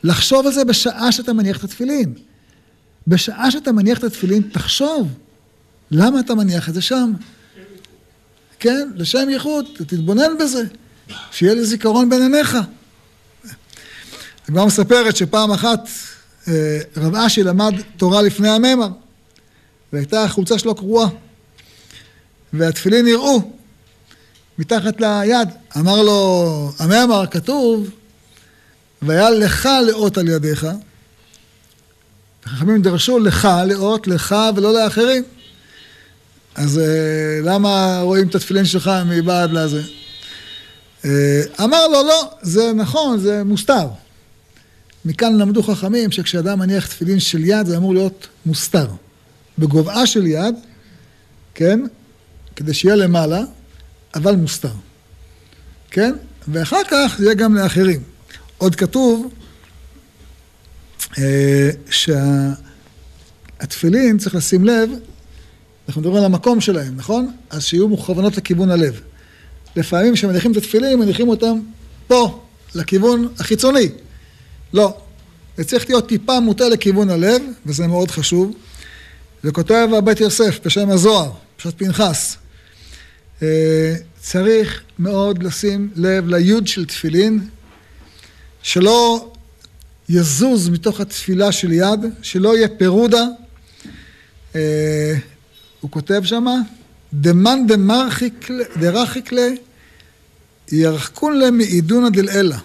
לחשוב 0.02 0.46
על 0.46 0.52
זה 0.52 0.64
בשעה 0.64 1.12
שאתה 1.12 1.32
מניח 1.32 1.58
את 1.58 1.64
התפילין. 1.64 2.14
בשעה 3.06 3.50
שאתה 3.50 3.72
מניח 3.72 3.98
את 3.98 4.04
התפילין, 4.04 4.42
תחשוב 4.52 5.08
למה 5.90 6.20
אתה 6.20 6.34
מניח 6.34 6.68
את 6.68 6.74
זה 6.74 6.82
שם. 6.82 7.12
כן, 8.58 8.90
לשם 8.94 9.28
ייחוד, 9.30 9.66
תתבונן 9.86 10.38
בזה, 10.40 10.64
שיהיה 11.32 11.54
לי 11.54 11.64
זיכרון 11.64 12.10
בין 12.10 12.22
עיניך. 12.22 12.56
הגמרא 14.48 14.66
מספרת 14.66 15.16
שפעם 15.16 15.52
אחת 15.52 15.88
אה, 16.48 16.78
רב 16.96 17.14
אשי 17.14 17.42
למד 17.42 17.72
תורה 17.96 18.22
לפני 18.22 18.48
הממר, 18.48 18.88
והייתה 19.92 20.24
החולצה 20.24 20.58
שלו 20.58 20.74
קרועה. 20.74 21.08
והתפילין 22.52 23.04
נראו 23.04 23.50
מתחת 24.58 25.00
ליד. 25.00 25.48
אמר 25.76 26.02
לו, 26.02 26.72
המאמר 26.78 27.26
כתוב, 27.26 27.90
והיה 29.02 29.30
לך 29.30 29.68
לאות 29.86 30.18
על 30.18 30.28
ידיך. 30.28 30.66
החכמים 32.44 32.82
דרשו 32.82 33.18
לך 33.18 33.48
לאות, 33.66 34.06
לך 34.06 34.36
ולא 34.56 34.74
לאחרים. 34.74 35.22
אז 36.54 36.78
אה, 36.78 37.40
למה 37.42 38.00
רואים 38.02 38.28
את 38.28 38.34
התפילין 38.34 38.64
שלך 38.64 38.90
מבעד 39.06 39.52
לזה? 39.52 39.82
אה, 41.04 41.42
אמר 41.64 41.88
לו, 41.88 42.02
לא, 42.02 42.30
זה 42.42 42.72
נכון, 42.72 43.18
זה 43.18 43.44
מוסתר. 43.44 43.88
מכאן 45.04 45.38
למדו 45.38 45.62
חכמים 45.62 46.10
שכשאדם 46.10 46.58
מניח 46.58 46.86
תפילין 46.86 47.20
של 47.20 47.44
יד 47.44 47.66
זה 47.66 47.76
אמור 47.76 47.94
להיות 47.94 48.28
מוסתר. 48.46 48.86
בגובהה 49.58 50.06
של 50.06 50.26
יד, 50.26 50.54
כן? 51.54 51.80
כדי 52.56 52.74
שיהיה 52.74 52.96
למעלה, 52.96 53.40
אבל 54.14 54.36
מוסתר. 54.36 54.72
כן? 55.90 56.14
ואחר 56.48 56.80
כך 56.90 57.14
זה 57.18 57.24
יהיה 57.24 57.34
גם 57.34 57.54
לאחרים. 57.54 58.02
עוד 58.58 58.74
כתוב 58.74 59.32
אה, 61.18 61.70
שהתפילין, 63.60 64.18
צריך 64.18 64.34
לשים 64.34 64.64
לב, 64.64 64.90
אנחנו 65.88 66.00
מדברים 66.00 66.18
על 66.18 66.24
המקום 66.24 66.60
שלהם, 66.60 66.96
נכון? 66.96 67.32
אז 67.50 67.64
שיהיו 67.64 67.88
מוכוונות 67.88 68.36
לכיוון 68.36 68.70
הלב. 68.70 69.00
לפעמים 69.76 70.14
כשמניחים 70.14 70.52
את 70.52 70.56
התפילין, 70.56 70.98
מניחים 70.98 71.28
אותם 71.28 71.60
פה, 72.06 72.42
לכיוון 72.74 73.28
החיצוני. 73.38 73.88
לא. 74.72 74.96
זה 75.56 75.64
צריך 75.64 75.88
להיות 75.88 76.08
טיפה 76.08 76.40
מוטה 76.40 76.68
לכיוון 76.68 77.10
הלב, 77.10 77.42
וזה 77.66 77.86
מאוד 77.86 78.10
חשוב. 78.10 78.54
וכותב 79.44 79.88
הבית 79.98 80.20
יוסף 80.20 80.58
בשם 80.64 80.90
הזוהר, 80.90 81.30
פשוט 81.56 81.74
פנחס, 81.78 82.36
אה, 83.42 83.94
צריך 84.20 84.82
מאוד 84.98 85.42
לשים 85.42 85.90
לב 85.96 86.28
ליוד 86.28 86.66
של 86.66 86.86
תפילין, 86.86 87.48
שלא 88.62 89.30
יזוז 90.08 90.68
מתוך 90.68 91.00
התפילה 91.00 91.52
של 91.52 91.72
יד, 91.72 92.00
שלא 92.22 92.56
יהיה 92.56 92.68
פירודה. 92.68 93.24
אה, 94.54 95.14
הוא 95.80 95.90
כותב 95.90 96.22
שמה, 96.24 96.56
דמאן 97.14 97.66
דרחיק 98.76 99.32
לה 99.32 99.48
ירחקון 100.72 101.56
מעידונא 101.58 102.08
דלעילא. 102.08 102.56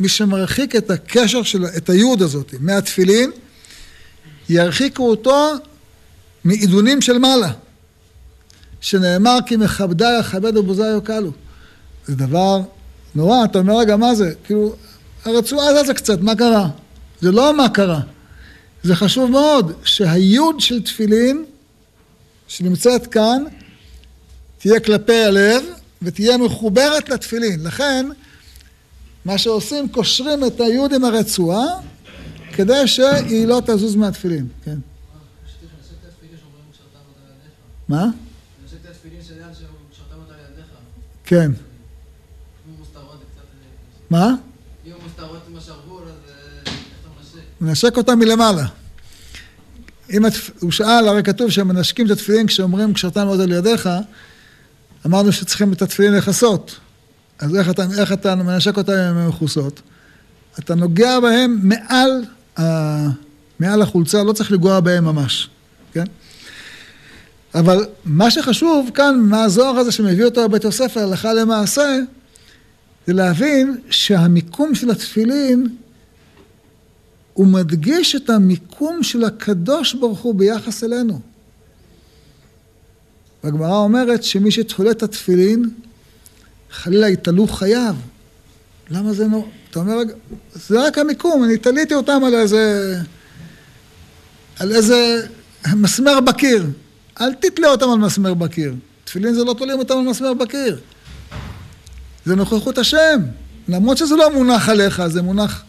מי 0.00 0.08
שמרחיק 0.08 0.76
את 0.76 0.90
הקשר 0.90 1.42
של, 1.42 1.64
את 1.76 1.90
היוד 1.90 2.22
הזאת 2.22 2.54
מהתפילין, 2.60 3.30
ירחיקו 4.48 5.10
אותו 5.10 5.52
מעידונים 6.44 7.00
של 7.00 7.18
מעלה. 7.18 7.52
שנאמר 8.80 9.38
כי 9.46 9.56
מכבדי 9.56 10.04
אכבד 10.20 10.56
ובוזי 10.56 10.96
יקלו. 10.98 11.30
זה 12.06 12.14
דבר 12.14 12.60
נורא, 13.14 13.44
אתה 13.44 13.58
אומר, 13.58 13.78
רגע, 13.78 13.96
מה 13.96 14.14
זה? 14.14 14.32
כאילו, 14.44 14.74
הרצועה 15.24 15.82
זזה 15.82 15.94
קצת, 15.94 16.20
מה 16.20 16.34
קרה? 16.34 16.68
זה 17.20 17.32
לא 17.32 17.56
מה 17.56 17.68
קרה. 17.68 18.00
זה 18.82 18.96
חשוב 18.96 19.30
מאוד 19.30 19.72
שהיוד 19.84 20.60
של 20.60 20.82
תפילין, 20.82 21.44
שנמצאת 22.48 23.06
כאן, 23.06 23.44
תהיה 24.62 24.80
כלפי 24.80 25.24
הלב 25.24 25.62
ותהיה 26.02 26.38
מחוברת 26.38 27.08
לתפילין. 27.08 27.64
לכן, 27.64 28.06
מה 29.24 29.38
שעושים, 29.38 29.88
קושרים 29.88 30.44
את 30.44 30.60
היוד 30.60 30.92
עם 30.92 31.04
הרצועה, 31.04 31.64
כדי 32.52 32.86
שהיא 32.88 33.46
לא 33.46 33.62
תזוז 33.66 33.96
מהתפילין, 33.96 34.48
כן. 34.64 34.76
מה? 37.88 38.06
כן. 41.24 41.50
מה? 44.10 44.34
אם 44.86 44.92
מוסתרות 45.02 45.42
עם 45.50 45.56
השרוול, 45.56 46.02
אז 46.02 46.30
איך 46.66 46.74
אתה 47.00 47.08
מנשק 47.60 47.96
אותה 47.96 48.14
מלמעלה. 48.14 48.66
אם. 50.10 50.22
הוא 50.60 50.70
שאל, 50.70 51.08
הרי 51.08 51.22
כתוב 51.22 51.50
שמנשקים 51.50 52.06
את 52.06 52.10
התפילין 52.10 52.46
כשאומרים 52.46 52.94
קשרתם 52.94 53.24
מאוד 53.24 53.40
על 53.40 53.52
ידיך, 53.52 53.88
אמרנו 55.06 55.32
שצריכים 55.32 55.72
את 55.72 55.82
התפילין 55.82 56.14
לכסות. 56.14 56.78
אז 57.38 57.56
איך 57.56 57.70
אתה, 57.70 57.84
איך 57.98 58.12
אתה 58.12 58.34
מנשק 58.34 58.76
אותם 58.76 58.92
אם 58.92 59.16
הן 59.16 59.28
מכוסות? 59.28 59.80
אתה 60.58 60.74
נוגע 60.74 61.20
בהם 61.20 61.58
מעל, 61.62 62.24
ה... 62.58 62.62
מעל 63.60 63.82
החולצה, 63.82 64.22
לא 64.22 64.32
צריך 64.32 64.52
לגוע 64.52 64.80
בהם 64.80 65.04
ממש, 65.04 65.50
כן? 65.92 66.04
אבל 67.54 67.86
מה 68.04 68.30
שחשוב 68.30 68.90
כאן, 68.94 69.20
מהזוהר 69.20 69.78
הזה 69.78 69.92
שמביא 69.92 70.24
אותו 70.24 70.44
לבית 70.44 70.64
הספר, 70.64 71.00
הלכה 71.00 71.32
למעשה, 71.32 71.98
זה 73.06 73.12
להבין 73.12 73.80
שהמיקום 73.90 74.74
של 74.74 74.90
התפילין 74.90 75.76
הוא 77.32 77.46
מדגיש 77.46 78.16
את 78.16 78.30
המיקום 78.30 79.02
של 79.02 79.24
הקדוש 79.24 79.94
ברוך 79.94 80.20
הוא 80.20 80.34
ביחס 80.34 80.84
אלינו. 80.84 81.20
והגמרא 83.44 83.76
אומרת 83.76 84.24
שמי 84.24 84.50
שתולה 84.50 84.90
את 84.90 85.02
התפילין, 85.02 85.70
חלילה 86.70 87.08
יתעלו 87.08 87.46
חייו. 87.46 87.94
למה 88.90 89.12
זה 89.12 89.26
נו... 89.26 89.48
אתה 89.70 89.78
אומר, 89.78 89.96
זה 90.54 90.86
רק 90.86 90.98
המיקום, 90.98 91.44
אני 91.44 91.56
תליתי 91.56 91.94
אותם 91.94 92.20
על 92.26 92.34
איזה... 92.34 92.94
על 94.58 94.72
איזה 94.72 95.26
מסמר 95.76 96.20
בקיר. 96.20 96.66
אל 97.20 97.34
תתלה 97.34 97.68
אותם 97.68 97.90
על 97.90 97.98
מסמר 97.98 98.34
בקיר. 98.34 98.74
תפילין 99.04 99.34
זה 99.34 99.44
לא 99.44 99.54
תולים 99.58 99.78
אותם 99.78 99.94
על 99.94 100.04
מסמר 100.04 100.34
בקיר. 100.34 100.80
זה 102.24 102.36
נוכחות 102.36 102.78
השם. 102.78 103.20
למרות 103.68 103.98
שזה 103.98 104.16
לא 104.16 104.34
מונח 104.34 104.68
עליך, 104.68 105.06
זה 105.06 105.22
מונח... 105.22 105.64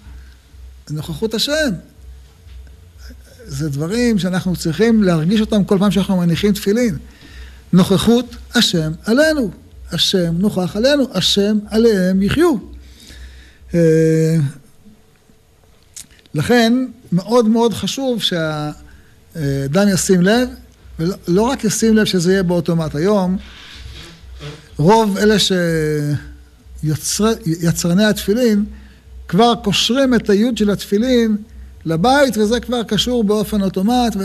זה 0.87 0.95
נוכחות 0.95 1.33
השם. 1.33 1.69
זה 3.45 3.69
דברים 3.69 4.19
שאנחנו 4.19 4.55
צריכים 4.55 5.03
להרגיש 5.03 5.41
אותם 5.41 5.63
כל 5.63 5.77
פעם 5.79 5.91
שאנחנו 5.91 6.17
מניחים 6.17 6.53
תפילין. 6.53 6.97
נוכחות 7.73 8.35
השם 8.55 8.91
עלינו. 9.05 9.51
השם 9.91 10.33
נוכח 10.37 10.75
עלינו, 10.75 11.07
השם 11.13 11.59
עליהם 11.69 12.21
יחיו. 12.21 12.55
אה, 13.73 14.35
לכן 16.33 16.73
מאוד 17.11 17.47
מאוד 17.47 17.73
חשוב 17.73 18.21
שהאדם 18.21 19.87
ישים 19.93 20.21
לב, 20.21 20.49
ולא 20.99 21.41
רק 21.41 21.63
ישים 21.63 21.95
לב 21.95 22.05
שזה 22.05 22.31
יהיה 22.31 22.43
באוטומט. 22.43 22.95
היום 22.95 23.37
רוב 24.77 25.17
אלה 25.17 25.35
שיצרני 26.83 28.05
התפילין 28.05 28.65
כבר 29.27 29.53
קושרים 29.63 30.15
את 30.15 30.29
היוד 30.29 30.57
של 30.57 30.69
התפילין 30.69 31.37
לבית, 31.85 32.37
וזה 32.37 32.59
כבר 32.59 32.83
קשור 32.83 33.23
באופן 33.23 33.61
אוטומט. 33.61 34.15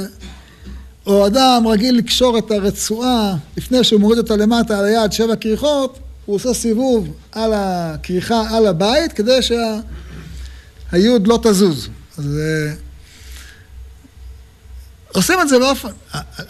או 1.08 1.26
אדם 1.26 1.62
רגיל 1.66 1.98
לקשור 1.98 2.38
את 2.38 2.50
הרצועה 2.50 3.36
לפני 3.56 3.84
שהוא 3.84 4.00
מוריד 4.00 4.18
אותה 4.18 4.36
למטה 4.36 4.78
על 4.78 4.84
היד 4.84 5.12
שבע 5.12 5.36
כריכות, 5.36 5.98
הוא 6.26 6.36
עושה 6.36 6.54
סיבוב 6.54 7.08
על 7.32 7.52
הכריכה 7.54 8.56
על 8.56 8.66
הבית 8.66 9.12
כדי 9.12 9.38
שהיוד 10.92 11.26
לא 11.26 11.38
תזוז. 11.42 11.88
אז 12.18 12.38
אה, 12.38 12.74
עושים 15.12 15.40
את 15.40 15.48
זה 15.48 15.58
באופן, 15.58 15.88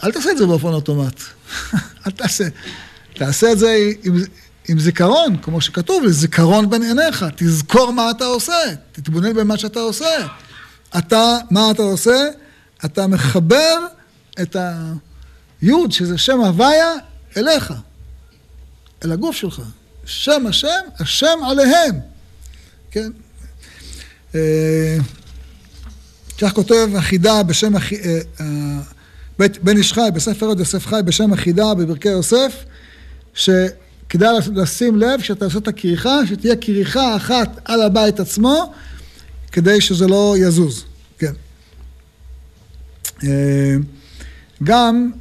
אל 0.03 0.11
תעשה 0.11 0.31
את 0.31 0.37
זה 0.37 0.45
באופן 0.45 0.67
אוטומט. 0.67 1.21
אל 2.07 2.11
תעשה, 2.11 2.43
תעשה 3.13 3.51
את 3.51 3.59
זה 3.59 3.91
עם, 4.03 4.23
עם 4.67 4.79
זיכרון, 4.79 5.37
כמו 5.37 5.61
שכתוב, 5.61 6.03
לזיכרון 6.03 6.69
בין 6.69 6.83
עיניך. 6.83 7.25
תזכור 7.35 7.91
מה 7.91 8.11
אתה 8.11 8.25
עושה, 8.25 8.57
תתבונן 8.91 9.33
במה 9.33 9.57
שאתה 9.57 9.79
עושה. 9.79 10.27
אתה, 10.97 11.37
מה 11.51 11.71
אתה 11.71 11.83
עושה? 11.83 12.27
אתה 12.85 13.07
מחבר 13.07 13.75
את 14.41 14.55
היוד, 15.61 15.91
שזה 15.91 16.17
שם 16.17 16.41
הוויה, 16.41 16.93
אליך, 17.37 17.73
אל 19.05 19.11
הגוף 19.11 19.35
שלך. 19.35 19.61
שם 20.05 20.47
השם, 20.47 20.81
השם 20.99 21.39
עליהם, 21.49 21.95
כן? 22.91 23.11
אה, 24.35 24.97
כך 26.37 26.53
כותב 26.53 26.89
החידה 26.97 27.43
בשם, 27.43 27.75
אה, 27.75 27.81
אה, 28.41 28.79
בן 29.39 29.77
איש 29.77 29.93
חי, 29.93 30.09
בספר 30.13 30.45
עוד 30.45 30.59
יוסף 30.59 30.87
חי, 30.87 30.99
בשם 31.05 31.33
החידה 31.33 31.73
בברכי 31.73 32.09
יוסף, 32.09 32.65
שכדאי 33.33 34.37
לשים 34.55 34.95
לב 34.95 35.21
כשאתה 35.21 35.45
עושה 35.45 35.57
את 35.57 35.67
הכריכה, 35.67 36.19
שתהיה 36.29 36.55
כריכה 36.55 37.15
אחת 37.15 37.59
על 37.65 37.81
הבית 37.81 38.19
עצמו, 38.19 38.73
כדי 39.51 39.81
שזה 39.81 40.07
לא 40.07 40.35
יזוז, 40.37 40.83
כן. 41.17 41.33
גם, 44.63 45.11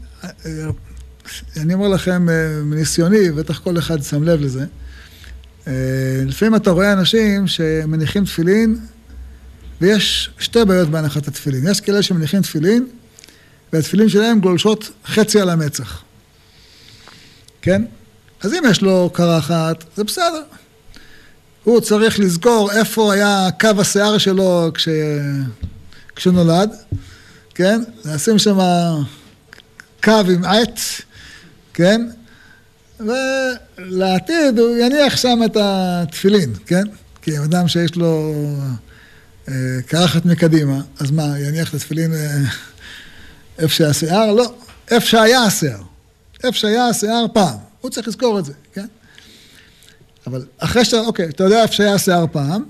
אני 1.56 1.74
אומר 1.74 1.88
לכם 1.88 2.28
אה, 2.28 2.62
מניסיוני, 2.62 3.30
בטח 3.30 3.58
כל 3.58 3.78
אחד 3.78 4.02
שם 4.02 4.22
לב 4.22 4.40
לזה, 4.40 4.64
אה, 5.66 5.72
לפעמים 6.26 6.54
אתה 6.54 6.70
רואה 6.70 6.92
אנשים 6.92 7.46
שמניחים 7.46 8.24
תפילין, 8.24 8.78
ויש 9.80 10.30
שתי 10.38 10.64
בעיות 10.64 10.88
בהנחת 10.88 11.28
התפילין. 11.28 11.68
יש 11.68 11.80
כאלה 11.80 12.02
שמניחים 12.02 12.42
תפילין, 12.42 12.86
והתפילין 13.72 14.08
שלהם 14.08 14.40
גולשות 14.40 14.90
חצי 15.06 15.40
על 15.40 15.50
המצח. 15.50 16.02
כן? 17.62 17.84
אז 18.40 18.54
אם 18.54 18.62
יש 18.70 18.82
לו 18.82 19.10
קרחת, 19.14 19.84
זה 19.96 20.04
בסדר. 20.04 20.42
הוא 21.64 21.80
צריך 21.80 22.20
לזכור 22.20 22.70
איפה 22.72 23.12
היה 23.12 23.48
קו 23.60 23.68
השיער 23.78 24.18
שלו 24.18 24.70
כש... 24.74 24.88
כשנולד, 26.16 26.70
כן? 27.54 27.82
נשים 28.04 28.38
שם 28.38 28.58
קו 30.02 30.12
עם 30.34 30.44
עט, 30.44 30.80
כן? 31.74 32.08
ולעתיד 33.00 34.58
הוא 34.58 34.76
יניח 34.76 35.16
שם 35.16 35.38
את 35.44 35.56
התפילין, 35.60 36.54
כן? 36.66 36.84
כי 37.22 37.38
אדם 37.38 37.68
שיש 37.68 37.96
לו 37.96 38.34
אה, 39.48 39.54
קרחת 39.86 40.24
מקדימה, 40.24 40.80
אז 41.00 41.10
מה, 41.10 41.38
יניח 41.38 41.68
את 41.68 41.74
התפילין 41.74 42.14
אה, 42.14 42.38
איפה 43.58 43.74
שהשיער? 43.74 44.32
לא, 44.32 44.54
איפה 44.90 45.06
שהיה 45.06 45.42
השיער. 45.42 45.82
איפה 46.44 46.58
שהיה 46.58 46.88
השיער 46.88 47.26
פעם. 47.32 47.58
הוא 47.80 47.90
צריך 47.90 48.08
לזכור 48.08 48.38
את 48.38 48.44
זה, 48.44 48.52
כן? 48.72 48.86
אבל 50.26 50.46
אחרי 50.58 50.84
שאתה, 50.84 51.00
אוקיי, 51.00 51.28
אתה 51.28 51.44
יודע 51.44 51.62
איפה 51.62 51.74
שהיה 51.74 51.94
השיער 51.94 52.26
פעם, 52.32 52.64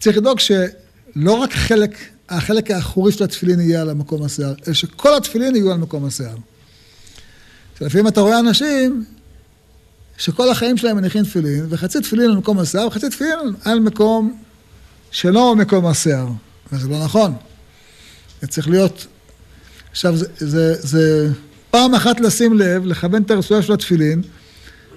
צריך 0.00 0.16
לדאוג 0.16 0.40
שלא 0.40 1.32
רק 1.32 1.52
חלק, 1.52 1.96
החלק 2.30 2.70
האחורי 2.70 3.12
של 3.12 3.24
התפילין 3.24 3.60
יהיה 3.60 3.80
על 3.80 3.90
המקום 3.90 4.22
השיער, 4.22 4.54
אלא 4.66 4.74
שכל 4.74 5.16
התפילין 5.16 5.56
יהיו 5.56 5.72
על 5.72 5.78
מקום 5.78 6.04
השיער. 6.04 6.36
שלפעמים 7.78 8.08
אתה 8.08 8.20
רואה 8.20 8.38
אנשים 8.38 9.04
שכל 10.18 10.50
החיים 10.50 10.76
שלהם 10.76 10.96
מניחים 10.96 11.24
תפילין, 11.24 11.66
וחצי 11.68 12.00
תפילין 12.00 12.30
על 12.30 12.36
מקום 12.36 12.58
השיער, 12.58 12.86
וחצי 12.86 13.10
תפילין 13.10 13.38
על 13.64 13.80
מקום 13.80 14.42
שלא 15.10 15.56
מקום 15.56 15.86
השיער. 15.86 16.28
וזה 16.72 16.88
לא 16.88 17.04
נכון. 17.04 17.34
זה 18.40 18.46
צריך 18.46 18.68
להיות... 18.68 19.06
עכשיו, 19.90 20.16
זה, 20.16 20.26
זה, 20.38 20.74
זה 20.74 21.32
פעם 21.70 21.94
אחת 21.94 22.20
לשים 22.20 22.58
לב, 22.58 22.86
לכוון 22.86 23.22
את 23.22 23.30
הרצועה 23.30 23.62
של 23.62 23.72
התפילין, 23.72 24.22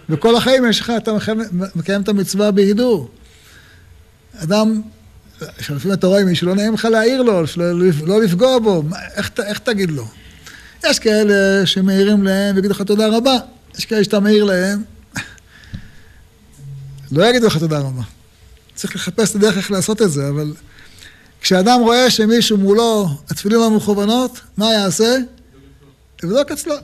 וכל 0.09 0.35
החיים 0.35 0.65
יש 0.69 0.79
לך, 0.79 0.91
אתה 0.97 1.11
מקיים 1.75 2.01
את 2.01 2.09
המצווה 2.09 2.51
בהידור. 2.51 3.09
אדם, 4.35 4.81
שלפעמים 5.59 5.93
אתה 5.93 6.07
רואה 6.07 6.23
מישהו, 6.23 6.47
לא 6.47 6.55
נעים 6.55 6.73
לך 6.73 6.85
להעיר 6.85 7.21
לו, 7.21 7.43
לא 8.05 8.21
לפגוע 8.21 8.59
בו, 8.59 8.83
איך, 9.15 9.31
איך 9.45 9.59
תגיד 9.59 9.91
לו? 9.91 10.07
יש 10.85 10.99
כאלה 10.99 11.65
שמעירים 11.65 12.23
להם 12.23 12.55
ויגידו 12.55 12.73
לך 12.73 12.81
תודה 12.81 13.07
רבה, 13.07 13.37
יש 13.77 13.85
כאלה 13.85 14.03
שאתה 14.03 14.19
מעיר 14.19 14.43
להם, 14.43 14.83
לא 17.11 17.25
יגידו 17.25 17.47
לך 17.47 17.57
תודה 17.57 17.79
רבה. 17.79 18.01
צריך 18.75 18.95
לחפש 18.95 19.31
את 19.31 19.35
הדרך 19.35 19.57
איך 19.57 19.71
לעשות 19.71 20.01
את 20.01 20.11
זה, 20.11 20.29
אבל 20.29 20.53
כשאדם 21.41 21.79
רואה 21.79 22.09
שמישהו 22.09 22.57
מולו, 22.57 23.09
התפילים 23.29 23.61
המכוונות, 23.61 24.39
מה 24.57 24.73
יעשה? 24.73 25.17
תבדוק 26.15 26.51
אצלו. 26.51 26.75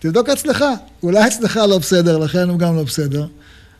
תבדוק 0.00 0.28
אצלך. 0.28 0.64
אולי 1.02 1.26
אצלך 1.26 1.56
לא 1.56 1.78
בסדר, 1.78 2.18
לכן 2.18 2.48
הוא 2.48 2.58
גם 2.58 2.76
לא 2.76 2.82
בסדר. 2.82 3.26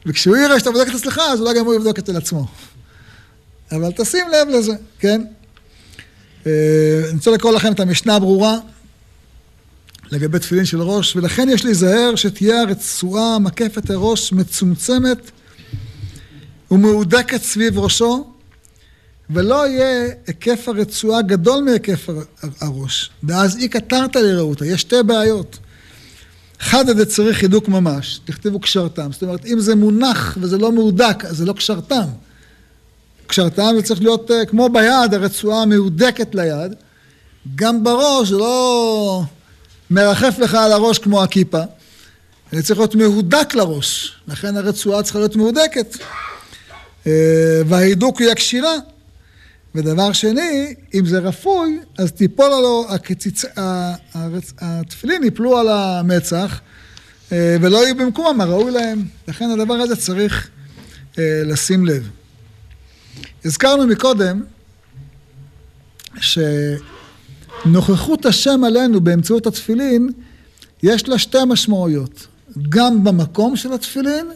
וכשהוא 0.06 0.36
יראה 0.36 0.58
שאתה 0.58 0.70
בודק 0.70 0.88
את 0.88 0.94
אצלך, 0.94 1.20
אז 1.32 1.40
אולי 1.40 1.58
גם 1.58 1.64
הוא 1.64 1.74
יבדוק 1.74 1.98
אצל 1.98 2.16
עצמו. 2.16 2.46
אבל 3.72 3.92
תשים 3.96 4.26
לב 4.28 4.48
לזה, 4.48 4.72
כן? 4.98 5.24
אני 6.46 7.16
רוצה 7.16 7.30
לקרוא 7.30 7.52
לכם 7.52 7.72
את 7.72 7.80
המשנה 7.80 8.14
הברורה. 8.14 8.58
לגבי 10.12 10.38
תפילין 10.38 10.64
של 10.64 10.82
ראש, 10.82 11.16
ולכן 11.16 11.48
יש 11.48 11.64
להיזהר 11.64 12.12
שתהיה 12.16 12.60
הרצועה 12.60 13.38
מקפת 13.38 13.90
הראש 13.90 14.32
מצומצמת 14.32 15.30
ומהודקת 16.70 17.42
סביב 17.42 17.78
ראשו, 17.78 18.32
ולא 19.30 19.68
יהיה 19.68 20.12
היקף 20.26 20.68
הרצועה 20.68 21.22
גדול 21.22 21.64
מהיקף 21.64 22.08
הראש, 22.60 23.10
ואז 23.22 23.56
אי 23.56 23.68
קטרת 23.68 24.16
לרעותה. 24.16 24.66
יש 24.66 24.80
שתי 24.80 25.02
בעיות. 25.06 25.58
אחד 26.60 26.88
הזה 26.88 27.06
צריך 27.06 27.42
הידוק 27.42 27.68
ממש, 27.68 28.20
תכתבו 28.24 28.60
קשרתם. 28.60 29.12
זאת 29.12 29.22
אומרת, 29.22 29.46
אם 29.46 29.60
זה 29.60 29.74
מונח 29.74 30.38
וזה 30.40 30.58
לא 30.58 30.72
מהודק, 30.72 31.24
אז 31.24 31.36
זה 31.36 31.44
לא 31.44 31.52
קשרתם. 31.52 32.06
קשרתם 33.28 33.70
זה 33.76 33.82
צריך 33.82 34.00
להיות 34.00 34.30
uh, 34.30 34.46
כמו 34.46 34.68
ביד, 34.68 35.14
הרצועה 35.14 35.66
מהודקת 35.66 36.34
ליד. 36.34 36.74
גם 37.54 37.84
בראש, 37.84 38.28
זה 38.28 38.36
לא 38.36 39.22
מרחף 39.90 40.38
לך 40.38 40.54
על 40.54 40.72
הראש 40.72 40.98
כמו 40.98 41.22
הכיפה, 41.22 41.62
זה 42.52 42.62
צריך 42.62 42.78
להיות 42.78 42.94
מהודק 42.94 43.54
לראש, 43.54 44.12
לכן 44.28 44.56
הרצועה 44.56 45.02
צריכה 45.02 45.18
להיות 45.18 45.36
מהודקת. 45.36 45.96
אה, 47.06 47.62
וההידוק 47.68 48.20
היא 48.20 48.30
הקשירה. 48.30 48.74
ודבר 49.74 50.12
שני, 50.12 50.74
אם 50.94 51.06
זה 51.06 51.18
רפוי, 51.18 51.80
אז 51.98 52.12
תיפול 52.12 52.52
עלו, 52.52 52.86
הקציצ... 52.88 53.44
התפילין 54.60 55.24
ייפלו 55.24 55.58
על 55.58 55.68
המצח 55.68 56.60
אה, 57.32 57.56
ולא 57.60 57.84
יהיו 57.84 57.96
במקומם 57.96 58.40
הראוי 58.40 58.70
להם. 58.70 59.04
לכן 59.28 59.50
הדבר 59.50 59.74
הזה 59.74 59.96
צריך 59.96 60.48
אה, 61.18 61.42
לשים 61.44 61.86
לב. 61.86 62.08
הזכרנו 63.44 63.86
מקודם 63.86 64.42
שנוכחות 67.64 68.26
השם 68.26 68.64
עלינו 68.64 69.00
באמצעות 69.00 69.46
התפילין, 69.46 70.10
יש 70.82 71.08
לה 71.08 71.18
שתי 71.18 71.38
משמעויות. 71.46 72.26
גם 72.68 73.04
במקום 73.04 73.56
של 73.56 73.72
התפילין 73.72 74.26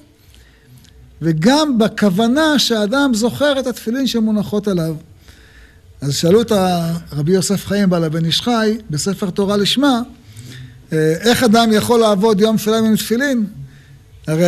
וגם 1.22 1.78
בכוונה 1.78 2.59
שהאדם 2.59 3.14
זוכר 3.14 3.61
את 3.61 3.66
התפילין 3.66 4.07
שמונחות 4.07 4.68
עליו. 4.68 4.95
אז 6.01 6.16
שאלו 6.16 6.43
את 6.43 6.53
רבי 7.12 7.33
יוסף 7.33 7.66
חיים 7.66 7.91
בעל 7.91 8.05
הבן 8.05 8.24
איש 8.24 8.41
חי 8.41 8.78
בספר 8.91 9.30
תורה 9.30 9.57
לשמה, 9.57 10.03
אה, 10.93 11.14
איך 11.20 11.43
אדם 11.43 11.72
יכול 11.72 12.01
לעבוד 12.01 12.41
יום 12.41 12.59
שלם 12.59 12.85
עם 12.85 12.97
תפילין? 12.97 13.47
הרי 14.26 14.45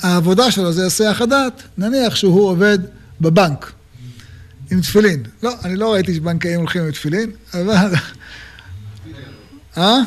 העבודה 0.00 0.50
שלו 0.50 0.72
זה 0.72 0.84
היסח 0.84 1.18
הדעת, 1.20 1.62
נניח 1.78 2.14
שהוא 2.14 2.48
עובד 2.48 2.78
בבנק 3.22 3.72
עם 4.70 4.80
תפילין. 4.80 5.22
לא, 5.42 5.54
אני 5.64 5.76
לא 5.76 5.92
ראיתי 5.92 6.14
שבנקאים 6.14 6.58
הולכים 6.58 6.82
עם 6.82 6.90
תפילין, 6.90 7.30
אבל... 7.54 7.94
אה? 9.76 9.98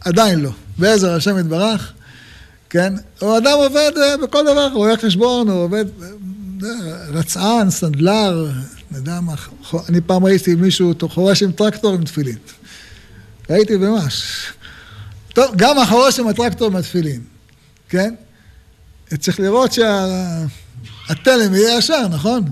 עדיין 0.00 0.40
לא. 0.40 0.50
בעזר 0.78 1.14
השם 1.14 1.38
יתברך, 1.38 1.92
כן? 2.70 2.94
הוא 3.20 3.38
אדם 3.38 3.52
עובד 3.64 3.92
אה, 4.02 4.16
בכל 4.16 4.42
דבר, 4.42 4.68
הוא 4.72 4.86
רואה 4.86 4.96
חשבון, 4.96 5.48
הוא 5.48 5.64
עובד 5.64 5.84
אה, 6.02 6.68
רצען, 7.08 7.70
סנדלר, 7.70 8.50
אני 8.94 9.20
מה, 9.20 9.34
אני 9.88 10.00
פעם 10.00 10.24
ראיתי 10.24 10.54
מישהו 10.54 10.92
חורש 11.08 11.42
עם 11.42 11.52
טרקטור 11.52 11.94
עם 11.94 12.04
תפילין. 12.04 12.36
ראיתי 13.50 13.76
ממש. 13.76 14.46
טוב, 15.34 15.54
גם 15.56 15.78
החורש 15.78 16.18
עם 16.18 16.28
הטרקטור 16.28 16.66
עם 16.66 16.76
התפילין, 16.76 17.20
כן? 17.88 18.14
צריך 19.18 19.40
לראות 19.40 19.72
שהתלם 21.10 21.54
יהיה 21.54 21.78
ישר, 21.78 22.08
נכון? 22.10 22.42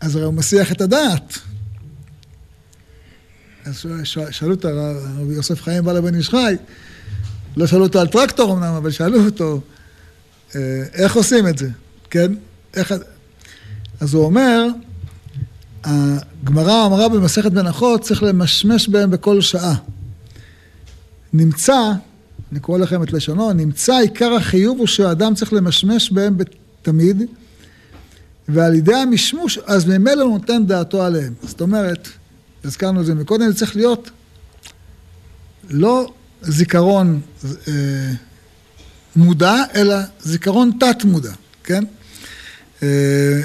אז 0.00 0.16
הרי 0.16 0.24
הוא 0.24 0.34
מסיח 0.34 0.72
את 0.72 0.80
הדעת. 0.80 1.38
אז 3.64 3.84
שאלו 4.30 4.54
את 4.54 4.64
הרב 4.64 5.30
יוסף 5.30 5.62
חיים 5.62 5.84
בעל 5.84 5.96
הבן 5.96 6.14
איש 6.14 6.28
חי, 6.28 6.54
לא 7.56 7.66
שאלו 7.66 7.82
אותו 7.82 8.00
על 8.00 8.06
טרקטור 8.06 8.52
אמנם, 8.52 8.74
אבל 8.74 8.90
שאלו 8.90 9.24
אותו, 9.24 9.60
אה, 10.54 10.82
איך 10.94 11.16
עושים 11.16 11.48
את 11.48 11.58
זה, 11.58 11.68
כן? 12.10 12.32
איך... 12.74 12.94
אז 14.00 14.14
הוא 14.14 14.24
אומר, 14.24 14.66
הגמרא 15.84 16.86
אמרה 16.86 17.08
במסכת 17.08 17.52
מנחות, 17.52 18.02
צריך 18.02 18.22
למשמש 18.22 18.88
בהם 18.88 19.10
בכל 19.10 19.40
שעה. 19.40 19.74
נמצא, 21.32 21.92
אני 22.52 22.60
קורא 22.60 22.78
לכם 22.78 23.02
את 23.02 23.12
לשונו, 23.12 23.52
נמצא 23.52 23.94
עיקר 23.94 24.32
החיוב 24.32 24.78
הוא 24.78 24.86
שהאדם 24.86 25.34
צריך 25.34 25.52
למשמש 25.52 26.10
בהם 26.10 26.36
תמיד, 26.82 27.22
ועל 28.48 28.74
ידי 28.74 28.94
המשמוש, 28.94 29.58
אז 29.66 29.84
ממילא 29.84 30.22
הוא 30.22 30.38
נותן 30.38 30.66
דעתו 30.66 31.02
עליהם. 31.02 31.34
זאת 31.42 31.60
אומרת, 31.60 32.08
הזכרנו 32.64 33.00
את 33.00 33.06
זה 33.06 33.14
מקודם, 33.14 33.50
זה 33.50 33.54
צריך 33.54 33.76
להיות 33.76 34.10
לא 35.70 36.12
זיכרון 36.42 37.20
אה, 37.68 38.12
מודע, 39.16 39.54
אלא 39.74 39.96
זיכרון 40.20 40.70
תת-מודע, 40.80 41.32
כן? 41.64 41.84
אה, 42.82 43.40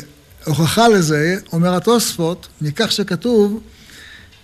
הוכחה 0.46 0.88
לזה, 0.88 1.38
אומר 1.54 1.76
התוספות, 1.76 2.48
מכך 2.62 2.92
שכתוב 2.92 3.62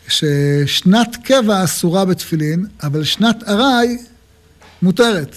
ששנת 0.08 1.18
קבע 1.24 1.64
אסורה 1.64 2.06
בתפילין, 2.06 2.66
אבל 2.84 3.04
שנת 3.04 3.44
ארעי 3.48 3.98
מותרת. 4.82 5.36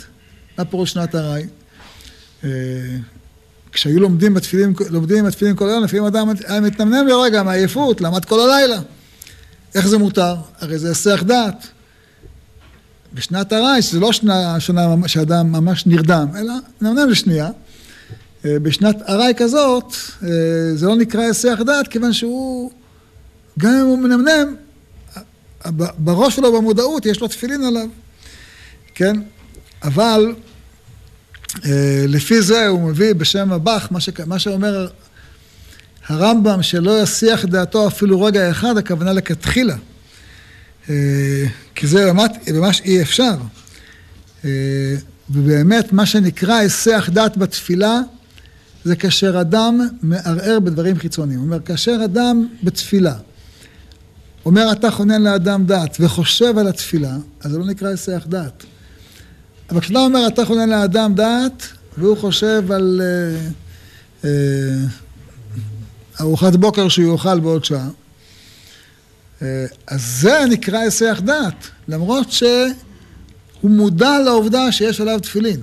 מה 0.58 0.64
פירוש 0.64 0.90
שנת 0.90 1.14
ארעי? 1.14 1.46
אה, 2.44 2.50
כשהיו 3.72 4.00
לומדים 4.00 4.34
בתפילין, 4.34 4.74
לומדים 4.90 5.24
בתפילין 5.24 5.56
כל 5.56 5.68
היום, 5.68 5.84
לפעמים 5.84 6.04
אדם 6.04 6.28
היה 6.46 6.60
מתנמנם 6.60 7.06
לרגע 7.06 7.42
מעייפות, 7.42 8.00
למד 8.00 8.24
כל 8.24 8.40
הלילה. 8.40 8.80
איך 9.74 9.88
זה 9.88 9.98
מותר? 9.98 10.34
הרי 10.60 10.78
זה 10.78 10.88
היסח 10.88 11.22
דעת. 11.26 11.66
בשנת 13.14 13.52
ארעי, 13.52 13.82
שזה 13.82 14.00
לא 14.00 14.12
שנה, 14.12 14.60
שנה 14.60 14.96
שאדם 15.06 15.52
ממש 15.52 15.86
נרדם, 15.86 16.26
אלא 16.38 16.54
נמנם 16.80 17.08
לשנייה. 17.08 17.48
אה, 18.44 18.58
בשנת 18.58 18.96
ארעי 19.08 19.34
כזאת, 19.36 19.94
אה, 20.22 20.28
זה 20.74 20.86
לא 20.86 20.96
נקרא 20.96 21.20
היסח 21.20 21.58
דעת, 21.66 21.88
כיוון 21.88 22.12
שהוא, 22.12 22.70
גם 23.58 23.70
אם 23.70 23.86
הוא 23.86 23.98
מנמנם, 23.98 24.54
בראש 25.98 26.36
שלו, 26.36 26.52
במודעות, 26.52 27.06
יש 27.06 27.20
לו 27.20 27.28
תפילין 27.28 27.64
עליו, 27.64 27.88
כן? 28.94 29.16
אבל 29.82 30.34
לפי 32.08 32.42
זה 32.42 32.66
הוא 32.66 32.90
מביא 32.90 33.12
בשם 33.12 33.52
הבח, 33.52 33.88
מה, 33.90 34.00
ש... 34.00 34.08
מה 34.26 34.38
שאומר 34.38 34.88
הרמב"ם, 36.06 36.62
שלא 36.62 37.02
יסיח 37.02 37.44
דעתו 37.44 37.88
אפילו 37.88 38.22
רגע 38.22 38.50
אחד, 38.50 38.76
הכוונה 38.76 39.12
לכתחילה. 39.12 39.76
כי 41.74 41.86
זה 41.86 42.12
ממש, 42.52 42.80
אי 42.84 43.02
אפשר. 43.02 43.34
ובאמת, 45.30 45.92
מה 45.92 46.06
שנקרא 46.06 46.54
היסח 46.54 47.08
דעת 47.12 47.36
בתפילה, 47.36 48.00
זה 48.84 48.96
כאשר 48.96 49.40
אדם 49.40 49.88
מערער 50.02 50.60
בדברים 50.60 50.98
חיצוניים. 50.98 51.38
הוא 51.38 51.46
אומר, 51.46 51.60
כאשר 51.60 52.00
אדם 52.04 52.46
בתפילה, 52.62 53.14
אומר 54.46 54.72
אתה 54.72 54.90
חונן 54.90 55.22
לאדם 55.22 55.66
דעת 55.66 55.96
וחושב 56.00 56.58
על 56.58 56.68
התפילה, 56.68 57.16
אז 57.40 57.50
זה 57.50 57.58
לא 57.58 57.64
נקרא 57.64 57.88
היסח 57.88 58.22
דעת. 58.28 58.64
אבל 59.70 59.80
כשאתה 59.80 59.98
אומר 59.98 60.26
אתה 60.26 60.44
חונן 60.44 60.68
לאדם 60.68 61.14
דעת, 61.14 61.66
והוא 61.98 62.16
חושב 62.16 62.72
על 62.72 63.00
אה, 63.04 63.48
אה, 64.24 64.86
ארוחת 66.20 66.56
בוקר 66.56 66.88
שהוא 66.88 67.12
יאכל 67.12 67.40
בעוד 67.40 67.64
שעה, 67.64 67.88
אה, 69.42 69.66
אז 69.86 70.02
זה 70.20 70.44
נקרא 70.50 70.78
היסח 70.78 71.20
דעת, 71.24 71.68
למרות 71.88 72.32
שהוא 72.32 73.70
מודע 73.70 74.18
לעובדה 74.24 74.72
שיש 74.72 75.00
עליו 75.00 75.20
תפילין. 75.20 75.60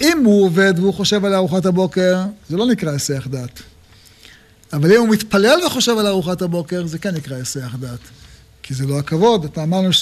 אם 0.00 0.24
הוא 0.24 0.44
עובד 0.44 0.74
והוא 0.76 0.94
חושב 0.94 1.24
על 1.24 1.34
ארוחת 1.34 1.66
הבוקר, 1.66 2.22
זה 2.48 2.56
לא 2.56 2.66
נקרא 2.66 2.92
היסח 2.92 3.26
דעת. 3.30 3.62
אבל 4.72 4.92
אם 4.92 5.00
הוא 5.00 5.08
מתפלל 5.08 5.58
וחושב 5.66 5.98
על 5.98 6.06
ארוחת 6.06 6.42
הבוקר, 6.42 6.86
זה 6.86 6.98
כן 6.98 7.14
נקרא 7.14 7.36
היסח 7.36 7.74
דעת. 7.80 8.00
כי 8.62 8.74
זה 8.74 8.86
לא 8.86 8.98
הכבוד, 8.98 9.44
אתה 9.44 9.62
אמרנו 9.62 9.92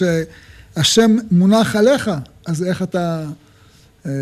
שהשם 0.77 1.17
מונח 1.31 1.77
עליך, 1.77 2.11
אז 2.47 2.63
איך 2.63 2.83
אתה... 2.83 3.25
אה, 4.07 4.13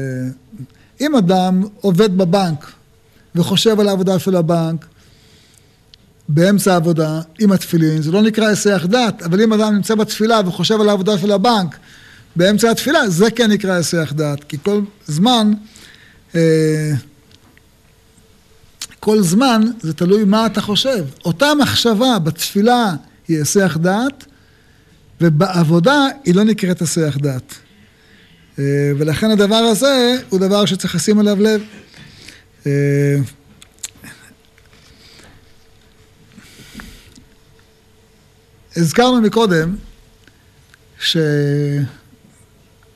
אם 1.01 1.17
אדם 1.17 1.63
עובד 1.81 2.19
בבנק 2.19 2.73
וחושב 3.35 3.81
על 3.81 3.89
העבודה 3.89 4.19
של 4.19 4.37
הבנק, 4.37 4.87
באמצע 6.29 6.73
העבודה, 6.73 7.21
עם 7.41 7.53
התפילין, 7.53 8.03
זה 8.03 8.13
לא 8.13 8.23
נקרא 8.23 8.47
היסח 8.47 8.87
דעת, 8.89 9.23
אבל 9.23 9.43
אם 9.43 9.53
אדם 9.53 9.75
נמצא 9.75 9.95
בתפילה 9.95 10.41
וחושב 10.47 10.81
על 10.81 10.89
העבודה 10.89 11.19
של 11.19 11.33
הבנק, 11.33 11.77
באמצע 12.37 12.71
התפילה, 12.71 13.11
זה 13.11 13.31
כן 13.31 13.51
נקרא 13.51 13.73
היסח 13.73 14.13
דעת, 14.17 14.45
כי 14.45 14.57
כל 14.63 14.81
זמן, 15.07 15.53
אה, 16.35 16.93
כל 19.01 19.23
זמן 19.23 19.63
זה 19.81 19.93
תלוי 19.93 20.25
מה 20.25 20.47
אתה 20.47 20.61
חושב. 20.61 21.05
אותה 21.25 21.55
מחשבה 21.55 22.19
בתפילה 22.19 22.95
היא 23.29 23.39
היסח 23.39 23.77
דעת, 23.81 24.25
ובעבודה 25.23 26.07
היא 26.25 26.35
לא 26.35 26.45
נקראת 26.45 26.81
היסח 26.81 27.17
דעת. 27.21 27.55
אה, 28.59 28.65
ולכן 28.99 29.31
הדבר 29.31 29.55
הזה 29.55 30.17
הוא 30.29 30.41
דבר 30.41 30.65
שצריך 30.65 30.95
לשים 30.95 31.19
עליו 31.19 31.41
לב. 31.41 31.61
אה, 32.67 33.17
הזכרנו 38.77 39.21
מקודם, 39.21 39.77
ש... 41.01 41.17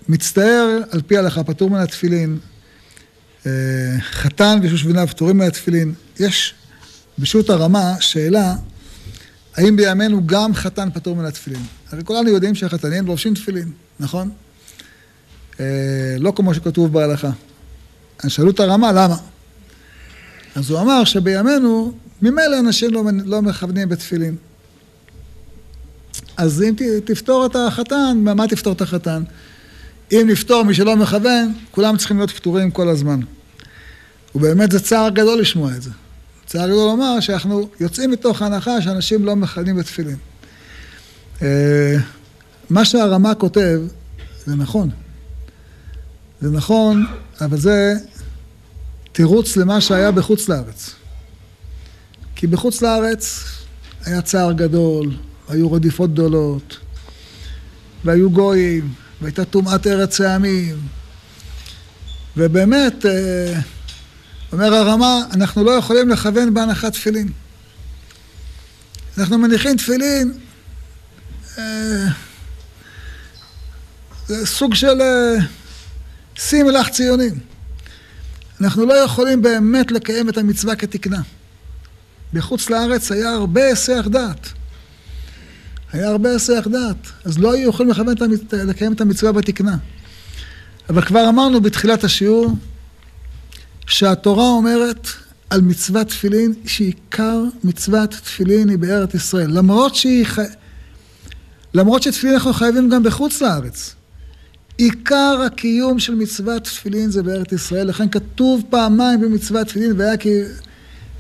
מצטער 0.09 0.81
על 0.91 1.03
פי 1.07 1.17
ההלכה, 1.17 1.45
פטור 1.45 1.71
מן 1.71 1.79
התפילין, 1.79 2.39
אה, 3.47 3.51
חתן 4.01 4.59
ושושביניו 4.63 5.07
פטורים 5.09 5.37
מן 5.37 5.47
התפילין. 5.47 5.95
יש 6.21 6.55
בשו"ת 7.19 7.51
הרמה 7.51 7.95
שאלה, 8.01 8.55
האם 9.55 9.77
בימינו 9.77 10.27
גם 10.27 10.55
חתן 10.55 10.89
פטור 10.95 11.17
מן 11.17 11.25
התפילין? 11.25 11.63
הרי 11.93 12.05
כולנו 12.05 12.29
יודעים 12.29 12.55
שהחתנים 12.55 13.07
לובשים 13.07 13.35
תפילין, 13.35 13.71
נכון? 14.01 14.31
אה, 15.61 16.17
לא 16.19 16.33
כמו 16.37 16.55
שכתוב 16.55 16.93
בהלכה. 16.93 17.31
אז 18.19 18.31
שאלו 18.31 18.51
את 18.51 18.61
הרמה, 18.61 18.93
למה? 18.93 19.17
אז 20.55 20.71
הוא 20.71 20.81
אמר 20.81 21.05
שבימינו, 21.05 21.93
ממילא 22.23 22.59
אנשים 22.61 22.91
לא, 22.93 23.05
לא 23.25 23.43
מכוונים 23.43 23.89
בתפילין. 23.89 24.37
אז 26.37 26.63
אם 26.63 26.75
תפתור 27.05 27.47
את 27.47 27.57
החתן, 27.57 28.19
מה 28.23 28.49
תפתור 28.49 28.73
את 28.73 28.81
החתן? 28.81 29.23
אם 30.13 30.27
נפתור 30.31 30.63
מי 30.63 30.75
שלא 30.75 30.97
מכוון, 30.97 31.53
כולם 31.71 31.97
צריכים 31.97 32.17
להיות 32.17 32.31
פתורים 32.31 32.71
כל 32.71 32.89
הזמן. 32.89 33.21
ובאמת 34.35 34.71
זה 34.71 34.81
צער 34.81 35.09
גדול 35.09 35.41
לשמוע 35.41 35.77
את 35.77 35.83
זה. 35.83 35.91
צער 36.47 36.67
גדול 36.67 36.87
לומר 36.91 37.21
שאנחנו 37.21 37.69
יוצאים 37.81 38.11
מתוך 38.11 38.43
ההנחה 38.43 38.83
שאנשים 38.83 39.25
לא 39.25 39.37
מכוונים 39.37 39.77
בתפילין. 39.77 40.17
אה, 41.43 41.97
מה 42.71 42.85
שהרמה 42.85 43.35
כותב, 43.35 43.81
זה 44.47 44.55
נכון. 44.55 44.91
זה 46.41 46.51
נכון, 46.51 47.07
אבל 47.41 47.59
זה 47.59 47.95
תירוץ 49.13 49.57
למה 49.57 49.81
שהיה 49.81 50.11
בחוץ 50.11 50.49
לארץ. 50.49 50.95
כי 52.37 52.47
בחוץ 52.47 52.83
לארץ 52.83 53.45
היה 54.05 54.23
צער 54.23 54.53
גדול, 54.53 55.17
היו 55.49 55.73
רדיפות 55.73 56.13
גדולות, 56.13 56.79
והיו 58.05 58.31
גויים, 58.31 58.95
והייתה 59.21 59.45
טומאת 59.45 59.87
ארץ 59.87 60.21
העמים. 60.21 60.77
ובאמת, 62.37 63.07
אה, 63.07 63.61
אומר 64.53 64.75
הרמה, 64.75 65.23
אנחנו 65.33 65.65
לא 65.65 65.71
יכולים 65.71 66.09
לכוון 66.09 66.55
בהנחת 66.55 66.93
תפילין. 66.93 67.29
אנחנו 69.19 69.39
מניחים 69.39 69.77
תפילין, 69.77 70.33
זה 74.27 74.47
סוג 74.47 74.75
של 74.75 75.01
אה, 75.01 75.37
שים 76.39 76.67
מלאך 76.67 76.89
ציונים. 76.89 77.39
אנחנו 78.61 78.87
לא 78.87 78.95
יכולים 78.95 79.43
באמת 79.43 79.93
לקיים 79.93 80.29
את 80.29 80.39
המצווה 80.39 80.77
כתקנה. 80.77 81.21
בחוץ 82.33 82.71
לארץ 82.71 83.13
היה 83.13 83.31
הרבה 83.31 83.65
היסח 83.65 84.07
דעת. 84.11 84.49
היה 85.93 86.09
הרבה 86.09 86.31
היסח 86.31 86.67
דעת, 86.71 86.97
אז 87.25 87.39
לא 87.39 87.53
היו 87.53 87.69
יכולים 87.69 87.91
לכוון 87.91 88.13
את 88.13 88.53
לקיים 88.53 88.93
את 88.93 89.01
המצווה 89.01 89.33
בתקנה. 89.33 89.77
אבל 90.91 91.03
כבר 91.03 91.29
אמרנו 91.29 91.61
בתחילת 91.61 92.05
השיעור, 92.05 92.57
שהתורה 93.87 94.49
אומרת 94.49 95.09
על 95.51 95.61
מצוות 95.61 96.09
תפילין 96.09 96.55
שעיקר 96.67 97.43
מצוות 97.65 98.11
תפילין 98.11 98.69
היא 98.69 98.79
בארץ 98.79 99.15
ישראל. 99.15 99.51
למרות 99.51 99.95
שהיא. 99.95 100.27
למרות 101.77 102.03
שתפילין 102.03 102.35
אנחנו 102.35 102.53
חייבים 102.53 102.89
גם 102.89 103.03
בחוץ 103.03 103.43
לארץ. 103.43 103.95
עיקר 104.77 105.43
הקיום 105.47 105.99
של 105.99 106.15
מצוות 106.15 106.65
תפילין 106.65 107.11
זה 107.11 107.23
בארץ 107.23 107.53
ישראל, 107.53 107.87
לכן 107.87 108.09
כתוב 108.09 108.63
פעמיים 108.71 109.21
במצוות 109.21 109.67
תפילין, 109.67 110.01
והיה 110.01 110.17
כי 110.17 110.41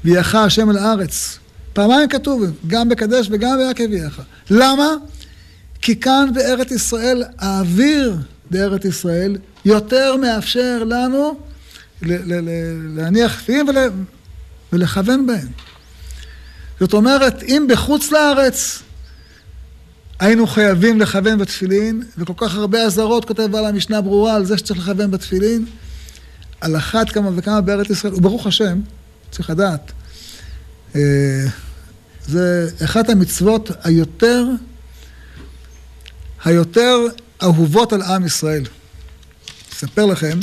ויח 0.05 0.35
השם 0.35 0.71
אל 0.71 0.79
הארץ. 0.79 1.39
פעמיים 1.73 2.09
כתוב, 2.09 2.43
גם 2.67 2.89
בקדש 2.89 3.29
וגם 3.31 3.59
והיה 3.59 3.75
ויח. 3.91 4.21
למה? 4.51 4.89
כי 5.83 6.01
כאן 6.01 6.29
בארץ 6.35 6.71
ישראל, 6.71 7.25
האוויר 7.39 8.17
בארץ 8.51 8.85
ישראל 8.85 9.37
יותר 9.65 10.17
מאפשר 10.17 10.85
לנו 10.87 11.39
להניח 12.97 13.41
תפילין 13.41 13.69
ול, 13.69 13.77
ולכוון 14.73 15.27
בהם. 15.27 15.49
זאת 16.81 16.93
אומרת, 16.93 17.43
אם 17.43 17.67
בחוץ 17.69 18.13
לארץ 18.13 18.83
היינו 20.19 20.47
חייבים 20.47 21.01
לכוון 21.01 21.39
בתפילין, 21.39 22.03
וכל 22.19 22.33
כך 22.37 22.55
הרבה 22.55 22.83
אזהרות 22.83 23.25
כותב 23.25 23.43
בעל 23.43 23.67
המשנה 23.67 24.01
ברורה 24.01 24.35
על 24.35 24.45
זה 24.45 24.59
שצריך 24.59 24.81
לכוון 24.81 25.11
בתפילין, 25.11 25.67
על 26.61 26.77
אחת 26.77 27.11
כמה 27.11 27.31
וכמה 27.37 27.61
בארץ 27.61 27.91
ישראל, 27.91 28.14
וברוך 28.14 28.47
השם, 28.47 28.81
צריך 29.31 29.51
לדעת, 29.51 29.93
אה, 30.95 31.45
זה 32.27 32.71
אחת 32.85 33.09
המצוות 33.11 33.71
היותר, 33.85 34.45
היותר 36.45 36.99
אהובות 37.43 37.93
על 37.93 38.03
עם 38.03 38.27
ישראל. 38.27 38.64
אספר 39.73 40.07
לכם, 40.07 40.39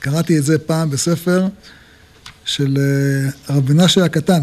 קראתי 0.00 0.38
את 0.38 0.44
זה 0.44 0.58
פעם 0.58 0.90
בספר 0.90 1.46
של 2.44 2.76
אה, 2.78 3.30
הרב 3.48 3.72
מנשה 3.72 4.04
הקטן, 4.04 4.42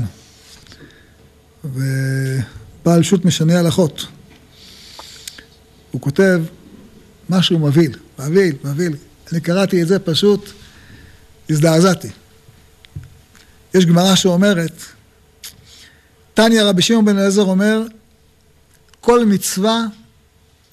ובעל 2.84 3.04
שו"ת 3.04 3.26
משנה 3.26 3.60
הלכות. 3.60 4.06
הוא 5.92 6.02
כותב 6.02 6.42
משהו 7.30 7.60
מבהיל, 7.60 7.98
מבהיל, 8.20 8.56
מבהיל. 8.64 8.96
אני 9.32 9.42
קראתי 9.42 9.82
את 9.82 9.88
זה 9.88 10.00
פשוט, 10.00 10.50
הזדעזעתי. 11.50 12.08
יש 13.74 13.86
גמרא 13.86 14.16
שאומרת, 14.16 14.72
תניא 16.34 16.64
רבי 16.64 16.82
שמעון 16.82 17.06
בן 17.06 17.18
אליעזר 17.18 17.42
אומר, 17.42 17.84
כל 19.02 19.26
מצווה 19.26 19.86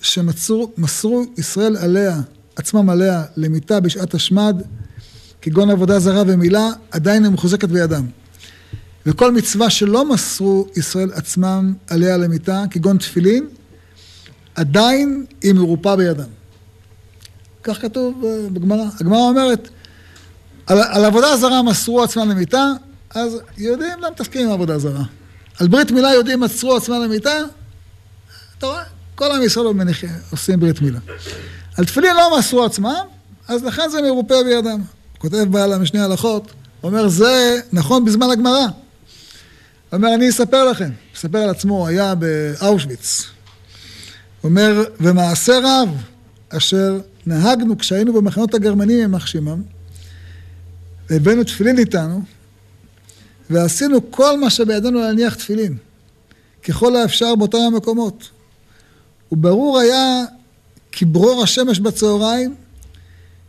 שמסרו 0.03 1.25
ישראל 1.39 1.77
עליה, 1.77 2.21
עצמם 2.57 2.91
עליה, 2.91 3.25
למיתה 3.37 3.81
בשעת 3.81 4.15
השמד, 4.15 4.63
כגון 5.43 5.71
עבודה 5.71 5.99
זרה 5.99 6.23
ומילה, 6.27 6.69
עדיין 6.91 7.25
היא 7.25 7.33
מחוזקת 7.33 7.69
בידם. 7.69 8.07
וכל 9.11 9.33
מצווה 9.33 9.71
שלא 9.71 10.13
מסרו 10.13 10.67
ישראל 10.77 11.11
עצמם 11.15 11.75
עליה 11.89 12.17
למיתה, 12.17 12.65
כגון 12.71 12.99
תפילין, 12.99 13.49
עדיין 14.55 15.27
היא 15.43 15.53
מרופה 15.53 15.97
בידם. 15.97 16.25
כך 17.63 17.83
כתוב 17.83 18.25
אה, 18.25 18.49
בגמרא. 18.53 18.85
הגמרא 19.01 19.19
אומרת, 19.19 19.69
על, 20.67 20.79
על 20.83 21.05
עבודה 21.05 21.37
זרה 21.37 21.63
מסרו 21.63 22.03
עצמם 22.03 22.31
למיתה, 22.31 22.73
אז 23.15 23.37
יהודים 23.59 24.01
לא 24.01 24.11
מתעסקים 24.11 24.47
עם 24.47 24.53
עבודה 24.53 24.79
זרה. 24.79 25.05
על 25.61 25.69
ברית 25.69 25.91
מילה 25.91 26.13
יהודים 26.13 26.41
מסרו 26.41 26.77
עצמם 26.77 27.03
למיתה, 27.05 27.35
אתה 28.59 28.67
רואה? 28.67 28.83
כל 29.15 29.33
עם 29.33 29.43
ישראל 29.43 29.67
עושים 30.31 30.61
ברית 30.61 30.83
מילה. 30.83 30.99
על 31.77 31.85
תפילין 31.85 32.17
לא 32.17 32.39
מסרו 32.39 32.65
עצמם, 32.65 33.05
אז 33.49 33.65
לכן 33.65 33.89
זה 33.91 34.03
מרופה 34.03 34.35
בידם. 34.45 34.81
כותב 35.19 35.47
בעל 35.51 35.73
המשנה 35.73 36.05
הלכות, 36.05 36.53
אומר 36.83 37.09
זה 37.09 37.61
נכון 37.73 38.05
בזמן 38.05 38.31
הגמרא. 38.31 38.67
אומר 39.93 40.15
אני 40.15 40.29
אספר 40.29 40.65
לכם, 40.71 40.91
אספר 41.17 41.39
על 41.39 41.51
עצמו, 41.51 41.87
היה 41.87 42.15
באושוויץ. 42.15 43.27
אומר, 44.45 44.85
ומעשה 45.01 45.59
רב 45.65 45.89
אשר 46.49 47.01
נהגנו 47.27 47.79
כשהיינו 47.79 48.13
במחנות 48.13 48.55
הגרמנים 48.55 48.99
יימח 48.99 49.27
שמם, 49.27 49.63
והבאנו 51.11 51.45
תפילין 51.45 51.79
איתנו, 51.79 52.23
ועשינו 53.51 54.11
כל 54.11 54.41
מה 54.41 54.51
שבידינו 54.51 55.01
להניח 55.01 55.35
תפילין, 55.35 55.77
ככל 56.63 56.97
האפשר 56.97 57.35
באותם 57.35 57.59
המקומות. 57.59 58.31
וברור 59.33 59.79
היה 59.79 60.25
כברור 60.93 61.43
השמש 61.43 61.81
בצהריים, 61.81 62.55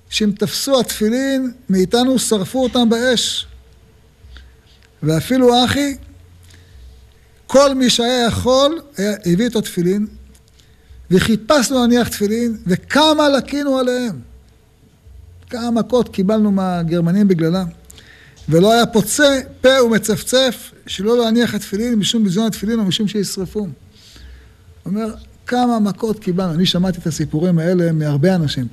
שאם 0.10 0.32
תפסו 0.32 0.80
התפילין 0.80 1.52
מאיתנו, 1.70 2.20
שרפו 2.20 2.64
אותם 2.64 2.90
באש. 2.90 3.48
ואפילו 5.04 5.66
אחי, 5.66 5.96
כל 7.52 7.76
מי 7.76 7.90
שהיה 7.90 8.26
יכול, 8.28 8.80
היה, 8.98 9.14
הביא 9.26 9.48
את 9.48 9.56
התפילין, 9.56 10.08
וחיפשנו 11.12 11.80
להניח 11.80 12.08
תפילין, 12.08 12.58
וכמה 12.68 13.30
לקינו 13.30 13.78
עליהם. 13.78 14.20
כמה 15.50 15.72
מכות 15.72 16.10
קיבלנו 16.10 16.52
מהגרמנים 16.52 17.28
בגללם. 17.28 17.66
ולא 18.50 18.74
היה 18.74 18.86
פוצה 18.86 19.40
פה 19.62 19.84
ומצפצף 19.86 20.72
שלא 20.88 21.18
להניח 21.18 21.54
התפילין 21.56 21.96
משום 21.96 22.24
ביזיון 22.24 22.48
התפילין 22.48 22.80
או 22.80 22.86
משום 22.86 23.08
שישרפו. 23.08 23.68
אומר, 24.86 25.14
כמה 25.48 25.80
מכות 25.80 26.20
קיבלנו. 26.20 26.54
אני 26.54 26.66
שמעתי 26.66 26.98
את 26.98 27.08
הסיפורים 27.08 27.60
האלה 27.60 27.92
מהרבה 27.92 28.36
אנשים. 28.36 28.68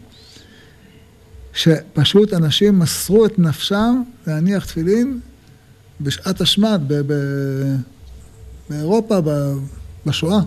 שפשוט 1.52 2.32
אנשים 2.32 2.78
מסרו 2.78 3.26
את 3.26 3.38
נפשם 3.38 4.02
להניח 4.26 4.64
תפילין 4.64 5.20
בשעת 6.00 6.40
השמד 6.40 6.80
ב- 6.86 7.12
ב- 7.12 7.97
באירופה, 8.70 9.18
בשואה. 10.06 10.40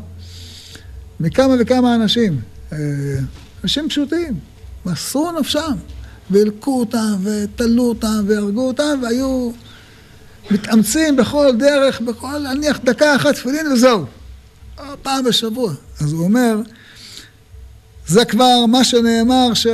מכמה 1.19 1.55
וכמה 1.59 1.95
אנשים, 1.95 2.41
אה, 2.73 2.77
אנשים 3.63 3.89
פשוטים, 3.89 4.39
מסרו 4.85 5.31
נפשם, 5.39 5.73
והלקו 6.29 6.79
אותם, 6.79 7.15
ותלו 7.23 7.83
אותם, 7.83 8.23
והרגו 8.27 8.67
אותם, 8.67 8.99
והיו 9.03 9.51
מתאמצים 10.51 11.15
בכל 11.15 11.55
דרך, 11.59 12.01
בכל, 12.01 12.39
נניח 12.39 12.79
דקה 12.83 13.15
אחת 13.15 13.35
תפילין 13.35 13.71
וזהו. 13.71 14.05
פעם 15.01 15.23
בשבוע. 15.23 15.73
אז 16.01 16.13
הוא 16.13 16.23
אומר, 16.23 16.55
זה 18.07 18.25
כבר 18.25 18.65
מה 18.65 18.83
שנאמר 18.83 19.53
ש... 19.53 19.67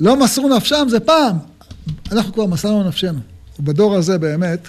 לא 0.00 0.16
מסרו 0.16 0.56
נפשם, 0.56 0.86
זה 0.90 1.00
פעם. 1.00 1.36
אנחנו 2.12 2.32
כבר 2.32 2.46
מסרנו 2.46 2.88
נפשנו. 2.88 3.20
ובדור 3.58 3.96
הזה 3.96 4.18
באמת, 4.18 4.68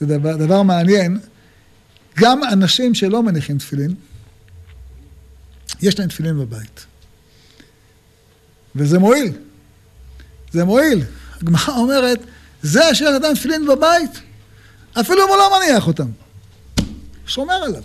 זה 0.00 0.06
דבר, 0.06 0.36
דבר 0.36 0.62
מעניין, 0.62 1.18
גם 2.18 2.44
אנשים 2.44 2.94
שלא 2.94 3.22
מניחים 3.22 3.58
תפילין, 3.58 3.94
יש 5.82 5.98
להם 5.98 6.08
תפילין 6.08 6.38
בבית. 6.38 6.86
וזה 8.76 8.98
מועיל. 8.98 9.32
זה 10.52 10.64
מועיל. 10.64 11.04
הגמרא 11.40 11.76
אומרת, 11.76 12.20
זה 12.62 12.94
שיש 12.94 13.02
אדם 13.02 13.34
תפילין 13.34 13.66
בבית, 13.66 14.10
אפילו 15.00 15.24
אם 15.24 15.28
הוא 15.28 15.36
לא 15.36 15.58
מניח 15.58 15.86
אותם. 15.86 16.08
שומר 17.26 17.54
עליו. 17.54 17.82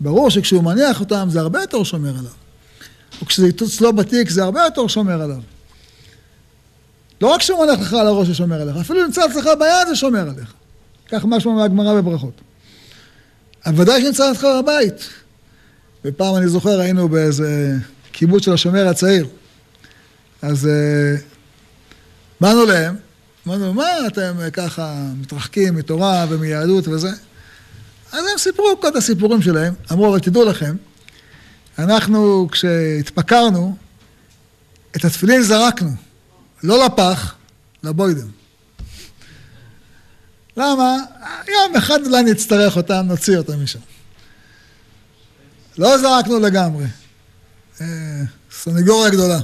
ברור 0.00 0.30
שכשהוא 0.30 0.62
מניח 0.62 1.00
אותם 1.00 1.28
זה 1.30 1.40
הרבה 1.40 1.60
יותר 1.60 1.82
שומר 1.82 2.18
עליו. 2.18 2.32
וכשזה 3.22 3.48
אצלו 3.48 3.92
בתיק 3.92 4.30
זה 4.30 4.42
הרבה 4.44 4.64
יותר 4.64 4.86
שומר 4.86 5.22
עליו. 5.22 5.40
לא 7.20 7.26
רק 7.26 7.42
שהוא 7.42 7.66
מניח 7.66 7.80
לך 7.80 7.92
על 7.92 8.06
הראש 8.06 8.28
ושומר 8.28 8.60
עליך, 8.60 8.76
אפילו 8.76 9.06
נמצא 9.06 9.26
אצלך 9.26 9.44
ביד 9.58 9.88
ושומר 9.92 10.30
עליך. 10.30 10.52
כך 11.08 11.24
משמע 11.24 11.52
מהגמרא 11.52 11.94
בברכות. 11.94 12.40
אבל 13.66 13.82
ודאי 13.82 14.02
שנמצא 14.02 14.32
אצלך 14.32 14.46
בבית. 14.62 15.08
ופעם 16.04 16.36
אני 16.36 16.48
זוכר 16.48 16.80
היינו 16.80 17.08
באיזה 17.08 17.76
קיבוץ 18.12 18.44
של 18.44 18.52
השומר 18.52 18.88
הצעיר. 18.88 19.26
אז 20.42 20.66
אה, 20.66 21.16
באנו 22.40 22.66
להם, 22.66 22.96
אמרנו, 23.46 23.74
מה 23.74 24.06
אתם 24.06 24.34
ככה 24.52 24.94
מתרחקים 25.20 25.74
מתורה 25.74 26.26
ומיהדות 26.28 26.88
וזה? 26.88 27.10
אז 28.12 28.24
הם 28.32 28.38
סיפרו 28.38 28.80
כל 28.80 28.96
הסיפורים 28.96 29.42
שלהם, 29.42 29.74
אמרו, 29.92 30.08
אבל 30.08 30.20
תדעו 30.20 30.44
לכם, 30.44 30.76
אנחנו 31.78 32.48
כשהתפקרנו, 32.52 33.76
את 34.96 35.04
התפילין 35.04 35.42
זרקנו, 35.42 35.90
לא 36.66 36.86
לפח, 36.86 37.34
לבוידם. 37.82 38.28
למה? 40.56 40.96
יום 41.48 41.76
אחד 41.76 42.06
אולי 42.06 42.22
נצטרך 42.22 42.76
אותם, 42.76 43.04
נוציא 43.06 43.36
אותם 43.36 43.62
משם. 43.62 43.78
לא 45.78 45.98
זרקנו 45.98 46.38
לגמרי. 46.38 46.84
אה, 47.80 47.86
סנגוריה 48.52 49.10
גדולה. 49.10 49.38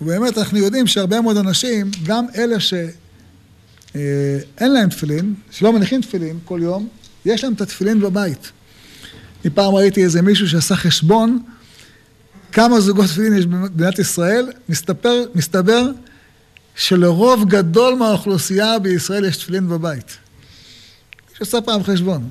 ובאמת 0.00 0.38
אנחנו 0.38 0.58
יודעים 0.58 0.86
שהרבה 0.86 1.20
מאוד 1.20 1.36
אנשים, 1.36 1.90
גם 2.04 2.26
אלה 2.36 2.60
שאין 2.60 2.90
אה, 4.60 4.66
להם 4.68 4.88
תפילין, 4.88 5.34
שלא 5.50 5.72
מניחים 5.72 6.00
תפילין 6.00 6.38
כל 6.44 6.60
יום, 6.62 6.88
יש 7.24 7.44
להם 7.44 7.52
את 7.52 7.60
התפילין 7.60 8.00
בבית. 8.00 8.50
אני 9.44 9.50
פעם 9.54 9.74
ראיתי 9.74 10.04
איזה 10.04 10.22
מישהו 10.22 10.48
שעשה 10.48 10.76
חשבון 10.76 11.42
כמה 12.52 12.80
זוגות 12.80 13.06
תפילין 13.06 13.36
יש 13.36 13.46
במדינת 13.46 13.98
ישראל, 13.98 14.52
מסתבר, 14.68 15.24
מסתבר 15.34 15.90
שלרוב 16.76 17.48
גדול 17.48 17.94
מהאוכלוסייה 17.94 18.78
בישראל 18.78 19.24
יש 19.24 19.36
תפילין 19.36 19.68
בבית. 19.68 20.16
מישהו 21.30 21.42
עשה 21.42 21.60
פעם 21.60 21.82
חשבון. 21.82 22.28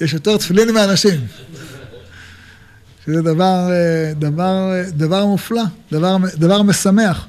יש 0.00 0.12
יותר 0.12 0.36
תפילין 0.36 0.70
מאנשים. 0.74 1.26
שזה 3.06 3.22
דבר, 3.22 3.70
אה, 3.70 4.12
דבר, 4.14 4.72
דבר 4.88 5.26
מופלא, 5.26 5.62
דבר, 5.92 6.16
דבר 6.34 6.62
משמח. 6.62 7.26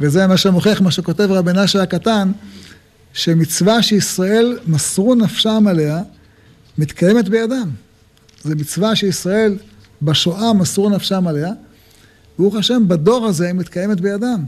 וזה 0.00 0.26
מה 0.26 0.36
שמוכיח 0.36 0.80
מה 0.80 0.90
שכותב 0.90 1.28
רבי 1.30 1.52
נשה 1.52 1.82
הקטן, 1.82 2.32
שמצווה 3.12 3.82
שישראל 3.82 4.58
מסרו 4.66 5.14
נפשם 5.14 5.64
עליה, 5.68 6.02
מתקיימת 6.78 7.28
בידם. 7.28 7.70
זו 8.44 8.54
מצווה 8.56 8.96
שישראל 8.96 9.58
בשואה 10.02 10.52
מסרו 10.52 10.90
נפשם 10.90 11.26
עליה, 11.26 11.50
ברוך 12.38 12.54
השם, 12.54 12.88
בדור 12.88 13.26
הזה 13.26 13.46
היא 13.46 13.54
מתקיימת 13.54 14.00
בידם. 14.00 14.44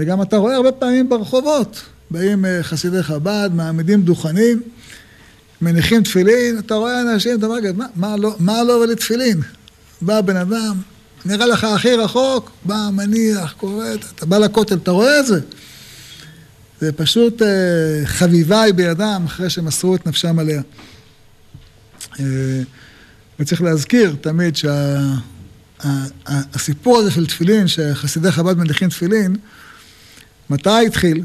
וגם 0.00 0.22
אתה 0.22 0.36
רואה 0.36 0.56
הרבה 0.56 0.72
פעמים 0.72 1.08
ברחובות, 1.08 1.82
באים 2.10 2.44
אה, 2.44 2.62
חסידי 2.62 3.02
חב"ד, 3.02 3.50
מעמידים 3.54 4.02
דוכנים, 4.02 4.62
מניחים 5.60 6.02
תפילין, 6.02 6.58
אתה 6.58 6.74
רואה 6.74 7.00
אנשים, 7.00 7.38
אתה 7.38 7.46
אומר, 7.46 7.58
מה, 7.74 7.86
מה 7.96 8.16
לא, 8.16 8.34
מה 8.38 8.62
לא 8.62 8.72
ולתפילין? 8.72 9.40
בא 10.00 10.20
בן 10.20 10.36
אדם, 10.36 10.76
נראה 11.24 11.46
לך 11.46 11.64
הכי 11.64 11.94
רחוק, 11.94 12.50
בא, 12.64 12.88
מניח, 12.92 13.52
קורא, 13.52 13.86
אתה 14.14 14.26
בא 14.26 14.38
לכותל, 14.38 14.74
אתה 14.74 14.90
רואה 14.90 15.20
את 15.20 15.26
זה. 15.26 15.40
זה 16.80 16.92
פשוט 16.92 17.42
אה, 17.42 17.48
חביבה 18.04 18.62
היא 18.62 18.74
בידם 18.74 19.22
אחרי 19.26 19.50
שמסרו 19.50 19.94
את 19.94 20.06
נפשם 20.06 20.38
עליה. 20.38 20.62
אה, 22.20 22.24
וצריך 23.40 23.62
להזכיר 23.62 24.16
תמיד 24.20 24.56
שהסיפור 25.76 26.94
שה, 26.96 27.00
הזה 27.00 27.10
של 27.10 27.26
תפילין, 27.26 27.68
שחסידי 27.68 28.32
חב"ד 28.32 28.58
מניחים 28.58 28.88
תפילין, 28.88 29.36
מתי 30.50 30.86
התחיל? 30.86 31.22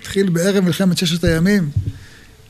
התחיל 0.00 0.30
בערב 0.30 0.64
מלחמת 0.64 0.98
ששת 0.98 1.24
הימים, 1.24 1.70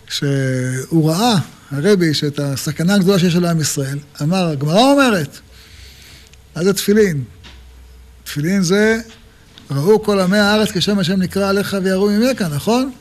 שהוא 0.09 1.11
ראה, 1.11 1.39
הרבי, 1.71 2.15
שאת 2.15 2.39
הסכנה 2.39 2.95
הגדולה 2.95 3.19
שיש 3.19 3.37
על 3.37 3.45
עם 3.45 3.61
ישראל, 3.61 3.99
אמר, 4.23 4.49
הגמרא 4.49 4.93
אומרת, 4.93 5.39
מה 6.57 6.65
זה 6.65 6.73
תפילין? 6.73 7.25
תפילין 8.25 8.63
זה, 8.63 9.01
ראו 9.71 10.03
כל 10.03 10.21
עמי 10.21 10.39
הארץ 10.39 10.69
כשם 10.71 10.99
השם 10.99 11.23
נקרא 11.23 11.49
עליך 11.49 11.77
ויראו 11.83 12.11
ממך, 12.11 12.43
נכון? 12.43 12.93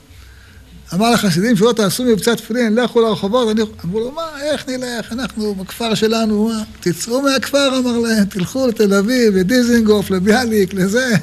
אמר 0.94 1.12
לחסידים 1.12 1.58
שלא 1.58 1.74
תעשו 1.76 2.04
מבצע 2.04 2.36
תפילין, 2.36 2.76
לכו 2.76 3.02
לרחובות, 3.02 3.52
אני... 3.52 3.62
אמרו 3.86 4.00
לו, 4.00 4.12
מה, 4.12 4.42
איך 4.42 4.70
נלך, 4.70 5.12
אנחנו 5.12 5.56
בכפר 5.56 5.96
שלנו, 5.96 6.48
מה, 6.48 6.64
תצאו 6.80 7.22
מהכפר, 7.22 7.78
אמר 7.78 7.98
להם, 7.98 8.26
תלכו 8.26 8.68
לתל 8.68 8.94
אביב, 8.94 9.36
לדיזינגוף, 9.36 10.12
לביאליק, 10.12 10.74
לזה, 10.74 11.16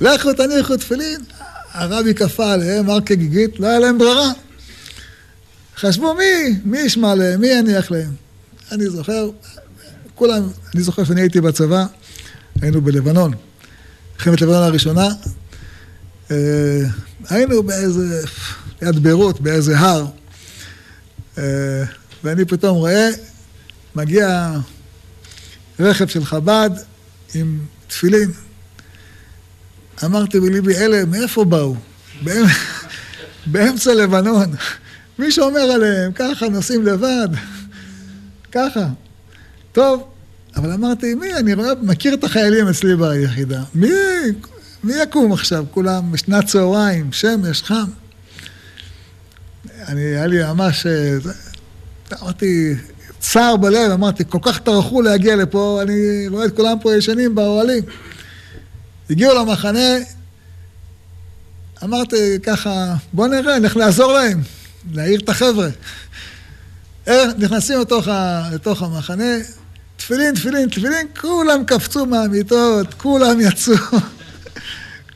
לכו 0.00 0.32
תניחו 0.32 0.76
תפילין. 0.76 1.20
הרבי 1.72 2.14
כפה 2.14 2.52
עליהם, 2.52 2.90
הר 2.90 3.00
כגיגית, 3.00 3.60
לא 3.60 3.66
היה 3.66 3.78
להם 3.78 3.98
ברירה. 3.98 4.32
חשבו 5.76 6.14
מי, 6.14 6.60
מי 6.64 6.78
ישמע 6.78 7.14
להם, 7.14 7.40
מי 7.40 7.48
יניח 7.48 7.90
להם. 7.90 8.10
אני 8.72 8.90
זוכר, 8.90 9.30
כולם, 10.14 10.48
אני 10.74 10.82
זוכר 10.82 11.04
שאני 11.04 11.20
הייתי 11.20 11.40
בצבא, 11.40 11.86
היינו 12.60 12.80
בלבנון, 12.80 13.32
מלחמת 14.14 14.40
לבנון 14.40 14.62
הראשונה, 14.62 15.08
אה, 16.30 16.36
היינו 17.28 17.62
באיזה, 17.62 18.22
ליד 18.82 18.98
ביירות, 18.98 19.40
באיזה 19.40 19.78
הר, 19.78 20.06
אה, 21.38 21.84
ואני 22.24 22.44
פתאום 22.44 22.76
רואה, 22.76 23.08
מגיע 23.94 24.52
רכב 25.80 26.06
של 26.06 26.24
חב"ד 26.24 26.70
עם 27.34 27.58
תפילין. 27.86 28.30
אמרתי 30.04 30.40
בליבי, 30.40 30.76
אלה, 30.76 31.04
מאיפה 31.04 31.44
באו? 31.44 31.74
באמצע 33.46 33.94
לבנון. 33.94 34.50
מי 35.18 35.32
שאומר 35.32 35.60
עליהם, 35.60 36.12
ככה, 36.12 36.48
נוסעים 36.48 36.86
לבד, 36.86 37.28
ככה. 38.52 38.88
טוב, 39.72 40.08
אבל 40.56 40.72
אמרתי, 40.72 41.14
מי, 41.14 41.34
אני 41.34 41.54
רואה, 41.54 41.72
מכיר 41.82 42.14
את 42.14 42.24
החיילים 42.24 42.68
אצלי 42.68 42.96
ביחידה. 42.96 43.62
מי, 43.74 43.90
מי 44.84 44.92
יקום 45.02 45.32
עכשיו? 45.32 45.64
כולם 45.70 46.12
בשנת 46.12 46.46
צהריים, 46.46 47.12
שמש, 47.12 47.62
חם. 47.62 47.84
אני, 49.88 50.00
היה 50.00 50.26
לי 50.26 50.44
ממש, 50.44 50.86
אה, 50.86 51.16
אמרתי, 52.22 52.74
צער 53.18 53.56
בלב, 53.56 53.90
אמרתי, 53.90 54.24
כל 54.28 54.38
כך 54.42 54.58
טרחו 54.58 55.02
להגיע 55.02 55.36
לפה, 55.36 55.80
אני 55.82 56.28
רואה 56.28 56.44
את 56.44 56.56
כולם 56.56 56.76
פה 56.82 56.94
ישנים 56.94 57.34
באוהלים. 57.34 57.82
הגיעו 59.12 59.34
למחנה, 59.34 59.96
אמרתי 61.84 62.38
ככה, 62.42 62.94
בוא 63.12 63.28
נראה, 63.28 63.58
נלך 63.58 63.76
לעזור 63.76 64.12
להם, 64.12 64.40
להעיר 64.92 65.20
את 65.20 65.28
החבר'ה. 65.28 65.68
נכנסים 67.38 67.80
לתוך, 67.80 68.08
ה, 68.08 68.48
לתוך 68.52 68.82
המחנה, 68.82 69.34
תפילין, 69.96 70.34
תפילין, 70.34 70.68
תפילין, 70.68 71.06
כולם 71.20 71.64
קפצו 71.64 72.06
מהמיטות, 72.06 72.94
כולם 72.94 73.40
יצאו. 73.40 73.74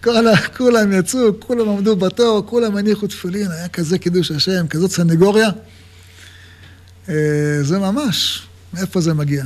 כולם 0.57 0.93
יצאו, 0.93 1.41
כולם 1.41 1.69
עמדו 1.69 1.97
בתור, 1.97 2.43
כולם 2.47 2.77
הניחו 2.77 3.07
תפילין, 3.07 3.51
היה 3.51 3.69
כזה 3.69 3.99
קידוש 3.99 4.31
השם, 4.31 4.67
כזאת 4.67 4.91
סנגוריה. 4.91 5.51
אה, 7.09 7.15
זה 7.63 7.79
ממש, 7.79 8.47
מאיפה 8.75 9.01
זה 9.01 9.15
מגיע? 9.15 9.45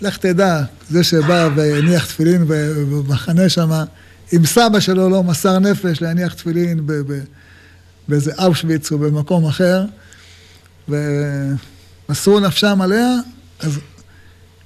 לך 0.00 0.16
תדע, 0.16 0.62
זה 0.90 1.04
שבא 1.04 1.48
והניח 1.56 2.06
תפילין 2.06 2.44
במחנה 2.46 3.48
שם, 3.48 3.70
עם 4.32 4.46
סבא 4.46 4.80
שלו 4.80 5.08
לא 5.08 5.22
מסר 5.22 5.58
נפש 5.58 6.02
להניח 6.02 6.34
תפילין 6.34 6.86
באיזה 8.08 8.32
אושוויץ 8.38 8.92
או 8.92 8.98
במקום 8.98 9.46
אחר, 9.46 9.84
ומסרו 10.88 12.40
נפשם 12.40 12.80
עליה, 12.80 13.08
אז 13.60 13.78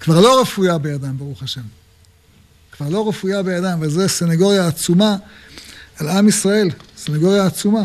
כבר 0.00 0.20
לא 0.20 0.40
רפויה 0.40 0.78
בידם, 0.78 1.18
ברוך 1.18 1.42
השם. 1.42 1.60
כבר 2.72 2.88
לא 2.88 3.08
רפויה 3.08 3.42
בידם, 3.42 3.78
וזו 3.80 4.08
סנגוריה 4.08 4.66
עצומה 4.66 5.16
על 5.96 6.08
עם 6.08 6.28
ישראל, 6.28 6.68
סנגוריה 6.96 7.46
עצומה. 7.46 7.84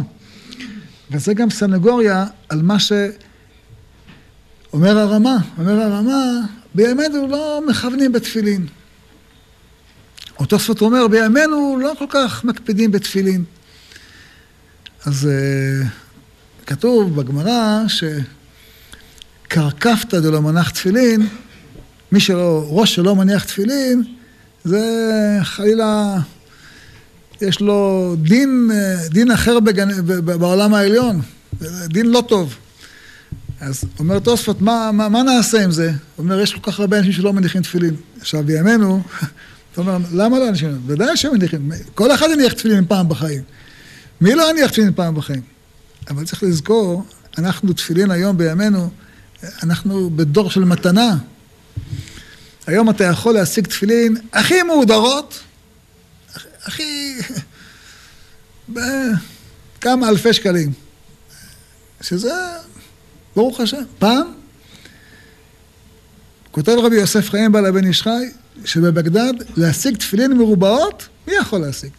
וזה 1.11 1.33
גם 1.33 1.49
סנגוריה 1.49 2.25
על 2.49 2.61
מה 2.61 2.77
שאומר 2.79 3.07
הרמה, 4.97 5.37
אומר 5.57 5.81
הרמה, 5.81 6.41
בימינו 6.75 7.27
לא 7.27 7.61
מכוונים 7.67 8.11
בתפילין. 8.11 8.67
אותו 10.39 10.59
שפת 10.59 10.81
אומר, 10.81 11.07
בימינו 11.07 11.77
לא 11.81 11.93
כל 11.99 12.05
כך 12.09 12.43
מקפידים 12.43 12.91
בתפילין. 12.91 13.43
אז 15.05 15.29
uh, 15.29 15.85
כתוב 16.65 17.15
בגמרא 17.15 17.81
שקרקפתא 19.47 20.19
דלא 20.19 20.41
מנח 20.41 20.69
תפילין, 20.69 21.27
מי 22.11 22.19
שלא, 22.19 22.65
ראש 22.69 22.95
שלא 22.95 23.15
מניח 23.15 23.43
תפילין, 23.43 24.03
זה 24.63 24.83
חלילה, 25.41 26.17
יש 27.41 27.61
לו 27.61 28.15
דין, 28.21 28.71
דין 29.09 29.31
אחר 29.31 29.59
בגן, 29.59 29.89
בעולם 30.25 30.73
העליון. 30.73 31.21
דין 31.87 32.05
לא 32.05 32.23
טוב. 32.27 32.55
אז 33.65 33.83
אומר 33.99 34.19
תוספות, 34.19 34.61
מה, 34.61 34.91
מה, 34.93 35.09
מה 35.09 35.23
נעשה 35.23 35.63
עם 35.63 35.71
זה? 35.71 35.87
הוא 35.87 36.23
אומר, 36.23 36.39
יש 36.39 36.53
כל 36.53 36.71
כך 36.71 36.79
הרבה 36.79 36.97
אנשים 36.97 37.11
שלא 37.11 37.33
מניחים 37.33 37.61
תפילין. 37.61 37.95
עכשיו, 38.19 38.43
בימינו, 38.43 39.01
אתה 39.71 39.81
אומר, 39.81 39.97
למה 40.13 40.39
לא 40.39 40.49
אנשים? 40.49 40.81
ודאי 40.85 41.17
שהם 41.17 41.33
מניחים. 41.33 41.71
כל 41.95 42.11
אחד 42.11 42.27
יניח 42.33 42.53
תפילין 42.53 42.85
פעם 42.87 43.09
בחיים. 43.09 43.41
מי 44.21 44.35
לא 44.35 44.49
יניח 44.49 44.71
תפילין 44.71 44.93
פעם 44.93 45.15
בחיים? 45.15 45.41
אבל 46.09 46.25
צריך 46.25 46.43
לזכור, 46.43 47.05
אנחנו 47.37 47.73
תפילין 47.73 48.11
היום 48.11 48.37
בימינו, 48.37 48.89
אנחנו 49.63 50.09
בדור 50.09 50.49
של 50.49 50.63
מתנה. 50.65 51.17
היום 52.67 52.89
אתה 52.89 53.03
יכול 53.03 53.33
להשיג 53.33 53.67
תפילין 53.67 54.17
הכי 54.33 54.63
מהודרות, 54.63 55.39
הכי... 56.63 57.15
בכמה 58.73 60.09
אלפי 60.09 60.33
שקלים. 60.33 60.71
שזה, 62.01 62.33
ברוך 63.35 63.59
השם. 63.59 63.83
פעם, 63.99 64.27
כותב 66.51 66.75
רבי 66.83 66.95
יוסף 66.95 67.29
חיים 67.29 67.51
בעל 67.51 67.65
הבן 67.65 67.87
איש 67.87 68.01
חי, 68.01 68.25
שבבגדד 68.65 69.33
להשיג 69.57 69.97
תפילין 69.97 70.33
מרובעות, 70.33 71.07
מי 71.27 71.33
יכול 71.33 71.59
להשיג? 71.59 71.89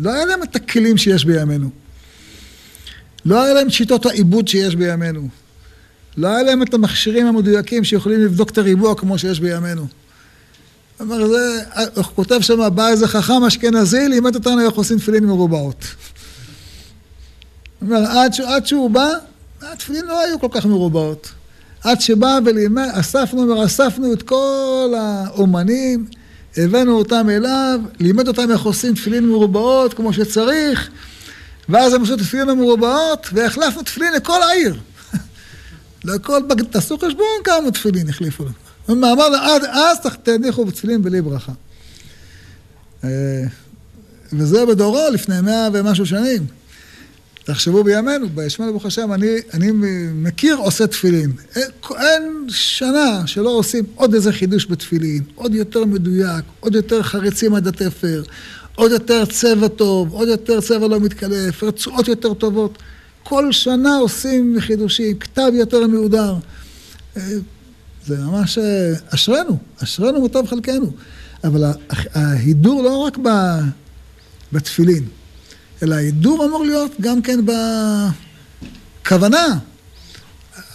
לא 0.00 0.12
היה 0.12 0.24
להם 0.24 0.42
את 0.42 0.56
הכלים 0.56 0.96
שיש 0.96 1.24
בימינו. 1.24 1.70
לא 3.24 3.42
היה 3.42 3.54
להם 3.54 3.70
שיטות 3.70 4.06
העיבוד 4.06 4.48
שיש 4.48 4.76
בימינו. 4.76 5.28
לא 6.16 6.28
היה 6.28 6.42
להם 6.42 6.62
את 6.62 6.74
המכשירים 6.74 7.26
המדויקים 7.26 7.84
שיכולים 7.84 8.20
לבדוק 8.24 8.50
את 8.50 8.58
הריבוע 8.58 8.94
כמו 8.94 9.18
שיש 9.18 9.40
בימינו. 9.40 9.86
אומר, 11.00 11.26
זה, 11.28 11.62
הוא 11.94 12.04
כותב 12.04 12.40
שם, 12.40 12.74
בא 12.74 12.88
איזה 12.88 13.08
חכם 13.08 13.44
אשכנזי, 13.44 14.08
לימד 14.08 14.34
אותנו 14.34 14.60
איך 14.60 14.74
עושים 14.74 14.98
תפילין 14.98 15.24
מרובעות. 15.24 15.84
אומר, 17.82 18.06
עד, 18.06 18.32
עד 18.46 18.66
שהוא 18.66 18.90
בא, 18.90 19.08
התפילין 19.62 20.06
לא 20.06 20.20
היו 20.20 20.40
כל 20.40 20.48
כך 20.50 20.66
מרובעות. 20.66 21.32
עד 21.84 22.00
שבא 22.00 22.38
ולימד, 22.44 22.88
אספנו, 22.92 23.42
אומר, 23.42 23.64
אספנו 23.64 24.12
את 24.12 24.22
כל 24.22 24.94
האומנים, 24.98 26.06
הבאנו 26.56 26.98
אותם 26.98 27.30
אליו, 27.30 27.80
לימד 28.00 28.28
אותם 28.28 28.50
איך 28.50 28.62
עושים 28.62 28.94
תפילין 28.94 29.28
מרובעות 29.28 29.94
כמו 29.94 30.12
שצריך, 30.12 30.90
ואז 31.68 31.94
הם 31.94 32.02
עשו 32.02 32.16
תפילין 32.16 32.48
המרובעות, 32.48 33.26
והחלפנו 33.32 33.82
תפילין 33.82 34.12
לכל 34.12 34.42
העיר. 34.42 34.76
לכל, 36.04 36.40
תעשו 36.70 36.98
חשבון 36.98 37.26
כמה 37.44 37.70
תפילין 37.70 38.08
החליפו 38.08 38.44
לנו. 38.44 39.12
אמר 39.12 39.28
לו, 39.28 39.36
עד 39.36 39.64
אז 39.64 39.98
תניחו 40.22 40.64
בתפילין 40.64 41.02
בלי 41.02 41.22
ברכה. 41.22 41.52
אה, 43.04 43.10
וזה 44.32 44.66
בדורו 44.66 45.10
לפני 45.12 45.40
מאה 45.40 45.68
ומשהו 45.72 46.06
שנים. 46.06 46.46
תחשבו 47.48 47.84
בימינו, 47.84 48.28
בישמעאל 48.28 48.70
ברוך 48.70 48.86
השם, 48.86 49.12
אני, 49.12 49.36
אני 49.54 49.70
מכיר 50.14 50.56
עושה 50.56 50.86
תפילין. 50.86 51.32
אין, 51.56 51.70
אין 52.00 52.46
שנה 52.48 53.22
שלא 53.26 53.50
עושים 53.50 53.84
עוד 53.94 54.14
איזה 54.14 54.32
חידוש 54.32 54.66
בתפילין, 54.66 55.22
עוד 55.34 55.54
יותר 55.54 55.84
מדויק, 55.84 56.44
עוד 56.60 56.74
יותר 56.74 57.02
חריצים 57.02 57.54
עד 57.54 57.66
התפר, 57.66 58.22
עוד 58.74 58.92
יותר 58.92 59.24
צבע 59.26 59.68
טוב, 59.68 60.12
עוד 60.12 60.28
יותר 60.28 60.60
צבע 60.60 60.88
לא 60.88 61.00
מתקלף, 61.00 61.62
רצועות 61.62 62.08
יותר 62.08 62.34
טובות. 62.34 62.78
כל 63.22 63.52
שנה 63.52 63.96
עושים 63.96 64.56
חידושים, 64.60 65.18
כתב 65.18 65.50
יותר 65.54 65.86
מהודר. 65.86 66.34
אה, 67.16 67.22
זה 68.06 68.16
ממש 68.18 68.58
אה, 68.58 68.92
אשרנו, 69.08 69.58
אשרנו 69.82 70.24
וטוב 70.24 70.46
חלקנו. 70.46 70.92
אבל 71.44 71.64
ההידור 72.14 72.82
לא 72.82 72.96
רק 72.96 73.18
בתפילין, 74.52 75.04
אלא 75.82 75.94
ההידור 75.94 76.44
אמור 76.44 76.64
להיות 76.64 76.92
גם 77.00 77.22
כן 77.22 77.40
בכוונה. 79.04 79.58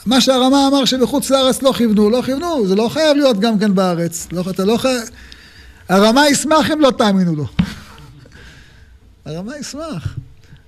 מה 0.06 0.22
שהרמה 0.22 0.68
אמר 0.68 0.86
שבחוץ 0.86 1.30
לארץ 1.30 1.62
לא 1.62 1.74
כיוונו, 1.78 2.10
לא 2.10 2.22
כיוונו, 2.26 2.68
זה 2.68 2.76
לא 2.76 2.90
חייב 2.90 3.18
להיות 3.18 3.40
גם 3.40 3.60
כן 3.60 3.76
בארץ. 3.76 4.28
לא, 4.32 4.44
אתה 4.50 4.66
לא 4.66 4.78
חייב... 4.78 5.02
הרמה 5.90 6.30
ישמח 6.30 6.72
אם 6.72 6.82
לא 6.82 6.92
תאמינו 6.98 7.36
לו. 7.36 7.46
הרמה 9.26 9.58
ישמח. 9.58 10.16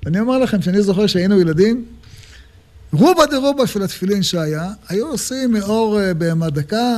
אני 0.05 0.19
אומר 0.19 0.37
לכם 0.37 0.61
שאני 0.61 0.81
זוכר 0.81 1.07
שהיינו 1.07 1.39
ילדים, 1.41 1.85
רובה 2.93 3.25
דרובה 3.25 3.67
של 3.67 3.83
התפילין 3.83 4.23
שהיה, 4.23 4.69
היו 4.89 5.07
עושים 5.07 5.51
מאור 5.51 5.99
אה, 6.01 6.13
בהמה 6.13 6.49
דקה, 6.49 6.97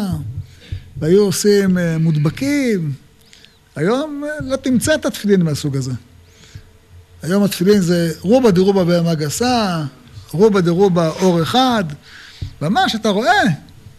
והיו 0.98 1.22
עושים 1.22 1.78
אה, 1.78 1.98
מודבקים. 1.98 2.94
היום 3.76 4.24
אה, 4.24 4.30
לא 4.42 4.56
תמצא 4.56 4.96
את 4.96 5.06
התפילין 5.06 5.42
מהסוג 5.42 5.78
הזה. 5.78 5.92
היום 7.24 7.44
התפילין 7.44 7.82
זה 7.82 8.12
רובה 8.22 8.52
דרובה 8.52 8.84
בהמה 8.84 9.16
גסה, 9.16 9.84
רובה 10.32 10.62
דרובה 10.62 11.10
אור 11.10 11.42
אחד. 11.42 11.84
ממש 12.62 12.96
אתה 12.96 13.10
רואה 13.10 13.44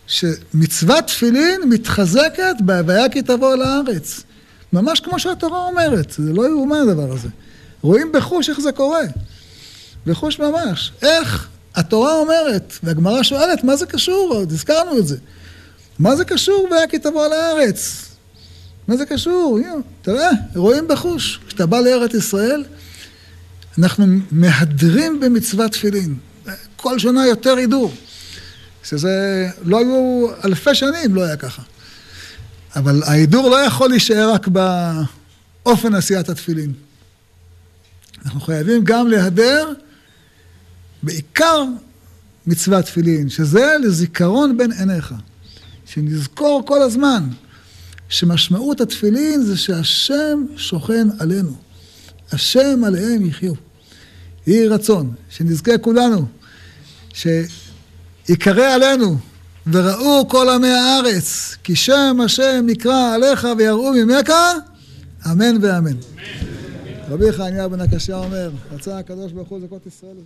שמצוות 0.06 1.06
תפילין 1.06 1.60
מתחזקת 1.68 2.56
בהוויה 2.60 3.08
כי 3.08 3.22
תבוא 3.22 3.54
לארץ. 3.54 4.22
ממש 4.72 5.00
כמו 5.00 5.18
שהתורה 5.18 5.66
אומרת, 5.66 6.14
זה 6.18 6.32
לא 6.32 6.48
יאומן 6.48 6.76
הדבר 6.76 7.12
הזה. 7.12 7.28
רואים 7.82 8.12
בחוש 8.12 8.50
איך 8.50 8.60
זה 8.60 8.72
קורה. 8.72 9.02
בחוש 10.06 10.38
ממש. 10.38 10.92
איך 11.02 11.48
התורה 11.74 12.12
אומרת, 12.12 12.72
והגמרא 12.82 13.22
שואלת, 13.22 13.64
מה 13.64 13.76
זה 13.76 13.86
קשור? 13.86 14.30
עוד 14.34 14.52
הזכרנו 14.52 14.98
את 14.98 15.06
זה. 15.06 15.16
מה 15.98 16.16
זה 16.16 16.24
קשור 16.24 16.68
והיה 16.70 16.86
כי 16.86 16.98
תבוא 16.98 17.26
לארץ? 17.26 18.04
מה 18.88 18.96
זה 18.96 19.06
קשור? 19.06 19.58
תראה, 20.02 20.30
רואים 20.56 20.88
בחוש. 20.88 21.40
כשאתה 21.46 21.66
בא 21.66 21.80
לארץ 21.80 22.14
ישראל, 22.14 22.64
אנחנו 23.78 24.06
מהדרים 24.30 25.20
במצוות 25.20 25.72
תפילין. 25.72 26.14
כל 26.76 26.98
שנה 26.98 27.26
יותר 27.26 27.56
הידור. 27.56 27.94
שזה 28.84 29.48
לא 29.62 29.78
היו 29.78 30.28
אלפי 30.44 30.74
שנים, 30.74 31.14
לא 31.14 31.24
היה 31.24 31.36
ככה. 31.36 31.62
אבל 32.76 33.02
ההידור 33.02 33.50
לא 33.50 33.56
יכול 33.56 33.90
להישאר 33.90 34.30
רק 34.32 34.48
באופן 34.48 35.94
עשיית 35.94 36.28
התפילין. 36.28 36.72
אנחנו 38.24 38.40
חייבים 38.40 38.84
גם 38.84 39.08
להדר 39.08 39.72
בעיקר 41.02 41.64
מצוות 42.46 42.84
תפילין, 42.84 43.28
שזה 43.28 43.76
לזיכרון 43.82 44.56
בין 44.56 44.72
עיניך. 44.72 45.14
שנזכור 45.86 46.62
כל 46.66 46.82
הזמן 46.82 47.28
שמשמעות 48.08 48.80
התפילין 48.80 49.42
זה 49.42 49.56
שהשם 49.56 50.44
שוכן 50.56 51.08
עלינו. 51.18 51.56
השם 52.32 52.84
עליהם 52.84 53.26
יחיו. 53.26 53.67
יהי 54.48 54.68
רצון, 54.68 55.12
שנזכה 55.30 55.78
כולנו, 55.78 56.26
שיקרא 57.12 58.74
עלינו 58.74 59.16
וראו 59.72 60.28
כל 60.28 60.48
עמי 60.48 60.68
הארץ, 60.68 61.56
כי 61.64 61.76
שם 61.76 62.16
השם 62.24 62.64
נקרא 62.66 63.14
עליך 63.14 63.46
ויראו 63.58 63.92
ממך, 63.92 64.32
אמן 65.32 65.64
ואמן. 65.64 65.96
רבי 67.08 67.32
חניה 67.32 67.68
בן 67.68 67.80
הקשיא 67.80 68.14
אומר, 68.14 68.50
רצה 68.72 68.98
הקדוש 68.98 69.32
ברוך 69.32 69.48
הוא 69.48 69.58
לזכות 69.58 69.86
ישראל. 69.86 70.16